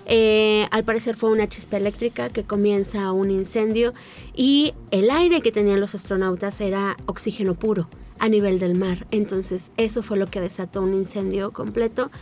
Eh, 0.07 0.67
al 0.71 0.85
parecer 0.85 1.17
fue 1.17 1.31
una 1.31 1.49
chispa 1.49 1.79
eléctrica 1.79 2.29
que 2.29 2.45
comienza 2.45 3.11
un 3.13 3.31
incendio 3.31 3.93
y 4.35 4.75
el 4.91 5.11
aire 5.11 5.41
que 5.43 5.53
tenían 5.53 5.81
los 5.81 5.95
astronautas 5.95 6.61
era 6.61 6.97
oxígeno 7.07 7.55
puro 7.55 7.89
a 8.23 8.29
nivel 8.29 8.61
del 8.61 8.79
mar. 8.79 9.09
Entonces 9.11 9.73
eso 9.77 10.05
fue 10.05 10.17
lo 10.17 10.29
que 10.29 10.41
desató 10.41 10.81
un 10.81 10.95
incendio 10.95 11.51
completo 11.51 12.13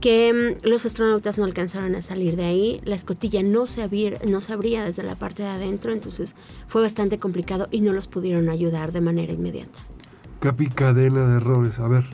que 0.00 0.58
mm, 0.62 0.66
los 0.68 0.84
astronautas 0.84 1.38
no 1.38 1.44
alcanzaron 1.44 1.94
a 1.94 2.02
salir 2.02 2.34
de 2.34 2.44
ahí, 2.44 2.80
la 2.84 2.96
escotilla 2.96 3.40
no 3.44 3.68
se, 3.68 3.82
abría, 3.82 4.18
no 4.26 4.40
se 4.40 4.52
abría 4.52 4.84
desde 4.84 5.04
la 5.04 5.14
parte 5.14 5.44
de 5.44 5.50
adentro, 5.50 5.92
entonces 5.92 6.34
fue 6.66 6.82
bastante 6.82 7.18
complicado 7.18 7.68
y 7.70 7.82
no 7.82 7.92
los 7.92 8.08
pudieron 8.08 8.48
ayudar 8.48 8.90
de 8.90 9.00
manera 9.00 9.32
inmediata. 9.32 9.78
Qué 10.40 10.52
picadena 10.52 11.24
de 11.24 11.36
errores, 11.36 11.78
a 11.78 11.86
ver. 11.86 12.04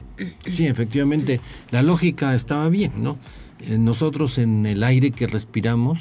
Sí, 0.46 0.66
efectivamente, 0.66 1.40
la 1.70 1.82
lógica 1.82 2.34
estaba 2.34 2.68
bien, 2.68 2.92
¿no? 3.02 3.16
Eh, 3.60 3.78
nosotros 3.78 4.36
en 4.36 4.66
el 4.66 4.84
aire 4.84 5.12
que 5.12 5.26
respiramos 5.26 5.98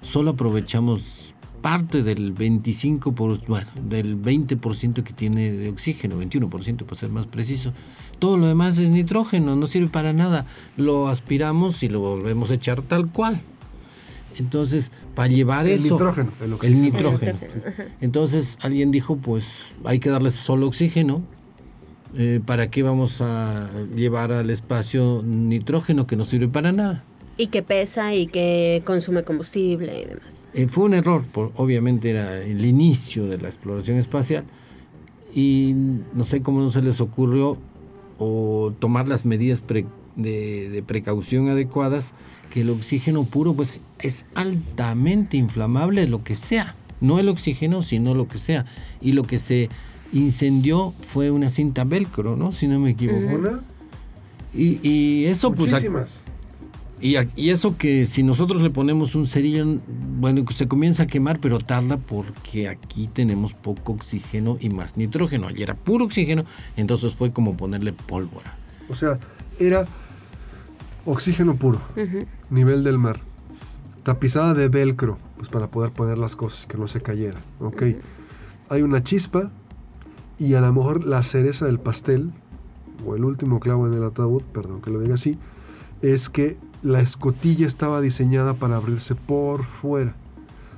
solo 0.00 0.30
aprovechamos 0.30 1.17
parte 1.60 2.02
del 2.02 2.32
25 2.32 3.12
por, 3.12 3.44
bueno, 3.46 3.68
del 3.88 4.20
20% 4.20 5.02
que 5.02 5.12
tiene 5.12 5.50
de 5.50 5.68
oxígeno, 5.68 6.20
21% 6.20 6.84
para 6.84 6.96
ser 6.96 7.10
más 7.10 7.26
preciso. 7.26 7.72
Todo 8.18 8.36
lo 8.36 8.46
demás 8.46 8.78
es 8.78 8.90
nitrógeno, 8.90 9.56
no 9.56 9.66
sirve 9.66 9.88
para 9.88 10.12
nada. 10.12 10.46
Lo 10.76 11.08
aspiramos 11.08 11.82
y 11.82 11.88
lo 11.88 12.00
volvemos 12.00 12.50
a 12.50 12.54
echar 12.54 12.82
tal 12.82 13.10
cual. 13.10 13.40
Entonces, 14.38 14.90
para 15.14 15.28
llevar 15.28 15.66
el 15.66 15.84
eso. 15.84 15.94
Nitrógeno, 15.94 16.32
el, 16.62 16.80
nitrógeno. 16.80 17.38
Entonces, 18.00 18.58
alguien 18.62 18.90
dijo: 18.90 19.16
Pues 19.16 19.46
hay 19.84 19.98
que 19.98 20.10
darle 20.10 20.30
solo 20.30 20.66
oxígeno. 20.66 21.22
Eh, 22.16 22.40
¿Para 22.44 22.70
qué 22.70 22.82
vamos 22.82 23.20
a 23.20 23.68
llevar 23.94 24.32
al 24.32 24.50
espacio 24.50 25.22
nitrógeno 25.24 26.06
que 26.06 26.16
no 26.16 26.24
sirve 26.24 26.48
para 26.48 26.72
nada? 26.72 27.04
Y 27.38 27.46
que 27.46 27.62
pesa 27.62 28.14
y 28.14 28.26
que 28.26 28.82
consume 28.84 29.22
combustible 29.22 30.00
y 30.00 30.04
demás. 30.04 30.42
Eh, 30.52 30.66
fue 30.66 30.84
un 30.84 30.94
error, 30.94 31.24
obviamente 31.56 32.10
era 32.10 32.42
el 32.42 32.64
inicio 32.64 33.26
de 33.26 33.38
la 33.38 33.48
exploración 33.48 33.96
espacial 33.96 34.44
y 35.34 35.74
no 36.14 36.24
sé 36.24 36.42
cómo 36.42 36.60
no 36.60 36.70
se 36.70 36.82
les 36.82 37.00
ocurrió 37.00 37.58
o 38.18 38.72
tomar 38.78 39.06
las 39.06 39.24
medidas 39.24 39.62
de, 40.16 40.84
precaución 40.86 41.48
adecuadas, 41.48 42.12
que 42.50 42.62
el 42.62 42.70
oxígeno 42.70 43.24
puro 43.24 43.54
pues 43.54 43.80
es 44.00 44.26
altamente 44.34 45.36
inflamable, 45.36 46.06
lo 46.08 46.24
que 46.24 46.34
sea. 46.34 46.74
No 47.00 47.20
el 47.20 47.28
oxígeno, 47.28 47.82
sino 47.82 48.14
lo 48.14 48.26
que 48.26 48.38
sea. 48.38 48.66
Y 49.00 49.12
lo 49.12 49.22
que 49.22 49.38
se 49.38 49.68
incendió 50.12 50.92
fue 51.02 51.30
una 51.30 51.48
cinta 51.50 51.84
velcro, 51.84 52.34
¿no? 52.34 52.50
Si 52.50 52.66
no 52.66 52.80
me 52.80 52.90
equivoco. 52.90 53.60
Y, 54.52 54.80
y, 54.82 55.26
eso 55.26 55.52
pues... 55.52 55.72
Y, 57.00 57.16
y, 57.36 57.50
eso 57.50 57.76
que 57.76 58.06
si 58.06 58.22
nosotros 58.22 58.60
le 58.62 58.70
ponemos 58.70 59.14
un 59.14 59.26
cerillo, 59.26 59.64
bueno, 60.18 60.44
se 60.52 60.66
comienza 60.66 61.04
a 61.04 61.06
quemar, 61.06 61.38
pero 61.38 61.60
tarda 61.60 61.96
porque 61.96 62.68
aquí 62.68 63.08
tenemos 63.12 63.54
poco 63.54 63.92
oxígeno 63.92 64.56
y 64.60 64.70
más 64.70 64.96
nitrógeno. 64.96 65.46
Allí 65.46 65.62
era 65.62 65.74
puro 65.74 66.06
oxígeno, 66.06 66.44
entonces 66.76 67.14
fue 67.14 67.32
como 67.32 67.56
ponerle 67.56 67.92
pólvora. 67.92 68.56
O 68.88 68.96
sea, 68.96 69.18
era 69.60 69.86
oxígeno 71.04 71.56
puro, 71.56 71.80
nivel 72.50 72.84
del 72.84 72.98
mar, 72.98 73.20
tapizada 74.02 74.54
de 74.54 74.68
velcro, 74.68 75.18
pues 75.36 75.48
para 75.48 75.68
poder 75.68 75.92
poner 75.92 76.18
las 76.18 76.36
cosas, 76.36 76.66
que 76.66 76.76
no 76.76 76.86
se 76.86 77.00
cayeran. 77.00 77.42
Ok, 77.60 77.82
hay 78.68 78.82
una 78.82 79.02
chispa 79.02 79.50
y 80.38 80.54
a 80.54 80.60
lo 80.60 80.72
mejor 80.72 81.04
la 81.04 81.22
cereza 81.22 81.66
del 81.66 81.78
pastel, 81.78 82.32
o 83.06 83.14
el 83.14 83.24
último 83.24 83.60
clavo 83.60 83.86
en 83.86 83.94
el 83.94 84.04
ataúd, 84.04 84.42
perdón 84.42 84.82
que 84.82 84.90
lo 84.90 85.00
diga 85.00 85.14
así, 85.14 85.38
es 86.02 86.28
que 86.28 86.56
la 86.82 87.00
escotilla 87.00 87.66
estaba 87.66 88.00
diseñada 88.00 88.54
para 88.54 88.76
abrirse 88.76 89.14
por 89.14 89.64
fuera. 89.64 90.14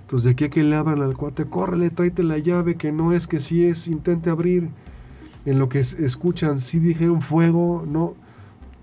Entonces 0.02 0.24
de 0.24 0.30
aquí 0.30 0.44
a 0.44 0.50
que 0.50 0.64
le 0.64 0.74
abran 0.74 1.02
al 1.02 1.16
cuate, 1.16 1.44
córrele, 1.44 1.90
tráete 1.90 2.22
la 2.22 2.38
llave, 2.38 2.76
que 2.76 2.90
no 2.90 3.12
es 3.12 3.26
que 3.26 3.40
si 3.40 3.64
es, 3.64 3.86
intente 3.86 4.30
abrir. 4.30 4.70
En 5.46 5.58
lo 5.58 5.68
que 5.68 5.80
escuchan, 5.80 6.60
si 6.60 6.80
dijeron 6.80 7.22
fuego, 7.22 7.86
no, 7.88 8.14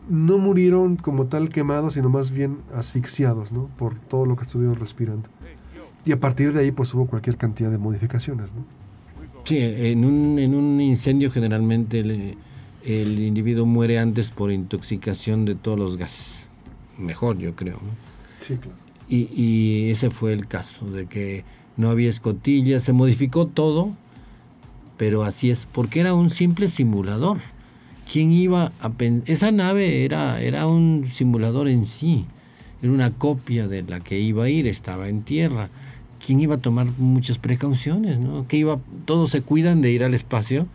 no 0.09 0.37
murieron 0.37 0.95
como 0.95 1.25
tal 1.25 1.49
quemados, 1.49 1.93
sino 1.93 2.09
más 2.09 2.31
bien 2.31 2.59
asfixiados, 2.73 3.51
¿no? 3.51 3.69
Por 3.77 3.95
todo 3.95 4.25
lo 4.25 4.35
que 4.35 4.43
estuvieron 4.43 4.75
respirando. 4.75 5.29
Y 6.03 6.13
a 6.13 6.19
partir 6.19 6.53
de 6.53 6.61
ahí, 6.61 6.71
pues 6.71 6.93
hubo 6.93 7.05
cualquier 7.05 7.37
cantidad 7.37 7.69
de 7.69 7.77
modificaciones, 7.77 8.53
¿no? 8.53 8.65
Sí, 9.43 9.57
en 9.59 10.03
un, 10.03 10.39
en 10.39 10.55
un 10.55 10.81
incendio 10.81 11.29
generalmente 11.29 11.99
el 12.83 13.19
individuo 13.19 13.65
muere 13.65 13.99
antes 13.99 14.31
por 14.31 14.51
intoxicación 14.51 15.45
de 15.45 15.55
todos 15.55 15.77
los 15.77 15.97
gases 15.97 16.36
mejor, 16.97 17.37
yo 17.37 17.55
creo. 17.55 17.79
Sí, 18.41 18.55
claro. 18.55 18.77
Y, 19.09 19.29
y, 19.33 19.89
ese 19.89 20.09
fue 20.09 20.33
el 20.33 20.47
caso, 20.47 20.89
de 20.91 21.05
que 21.05 21.45
no 21.77 21.89
había 21.89 22.09
escotillas, 22.09 22.83
se 22.83 22.93
modificó 22.93 23.45
todo, 23.45 23.91
pero 24.97 25.23
así 25.23 25.49
es, 25.49 25.67
porque 25.71 25.99
era 25.99 26.13
un 26.13 26.29
simple 26.29 26.67
simulador. 26.67 27.37
¿Quién 28.11 28.31
iba 28.31 28.71
a 28.81 28.91
Esa 29.25 29.51
nave 29.51 30.05
era, 30.05 30.41
era 30.41 30.67
un 30.67 31.07
simulador 31.11 31.67
en 31.67 31.85
sí, 31.85 32.25
era 32.81 32.91
una 32.91 33.11
copia 33.11 33.67
de 33.67 33.83
la 33.83 33.99
que 33.99 34.19
iba 34.19 34.45
a 34.45 34.49
ir, 34.49 34.67
estaba 34.67 35.09
en 35.09 35.23
tierra. 35.23 35.69
¿Quién 36.25 36.39
iba 36.39 36.55
a 36.55 36.57
tomar 36.57 36.87
muchas 36.97 37.37
precauciones? 37.37 38.17
¿no? 38.19 38.47
Que 38.47 38.57
iba, 38.57 38.79
todos 39.05 39.31
se 39.31 39.41
cuidan 39.41 39.81
de 39.81 39.91
ir 39.91 40.03
al 40.03 40.13
espacio, 40.13 40.67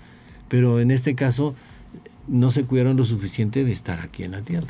pero 0.49 0.79
en 0.79 0.91
este 0.91 1.15
caso 1.15 1.55
no 2.29 2.51
se 2.51 2.65
cuidaron 2.65 2.97
lo 2.97 3.05
suficiente 3.05 3.65
de 3.65 3.73
estar 3.73 4.01
aquí 4.01 4.23
en 4.23 4.33
la 4.33 4.43
Tierra. 4.43 4.69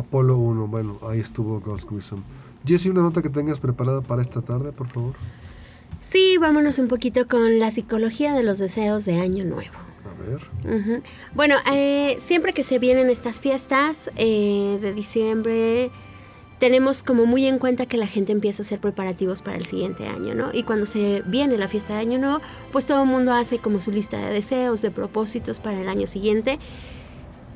Apolo 0.00 0.36
1, 0.36 0.66
bueno, 0.66 0.98
ahí 1.08 1.20
estuvo 1.20 1.60
Ghost 1.60 1.88
Grissom. 1.90 2.22
Jesse, 2.66 2.86
una 2.86 3.02
nota 3.02 3.22
que 3.22 3.30
tengas 3.30 3.60
preparada 3.60 4.00
para 4.00 4.22
esta 4.22 4.42
tarde, 4.42 4.72
por 4.72 4.88
favor. 4.88 5.14
Sí, 6.00 6.36
vámonos 6.38 6.78
un 6.78 6.88
poquito 6.88 7.28
con 7.28 7.58
la 7.58 7.70
psicología 7.70 8.34
de 8.34 8.42
los 8.42 8.58
deseos 8.58 9.04
de 9.04 9.20
Año 9.20 9.44
Nuevo. 9.44 9.76
A 10.04 10.22
ver. 10.22 11.02
Bueno, 11.34 11.56
eh, 11.72 12.16
siempre 12.20 12.52
que 12.52 12.62
se 12.62 12.78
vienen 12.78 13.10
estas 13.10 13.40
fiestas 13.40 14.10
eh, 14.16 14.78
de 14.80 14.92
diciembre, 14.94 15.90
tenemos 16.58 17.02
como 17.02 17.26
muy 17.26 17.46
en 17.46 17.58
cuenta 17.58 17.86
que 17.86 17.96
la 17.96 18.06
gente 18.06 18.32
empieza 18.32 18.62
a 18.62 18.66
hacer 18.66 18.80
preparativos 18.80 19.42
para 19.42 19.56
el 19.56 19.64
siguiente 19.64 20.06
año, 20.06 20.34
¿no? 20.34 20.50
Y 20.52 20.62
cuando 20.62 20.86
se 20.86 21.22
viene 21.26 21.58
la 21.58 21.68
fiesta 21.68 21.94
de 21.94 22.00
Año 22.00 22.18
Nuevo, 22.18 22.40
pues 22.72 22.86
todo 22.86 23.02
el 23.02 23.08
mundo 23.08 23.32
hace 23.32 23.58
como 23.58 23.80
su 23.80 23.90
lista 23.90 24.18
de 24.18 24.32
deseos, 24.32 24.82
de 24.82 24.90
propósitos 24.90 25.58
para 25.58 25.80
el 25.80 25.88
año 25.88 26.06
siguiente 26.06 26.58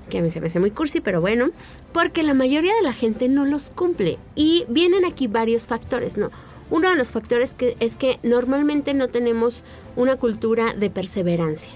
que 0.08 0.18
a 0.18 0.22
mí 0.22 0.30
se 0.30 0.40
me 0.40 0.46
hace 0.46 0.60
muy 0.60 0.70
cursi, 0.70 1.00
pero 1.00 1.20
bueno, 1.20 1.50
porque 1.92 2.22
la 2.22 2.34
mayoría 2.34 2.74
de 2.74 2.82
la 2.82 2.92
gente 2.92 3.28
no 3.28 3.44
los 3.44 3.70
cumple. 3.70 4.18
Y 4.34 4.64
vienen 4.68 5.04
aquí 5.04 5.26
varios 5.26 5.66
factores, 5.66 6.16
¿no? 6.16 6.30
Uno 6.70 6.90
de 6.90 6.96
los 6.96 7.12
factores 7.12 7.54
que 7.54 7.76
es 7.80 7.96
que 7.96 8.18
normalmente 8.22 8.94
no 8.94 9.08
tenemos 9.08 9.62
una 9.96 10.16
cultura 10.16 10.74
de 10.74 10.90
perseverancia. 10.90 11.68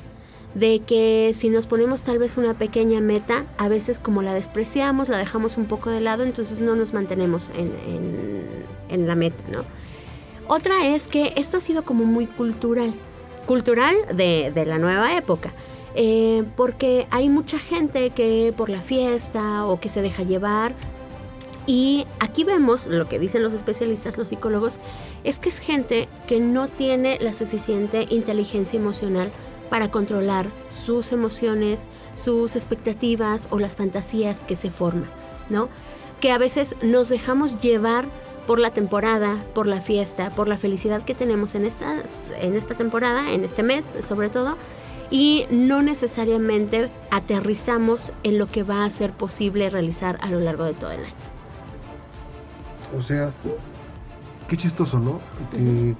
De 0.55 0.81
que 0.81 1.33
si 1.35 1.51
nos 1.51 1.67
ponemos 1.67 2.03
tal 2.03 2.19
vez 2.19 2.37
una 2.37 2.55
pequeña 2.55 3.01
meta, 3.01 3.45
a 3.59 3.69
veces 3.69 4.01
como 4.01 4.23
la 4.23 4.33
despreciamos, 4.33 5.09
la 5.09 5.19
dejamos 5.19 5.57
un 5.57 5.67
poco 5.67 5.91
de 5.91 6.01
lado, 6.01 6.25
entonces 6.25 6.61
no 6.61 6.75
nos 6.75 6.95
mantenemos 6.95 7.51
en, 7.55 9.07
la 9.07 9.15
meta, 9.15 9.43
¿no? 9.53 9.65
Otra 10.49 10.87
es 10.87 11.07
que 11.07 11.35
esto 11.37 11.59
ha 11.59 11.61
sido 11.61 11.85
como 11.85 12.05
muy 12.05 12.27
cultural, 12.27 12.95
cultural 13.47 13.95
de, 14.15 14.51
de 14.55 14.67
la 14.67 14.79
nueva 14.79 15.15
época. 15.17 15.53
Eh, 16.01 16.45
porque 16.55 17.09
hay 17.11 17.29
mucha 17.29 17.59
gente 17.59 18.11
que 18.11 18.55
por 18.57 18.71
la 18.71 18.81
fiesta 18.81 19.67
o 19.67 19.81
que 19.81 19.89
se 19.89 20.01
deja 20.01 20.23
llevar. 20.23 20.73
Y 21.67 22.07
aquí 22.21 22.45
vemos 22.45 22.87
lo 22.87 23.09
que 23.09 23.19
dicen 23.19 23.43
los 23.43 23.53
especialistas, 23.53 24.17
los 24.17 24.29
psicólogos, 24.29 24.79
es 25.25 25.41
que 25.41 25.49
es 25.49 25.59
gente 25.59 26.09
que 26.29 26.39
no 26.39 26.69
tiene 26.69 27.19
la 27.21 27.33
suficiente 27.33 28.07
inteligencia 28.11 28.79
emocional 28.79 29.33
para 29.71 29.91
controlar 29.91 30.47
sus 30.67 31.11
emociones, 31.11 31.89
sus 32.15 32.55
expectativas 32.55 33.49
o 33.51 33.59
las 33.59 33.75
fantasías 33.75 34.45
que 34.45 34.55
se 34.55 34.71
forman, 34.71 35.11
¿no? 35.51 35.69
Que 36.21 36.31
a 36.31 36.39
veces 36.39 36.77
nos 36.81 37.09
dejamos 37.09 37.61
llevar 37.61 38.07
por 38.47 38.61
la 38.61 38.71
temporada, 38.71 39.45
por 39.53 39.67
la 39.67 39.81
fiesta, 39.81 40.31
por 40.31 40.47
la 40.47 40.59
felicidad 40.59 41.03
que 41.03 41.17
tenemos 41.17 41.57
en, 41.57 41.65
estas, 41.65 42.21
en 42.41 42.55
esta 42.55 42.77
temporada, 42.77 43.33
en 43.33 43.45
este 43.45 43.65
mes 43.65 43.97
sobre 44.07 44.29
todo, 44.29 44.57
y 45.11 45.47
no 45.51 45.83
necesariamente 45.83 46.91
aterrizamos 47.11 48.13
en 48.23 48.39
lo 48.39 48.47
que 48.51 48.63
va 48.63 48.85
a 48.85 48.91
ser 48.91 49.13
posible 49.13 49.71
realizar 49.71 50.19
a 50.21 50.31
lo 50.31 50.41
largo 50.41 50.65
de 50.65 50.75
todo 50.75 50.91
el 50.91 51.05
año. 51.05 51.15
O 52.97 53.03
sea, 53.03 53.33
qué 54.49 54.57
chistoso, 54.57 54.99
¿no? 54.99 55.21
Que 55.53 55.95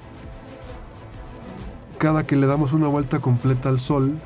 cada 1.99 2.27
que 2.27 2.37
le 2.37 2.47
damos 2.47 2.73
una 2.73 2.89
vuelta 2.89 3.19
completa 3.19 3.69
al 3.69 3.81
sol, 3.81 4.19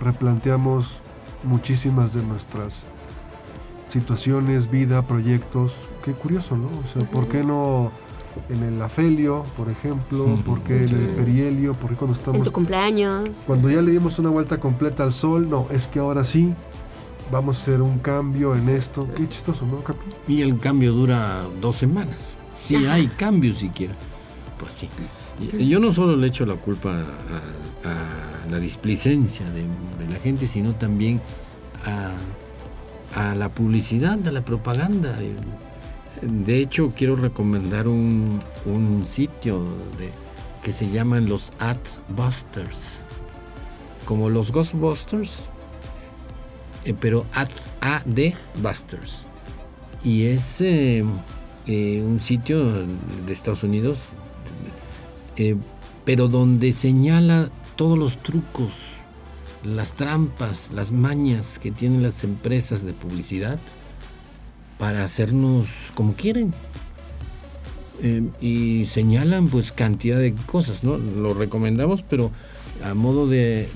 replanteamos 0.00 1.00
muchísimas 1.44 2.14
de 2.14 2.22
nuestras 2.22 2.84
situaciones, 3.88 4.70
vida, 4.70 5.02
proyectos. 5.02 5.76
Qué 6.04 6.12
curioso, 6.12 6.56
¿no? 6.56 6.68
O 6.82 6.86
sea, 6.86 7.08
¿por 7.10 7.28
qué 7.28 7.44
no 7.44 7.92
en 8.48 8.62
el 8.62 8.82
afelio, 8.82 9.44
por 9.56 9.70
ejemplo, 9.70 10.38
porque 10.44 10.84
en 10.84 10.94
el 10.94 11.06
perihelio, 11.10 11.74
porque 11.74 11.96
cuando 11.96 12.16
estamos... 12.16 12.38
En 12.38 12.44
tu 12.44 12.52
cumpleaños. 12.52 13.28
Cuando 13.46 13.70
ya 13.70 13.82
le 13.82 13.90
dimos 13.90 14.18
una 14.18 14.30
vuelta 14.30 14.58
completa 14.58 15.02
al 15.02 15.12
sol, 15.12 15.48
no, 15.48 15.66
es 15.70 15.86
que 15.86 15.98
ahora 15.98 16.24
sí, 16.24 16.54
vamos 17.30 17.58
a 17.58 17.62
hacer 17.62 17.82
un 17.82 17.98
cambio 17.98 18.54
en 18.54 18.68
esto. 18.68 19.08
Qué 19.16 19.28
chistoso, 19.28 19.66
¿no, 19.66 19.78
Capi? 19.78 20.04
Y 20.28 20.42
el 20.42 20.58
cambio 20.58 20.92
dura 20.92 21.44
dos 21.60 21.76
semanas. 21.76 22.16
Si 22.54 22.76
hay 22.86 23.06
cambio 23.06 23.54
siquiera. 23.54 23.94
Pues 24.58 24.74
sí. 24.74 24.88
Yo 25.58 25.80
no 25.80 25.92
solo 25.92 26.16
le 26.16 26.28
echo 26.28 26.46
la 26.46 26.54
culpa 26.54 26.90
a, 26.90 28.50
la 28.50 28.58
displicencia 28.58 29.46
de, 29.50 29.64
la 30.12 30.20
gente, 30.20 30.46
sino 30.46 30.74
también 30.74 31.20
a, 31.86 33.30
a 33.30 33.34
la 33.34 33.48
publicidad, 33.48 34.26
a 34.26 34.32
la 34.32 34.44
propaganda. 34.44 35.18
De 36.22 36.58
hecho, 36.58 36.92
quiero 36.96 37.16
recomendar 37.16 37.88
un, 37.88 38.38
sitio 39.06 39.64
que 40.62 40.72
se 40.72 40.88
llaman 40.88 41.28
los 41.28 41.50
Adbusters. 41.58 42.98
Como 44.04 44.30
los 44.30 44.52
Ghostbusters, 44.52 45.42
eh, 46.84 46.94
pero 46.98 47.26
AD 47.80 48.34
Busters. 48.62 49.24
Y 50.04 50.24
es 50.24 50.60
eh, 50.60 51.04
eh, 51.66 52.02
un 52.04 52.20
sitio 52.20 52.86
de 53.26 53.32
Estados 53.32 53.64
Unidos, 53.64 53.98
pero 56.04 56.28
donde 56.28 56.72
señala 56.72 57.50
todos 57.74 57.98
los 57.98 58.18
trucos, 58.18 58.72
las 59.64 59.94
trampas, 59.94 60.70
las 60.72 60.92
mañas 60.92 61.58
que 61.58 61.72
tienen 61.72 62.02
las 62.02 62.22
empresas 62.22 62.84
de 62.84 62.92
publicidad 62.92 63.58
para 64.82 65.04
hacernos 65.04 65.68
como 65.94 66.14
quieren. 66.14 66.52
Eh, 68.02 68.24
y 68.40 68.86
señalan 68.86 69.46
pues 69.46 69.70
cantidad 69.70 70.18
de 70.18 70.34
cosas, 70.34 70.82
¿no? 70.82 70.98
Lo 70.98 71.34
recomendamos, 71.34 72.02
pero 72.02 72.32
a 72.82 72.92
modo 72.92 73.28
de, 73.28 73.68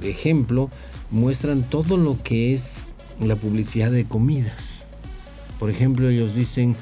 ejemplo, 0.00 0.70
muestran 1.10 1.68
todo 1.68 1.98
lo 1.98 2.16
que 2.22 2.54
es 2.54 2.86
la 3.20 3.36
publicidad 3.36 3.90
de 3.90 4.06
comidas. 4.06 4.62
Por 5.58 5.68
ejemplo, 5.68 6.08
ellos 6.08 6.34
dicen, 6.34 6.74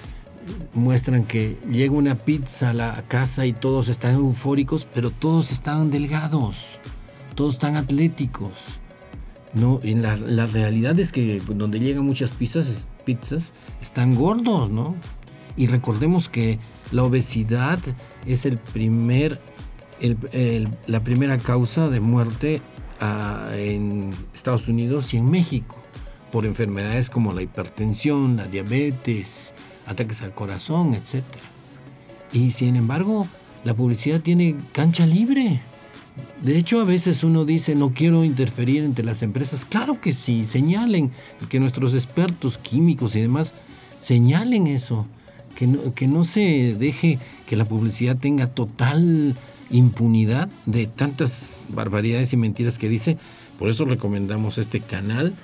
muestran 0.72 1.24
que 1.24 1.56
llega 1.68 1.94
una 1.94 2.14
pizza 2.14 2.70
a 2.70 2.74
la 2.74 3.02
casa 3.08 3.44
y 3.44 3.52
todos 3.52 3.88
están 3.88 4.14
eufóricos, 4.14 4.86
pero 4.94 5.10
todos 5.10 5.50
están 5.50 5.90
delgados, 5.90 6.58
todos 7.34 7.54
están 7.54 7.74
atléticos 7.74 8.52
No, 9.52 9.80
en 9.82 10.00
la, 10.00 10.14
la 10.14 10.46
realidad 10.46 10.96
es 11.00 11.10
que 11.10 11.42
donde 11.48 11.80
llegan 11.80 12.04
muchas 12.04 12.30
pizzas, 12.30 12.86
pizzas 13.00 13.52
están 13.82 14.14
gordos, 14.14 14.70
¿no? 14.70 14.94
Y 15.56 15.66
recordemos 15.66 16.28
que 16.28 16.58
la 16.92 17.04
obesidad 17.04 17.78
es 18.26 18.46
el 18.46 18.58
primer, 18.58 19.40
la 20.86 21.04
primera 21.04 21.38
causa 21.38 21.88
de 21.88 22.00
muerte 22.00 22.62
ah, 23.00 23.50
en 23.54 24.14
Estados 24.32 24.68
Unidos 24.68 25.12
y 25.14 25.18
en 25.18 25.30
México 25.30 25.76
por 26.30 26.46
enfermedades 26.46 27.10
como 27.10 27.32
la 27.32 27.42
hipertensión, 27.42 28.36
la 28.36 28.46
diabetes, 28.46 29.52
ataques 29.86 30.22
al 30.22 30.32
corazón, 30.32 30.94
etc. 30.94 31.24
Y 32.32 32.52
sin 32.52 32.76
embargo, 32.76 33.26
la 33.64 33.74
publicidad 33.74 34.20
tiene 34.20 34.56
cancha 34.72 35.06
libre. 35.06 35.60
De 36.42 36.56
hecho, 36.56 36.80
a 36.80 36.84
veces 36.84 37.22
uno 37.22 37.44
dice, 37.44 37.74
no 37.74 37.92
quiero 37.92 38.24
interferir 38.24 38.82
entre 38.82 39.04
las 39.04 39.22
empresas. 39.22 39.64
Claro 39.64 40.00
que 40.00 40.14
sí, 40.14 40.46
señalen, 40.46 41.12
que 41.48 41.60
nuestros 41.60 41.94
expertos 41.94 42.56
químicos 42.58 43.14
y 43.14 43.20
demás 43.20 43.52
señalen 44.00 44.66
eso, 44.66 45.06
que 45.54 45.66
no, 45.66 45.94
que 45.94 46.06
no 46.08 46.24
se 46.24 46.74
deje 46.78 47.18
que 47.46 47.56
la 47.56 47.66
publicidad 47.66 48.16
tenga 48.16 48.46
total 48.46 49.36
impunidad 49.70 50.48
de 50.66 50.86
tantas 50.86 51.60
barbaridades 51.68 52.32
y 52.32 52.36
mentiras 52.36 52.78
que 52.78 52.88
dice. 52.88 53.18
Por 53.58 53.68
eso 53.68 53.84
recomendamos 53.84 54.56
este 54.56 54.80
canal, 54.80 55.34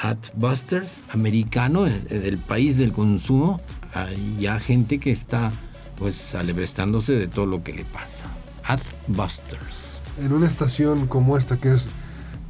Adbusters, 0.00 1.02
americano, 1.10 1.84
del 1.84 2.38
país 2.38 2.76
del 2.76 2.92
consumo. 2.92 3.60
Hay 3.94 4.38
ya 4.40 4.58
gente 4.58 4.98
que 4.98 5.12
está 5.12 5.52
pues 5.96 6.34
alebrestándose 6.34 7.12
de 7.12 7.28
todo 7.28 7.46
lo 7.46 7.62
que 7.62 7.72
le 7.72 7.84
pasa. 7.84 8.26
Adbusters 8.64 9.99
en 10.20 10.32
una 10.32 10.46
estación 10.46 11.06
como 11.06 11.36
esta 11.36 11.56
que 11.56 11.72
es 11.72 11.88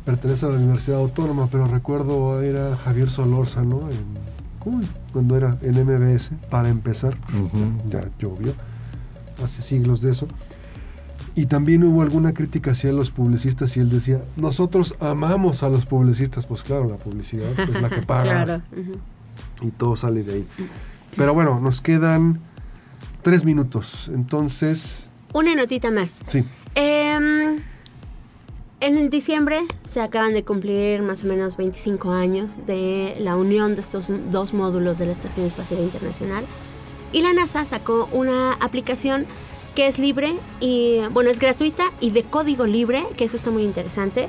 pertenece 0.04 0.46
a 0.46 0.48
la 0.48 0.56
Universidad 0.56 0.98
Autónoma, 0.98 1.48
pero 1.50 1.66
recuerdo 1.66 2.42
era 2.42 2.76
Javier 2.76 3.10
Solórzano 3.10 3.88
en, 3.90 4.30
cuando 5.12 5.36
era 5.36 5.56
en 5.62 5.84
MBS, 5.84 6.32
para 6.50 6.68
empezar, 6.68 7.16
ya 7.88 8.04
llovió, 8.18 8.52
hace 9.42 9.62
siglos 9.62 10.00
de 10.00 10.10
eso. 10.10 10.28
Y 11.34 11.46
también 11.46 11.84
hubo 11.84 12.02
alguna 12.02 12.34
crítica 12.34 12.72
hacia 12.72 12.92
los 12.92 13.10
publicistas 13.10 13.76
y 13.76 13.80
él 13.80 13.88
decía, 13.88 14.20
nosotros 14.36 14.96
amamos 15.00 15.62
a 15.62 15.68
los 15.68 15.86
publicistas, 15.86 16.46
pues 16.46 16.62
claro, 16.62 16.88
la 16.88 16.96
publicidad 16.96 17.58
es 17.58 17.80
la 17.80 17.88
que 17.88 18.02
paga. 18.06 18.62
Y 19.62 19.70
todo 19.70 19.96
sale 19.96 20.22
de 20.22 20.34
ahí. 20.34 20.46
Pero 21.16 21.32
bueno, 21.32 21.60
nos 21.60 21.80
quedan 21.80 22.40
tres 23.22 23.44
minutos, 23.44 24.10
entonces... 24.12 25.06
Una 25.32 25.54
notita 25.54 25.90
más. 25.90 26.18
Sí. 26.26 26.44
Eh, 26.74 27.60
en 28.80 29.10
diciembre 29.10 29.60
se 29.82 30.00
acaban 30.00 30.32
de 30.32 30.42
cumplir 30.42 31.02
más 31.02 31.24
o 31.24 31.26
menos 31.26 31.56
25 31.56 32.12
años 32.12 32.64
de 32.66 33.14
la 33.20 33.36
unión 33.36 33.74
de 33.74 33.82
estos 33.82 34.06
dos 34.30 34.54
módulos 34.54 34.96
de 34.96 35.06
la 35.06 35.12
Estación 35.12 35.44
Espacial 35.46 35.80
Internacional 35.80 36.44
y 37.12 37.20
la 37.22 37.32
NASA 37.34 37.66
sacó 37.66 38.08
una 38.12 38.54
aplicación 38.54 39.26
que 39.74 39.86
es 39.86 39.98
libre 39.98 40.34
y 40.60 41.00
bueno, 41.10 41.30
es 41.30 41.40
gratuita 41.40 41.84
y 42.00 42.10
de 42.10 42.22
código 42.24 42.66
libre, 42.66 43.04
que 43.16 43.24
eso 43.24 43.36
está 43.36 43.50
muy 43.50 43.64
interesante, 43.64 44.28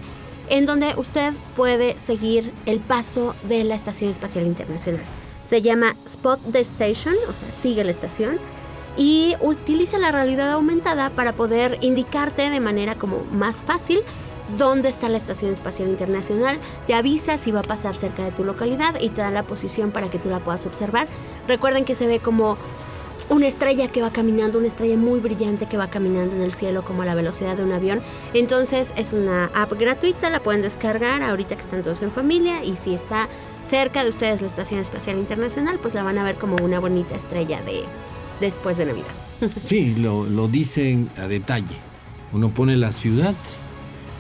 en 0.50 0.66
donde 0.66 0.96
usted 0.98 1.34
puede 1.56 1.98
seguir 2.00 2.52
el 2.66 2.80
paso 2.80 3.36
de 3.48 3.64
la 3.64 3.76
Estación 3.76 4.12
Espacial 4.12 4.46
Internacional. 4.46 5.04
Se 5.46 5.62
llama 5.62 5.96
Spot 6.06 6.40
the 6.52 6.60
Station, 6.60 7.16
o 7.30 7.34
sea, 7.34 7.52
sigue 7.52 7.84
la 7.84 7.92
estación 7.92 8.38
y 8.98 9.36
utiliza 9.42 9.98
la 9.98 10.12
realidad 10.12 10.52
aumentada 10.52 11.10
para 11.10 11.34
poder 11.34 11.78
indicarte 11.82 12.50
de 12.50 12.60
manera 12.60 12.96
como 12.96 13.24
más 13.32 13.64
fácil 13.64 14.02
dónde 14.58 14.90
está 14.90 15.10
la 15.10 15.18
Estación 15.18 15.52
Espacial 15.52 15.90
Internacional, 15.90 16.58
te 16.88 16.94
avisa 16.94 17.38
si 17.38 17.52
va 17.52 17.62
a 17.62 17.64
pasar 17.64 17.96
cerca 17.96 18.24
de 18.26 18.32
tu 18.32 18.44
localidad 18.44 19.00
y 19.00 19.10
te 19.10 19.22
da 19.22 19.32
la 19.32 19.44
posición 19.44 19.92
para 19.92 20.10
que 20.10 20.20
tú 20.20 20.30
la 20.30 20.40
puedas 20.40 20.66
observar. 20.66 21.08
Recuerden 21.48 21.86
que 21.86 21.96
se 21.96 22.08
ve 22.08 22.20
como 22.20 22.58
una 23.30 23.48
estrella 23.48 23.88
que 23.88 24.02
va 24.02 24.12
caminando, 24.12 24.58
una 24.58 24.68
estrella 24.68 24.98
muy 24.98 25.22
brillante 25.22 25.66
que 25.66 25.78
va 25.78 25.90
caminando 25.90 26.36
en 26.36 26.42
el 26.42 26.52
cielo 26.52 26.84
como 26.84 27.04
a 27.04 27.06
la 27.06 27.16
velocidad 27.16 27.56
de 27.56 27.64
un 27.64 27.72
avión. 27.72 28.02
Entonces 28.34 28.94
es 28.98 29.14
una 29.14 29.46
app 29.54 29.72
gratuita, 29.74 30.30
la 30.30 30.42
pueden 30.42 30.62
descargar 30.62 31.24
ahorita 31.24 31.56
que 31.56 31.62
están 31.62 31.82
todos 31.82 32.02
en 32.02 32.12
familia 32.12 32.64
y 32.64 32.76
si 32.76 32.94
está 32.94 33.30
cerca 33.62 34.04
de 34.04 34.10
ustedes 34.10 34.42
la 34.42 34.48
Estación 34.48 34.82
Espacial 34.82 35.18
Internacional, 35.18 35.80
pues 35.82 35.94
la 35.94 36.04
van 36.04 36.18
a 36.18 36.24
ver 36.24 36.36
como 36.36 36.58
una 36.58 36.80
bonita 36.80 37.16
estrella 37.16 37.62
de, 37.62 37.86
después 38.42 38.78
de 38.78 38.88
Navidad. 38.88 39.08
Sí, 39.64 39.96
lo, 39.96 40.26
lo 40.26 40.48
dicen 40.50 41.10
a 41.18 41.28
detalle. 41.28 41.76
Uno 42.34 42.50
pone 42.50 42.76
la 42.76 42.92
ciudad 42.92 43.36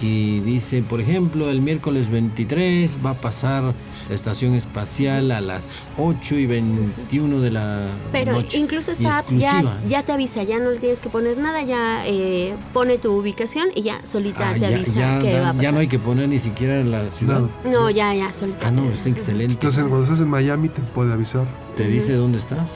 y 0.01 0.39
dice, 0.39 0.82
por 0.82 1.01
ejemplo, 1.01 1.49
el 1.49 1.61
miércoles 1.61 2.09
23 2.09 2.97
va 3.05 3.11
a 3.11 3.15
pasar 3.15 3.74
la 4.09 4.15
estación 4.15 4.55
espacial 4.55 5.31
a 5.31 5.41
las 5.41 5.87
8 5.97 6.35
y 6.35 6.45
21 6.45 7.39
de 7.39 7.51
la 7.51 7.87
Pero 8.11 8.43
incluso 8.53 8.91
esta 8.91 9.23
ya, 9.29 9.79
ya 9.87 10.03
te 10.03 10.11
avisa, 10.11 10.43
ya 10.43 10.59
no 10.59 10.71
le 10.71 10.79
tienes 10.79 10.99
que 10.99 11.09
poner 11.09 11.37
nada, 11.37 11.63
ya 11.63 12.05
eh, 12.07 12.55
pone 12.73 12.97
tu 12.97 13.11
ubicación 13.13 13.69
y 13.75 13.83
ya 13.83 14.03
solita 14.05 14.51
ah, 14.51 14.53
te 14.57 14.65
avisa 14.65 14.93
ya, 14.93 15.19
que 15.19 15.33
va 15.39 15.49
a 15.49 15.53
pasar. 15.53 15.63
Ya 15.63 15.71
no 15.71 15.79
hay 15.79 15.87
que 15.87 15.99
poner 15.99 16.29
ni 16.29 16.39
siquiera 16.39 16.83
la 16.83 17.11
ciudad. 17.11 17.41
No, 17.65 17.89
ya, 17.89 18.13
ya, 18.13 18.31
solita. 18.33 18.67
Ah, 18.67 18.71
no, 18.71 18.89
está 18.89 19.09
excelente. 19.09 19.53
Entonces, 19.53 19.83
cuando 19.83 20.03
estás 20.03 20.19
en 20.19 20.29
Miami 20.29 20.69
te 20.69 20.81
puede 20.81 21.13
avisar. 21.13 21.45
Te 21.75 21.87
dice 21.87 22.13
dónde 22.13 22.37
estás. 22.37 22.69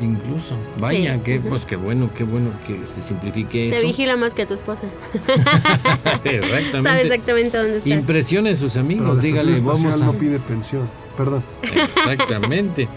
Incluso. 0.00 0.54
Vaya, 0.78 1.22
qué, 1.22 1.40
pues 1.40 1.64
qué 1.64 1.76
bueno, 1.76 2.10
qué 2.14 2.24
bueno 2.24 2.50
que 2.66 2.86
se 2.86 3.02
simplifique 3.02 3.70
eso. 3.70 3.80
Te 3.80 3.86
vigila 3.86 4.16
más 4.16 4.34
que 4.34 4.44
tu 4.46 4.54
esposa. 4.54 4.86
exactamente. 6.24 6.82
Sabe 6.82 7.02
exactamente 7.02 7.56
dónde 7.56 7.78
estás. 7.78 7.92
Impresione 7.92 8.50
a 8.50 8.56
sus 8.56 8.76
amigos, 8.76 9.22
dígale, 9.22 9.58
vamos 9.60 9.94
a... 9.94 10.04
no 10.04 10.12
pide 10.12 10.38
pensión. 10.40 10.88
Perdón. 11.16 11.42
Exactamente. 11.62 12.88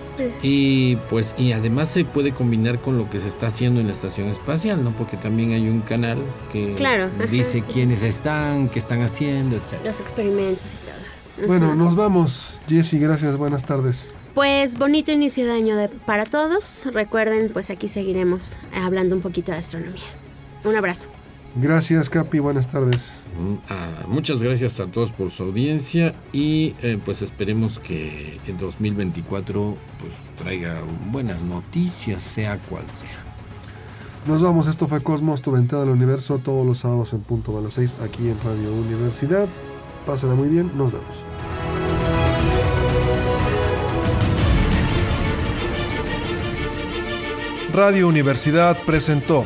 Y 0.41 0.95
pues 1.09 1.35
y 1.37 1.51
además 1.51 1.89
se 1.89 2.05
puede 2.05 2.31
combinar 2.31 2.79
con 2.79 2.97
lo 2.97 3.09
que 3.09 3.19
se 3.19 3.27
está 3.27 3.47
haciendo 3.47 3.81
en 3.81 3.87
la 3.87 3.93
estación 3.93 4.27
espacial, 4.27 4.83
¿no? 4.83 4.91
Porque 4.91 5.17
también 5.17 5.51
hay 5.51 5.67
un 5.67 5.81
canal 5.81 6.19
que 6.51 6.75
dice 7.29 7.63
quiénes 7.73 8.01
están, 8.01 8.69
qué 8.69 8.79
están 8.79 9.01
haciendo, 9.01 9.57
etc. 9.57 9.83
Los 9.83 9.99
experimentos 9.99 10.67
y 10.73 10.85
todo. 10.85 11.47
Bueno, 11.47 11.75
nos 11.75 11.95
vamos. 11.95 12.61
Jessy, 12.67 12.99
gracias. 12.99 13.35
Buenas 13.37 13.65
tardes. 13.65 14.07
Pues 14.33 14.77
bonito 14.77 15.11
inicio 15.11 15.45
de 15.45 15.51
año 15.51 15.75
para 16.05 16.25
todos. 16.25 16.87
Recuerden, 16.91 17.49
pues 17.51 17.69
aquí 17.69 17.87
seguiremos 17.87 18.57
hablando 18.73 19.15
un 19.15 19.21
poquito 19.21 19.51
de 19.51 19.57
astronomía. 19.57 20.03
Un 20.63 20.75
abrazo. 20.75 21.09
Gracias, 21.55 22.09
Capi. 22.09 22.39
Buenas 22.39 22.67
tardes. 22.67 23.11
Mm, 23.39 23.53
ah, 23.69 24.05
muchas 24.07 24.41
gracias 24.41 24.79
a 24.79 24.87
todos 24.87 25.11
por 25.11 25.29
su 25.29 25.43
audiencia 25.43 26.15
y 26.31 26.75
eh, 26.81 26.97
pues 27.03 27.21
esperemos 27.21 27.79
que 27.79 28.39
el 28.47 28.57
2024 28.57 29.77
pues 29.99 30.13
traiga 30.37 30.81
buenas 31.11 31.41
noticias, 31.41 32.21
sea 32.23 32.57
cual 32.57 32.85
sea. 32.99 33.23
Nos 34.27 34.41
vamos, 34.41 34.67
esto 34.67 34.87
fue 34.87 35.01
Cosmos, 35.01 35.41
tu 35.41 35.51
ventana 35.51 35.83
al 35.83 35.89
universo, 35.89 36.39
todos 36.39 36.65
los 36.65 36.79
sábados 36.79 37.13
en 37.13 37.21
punto 37.21 37.57
a 37.57 37.61
las 37.61 37.73
6 37.73 37.95
aquí 38.03 38.29
en 38.29 38.37
Radio 38.43 38.73
Universidad. 38.73 39.47
Pásenla 40.05 40.35
muy 40.35 40.47
bien, 40.47 40.71
nos 40.75 40.91
vemos. 40.91 41.07
Radio 47.73 48.07
Universidad 48.07 48.77
presentó 48.85 49.45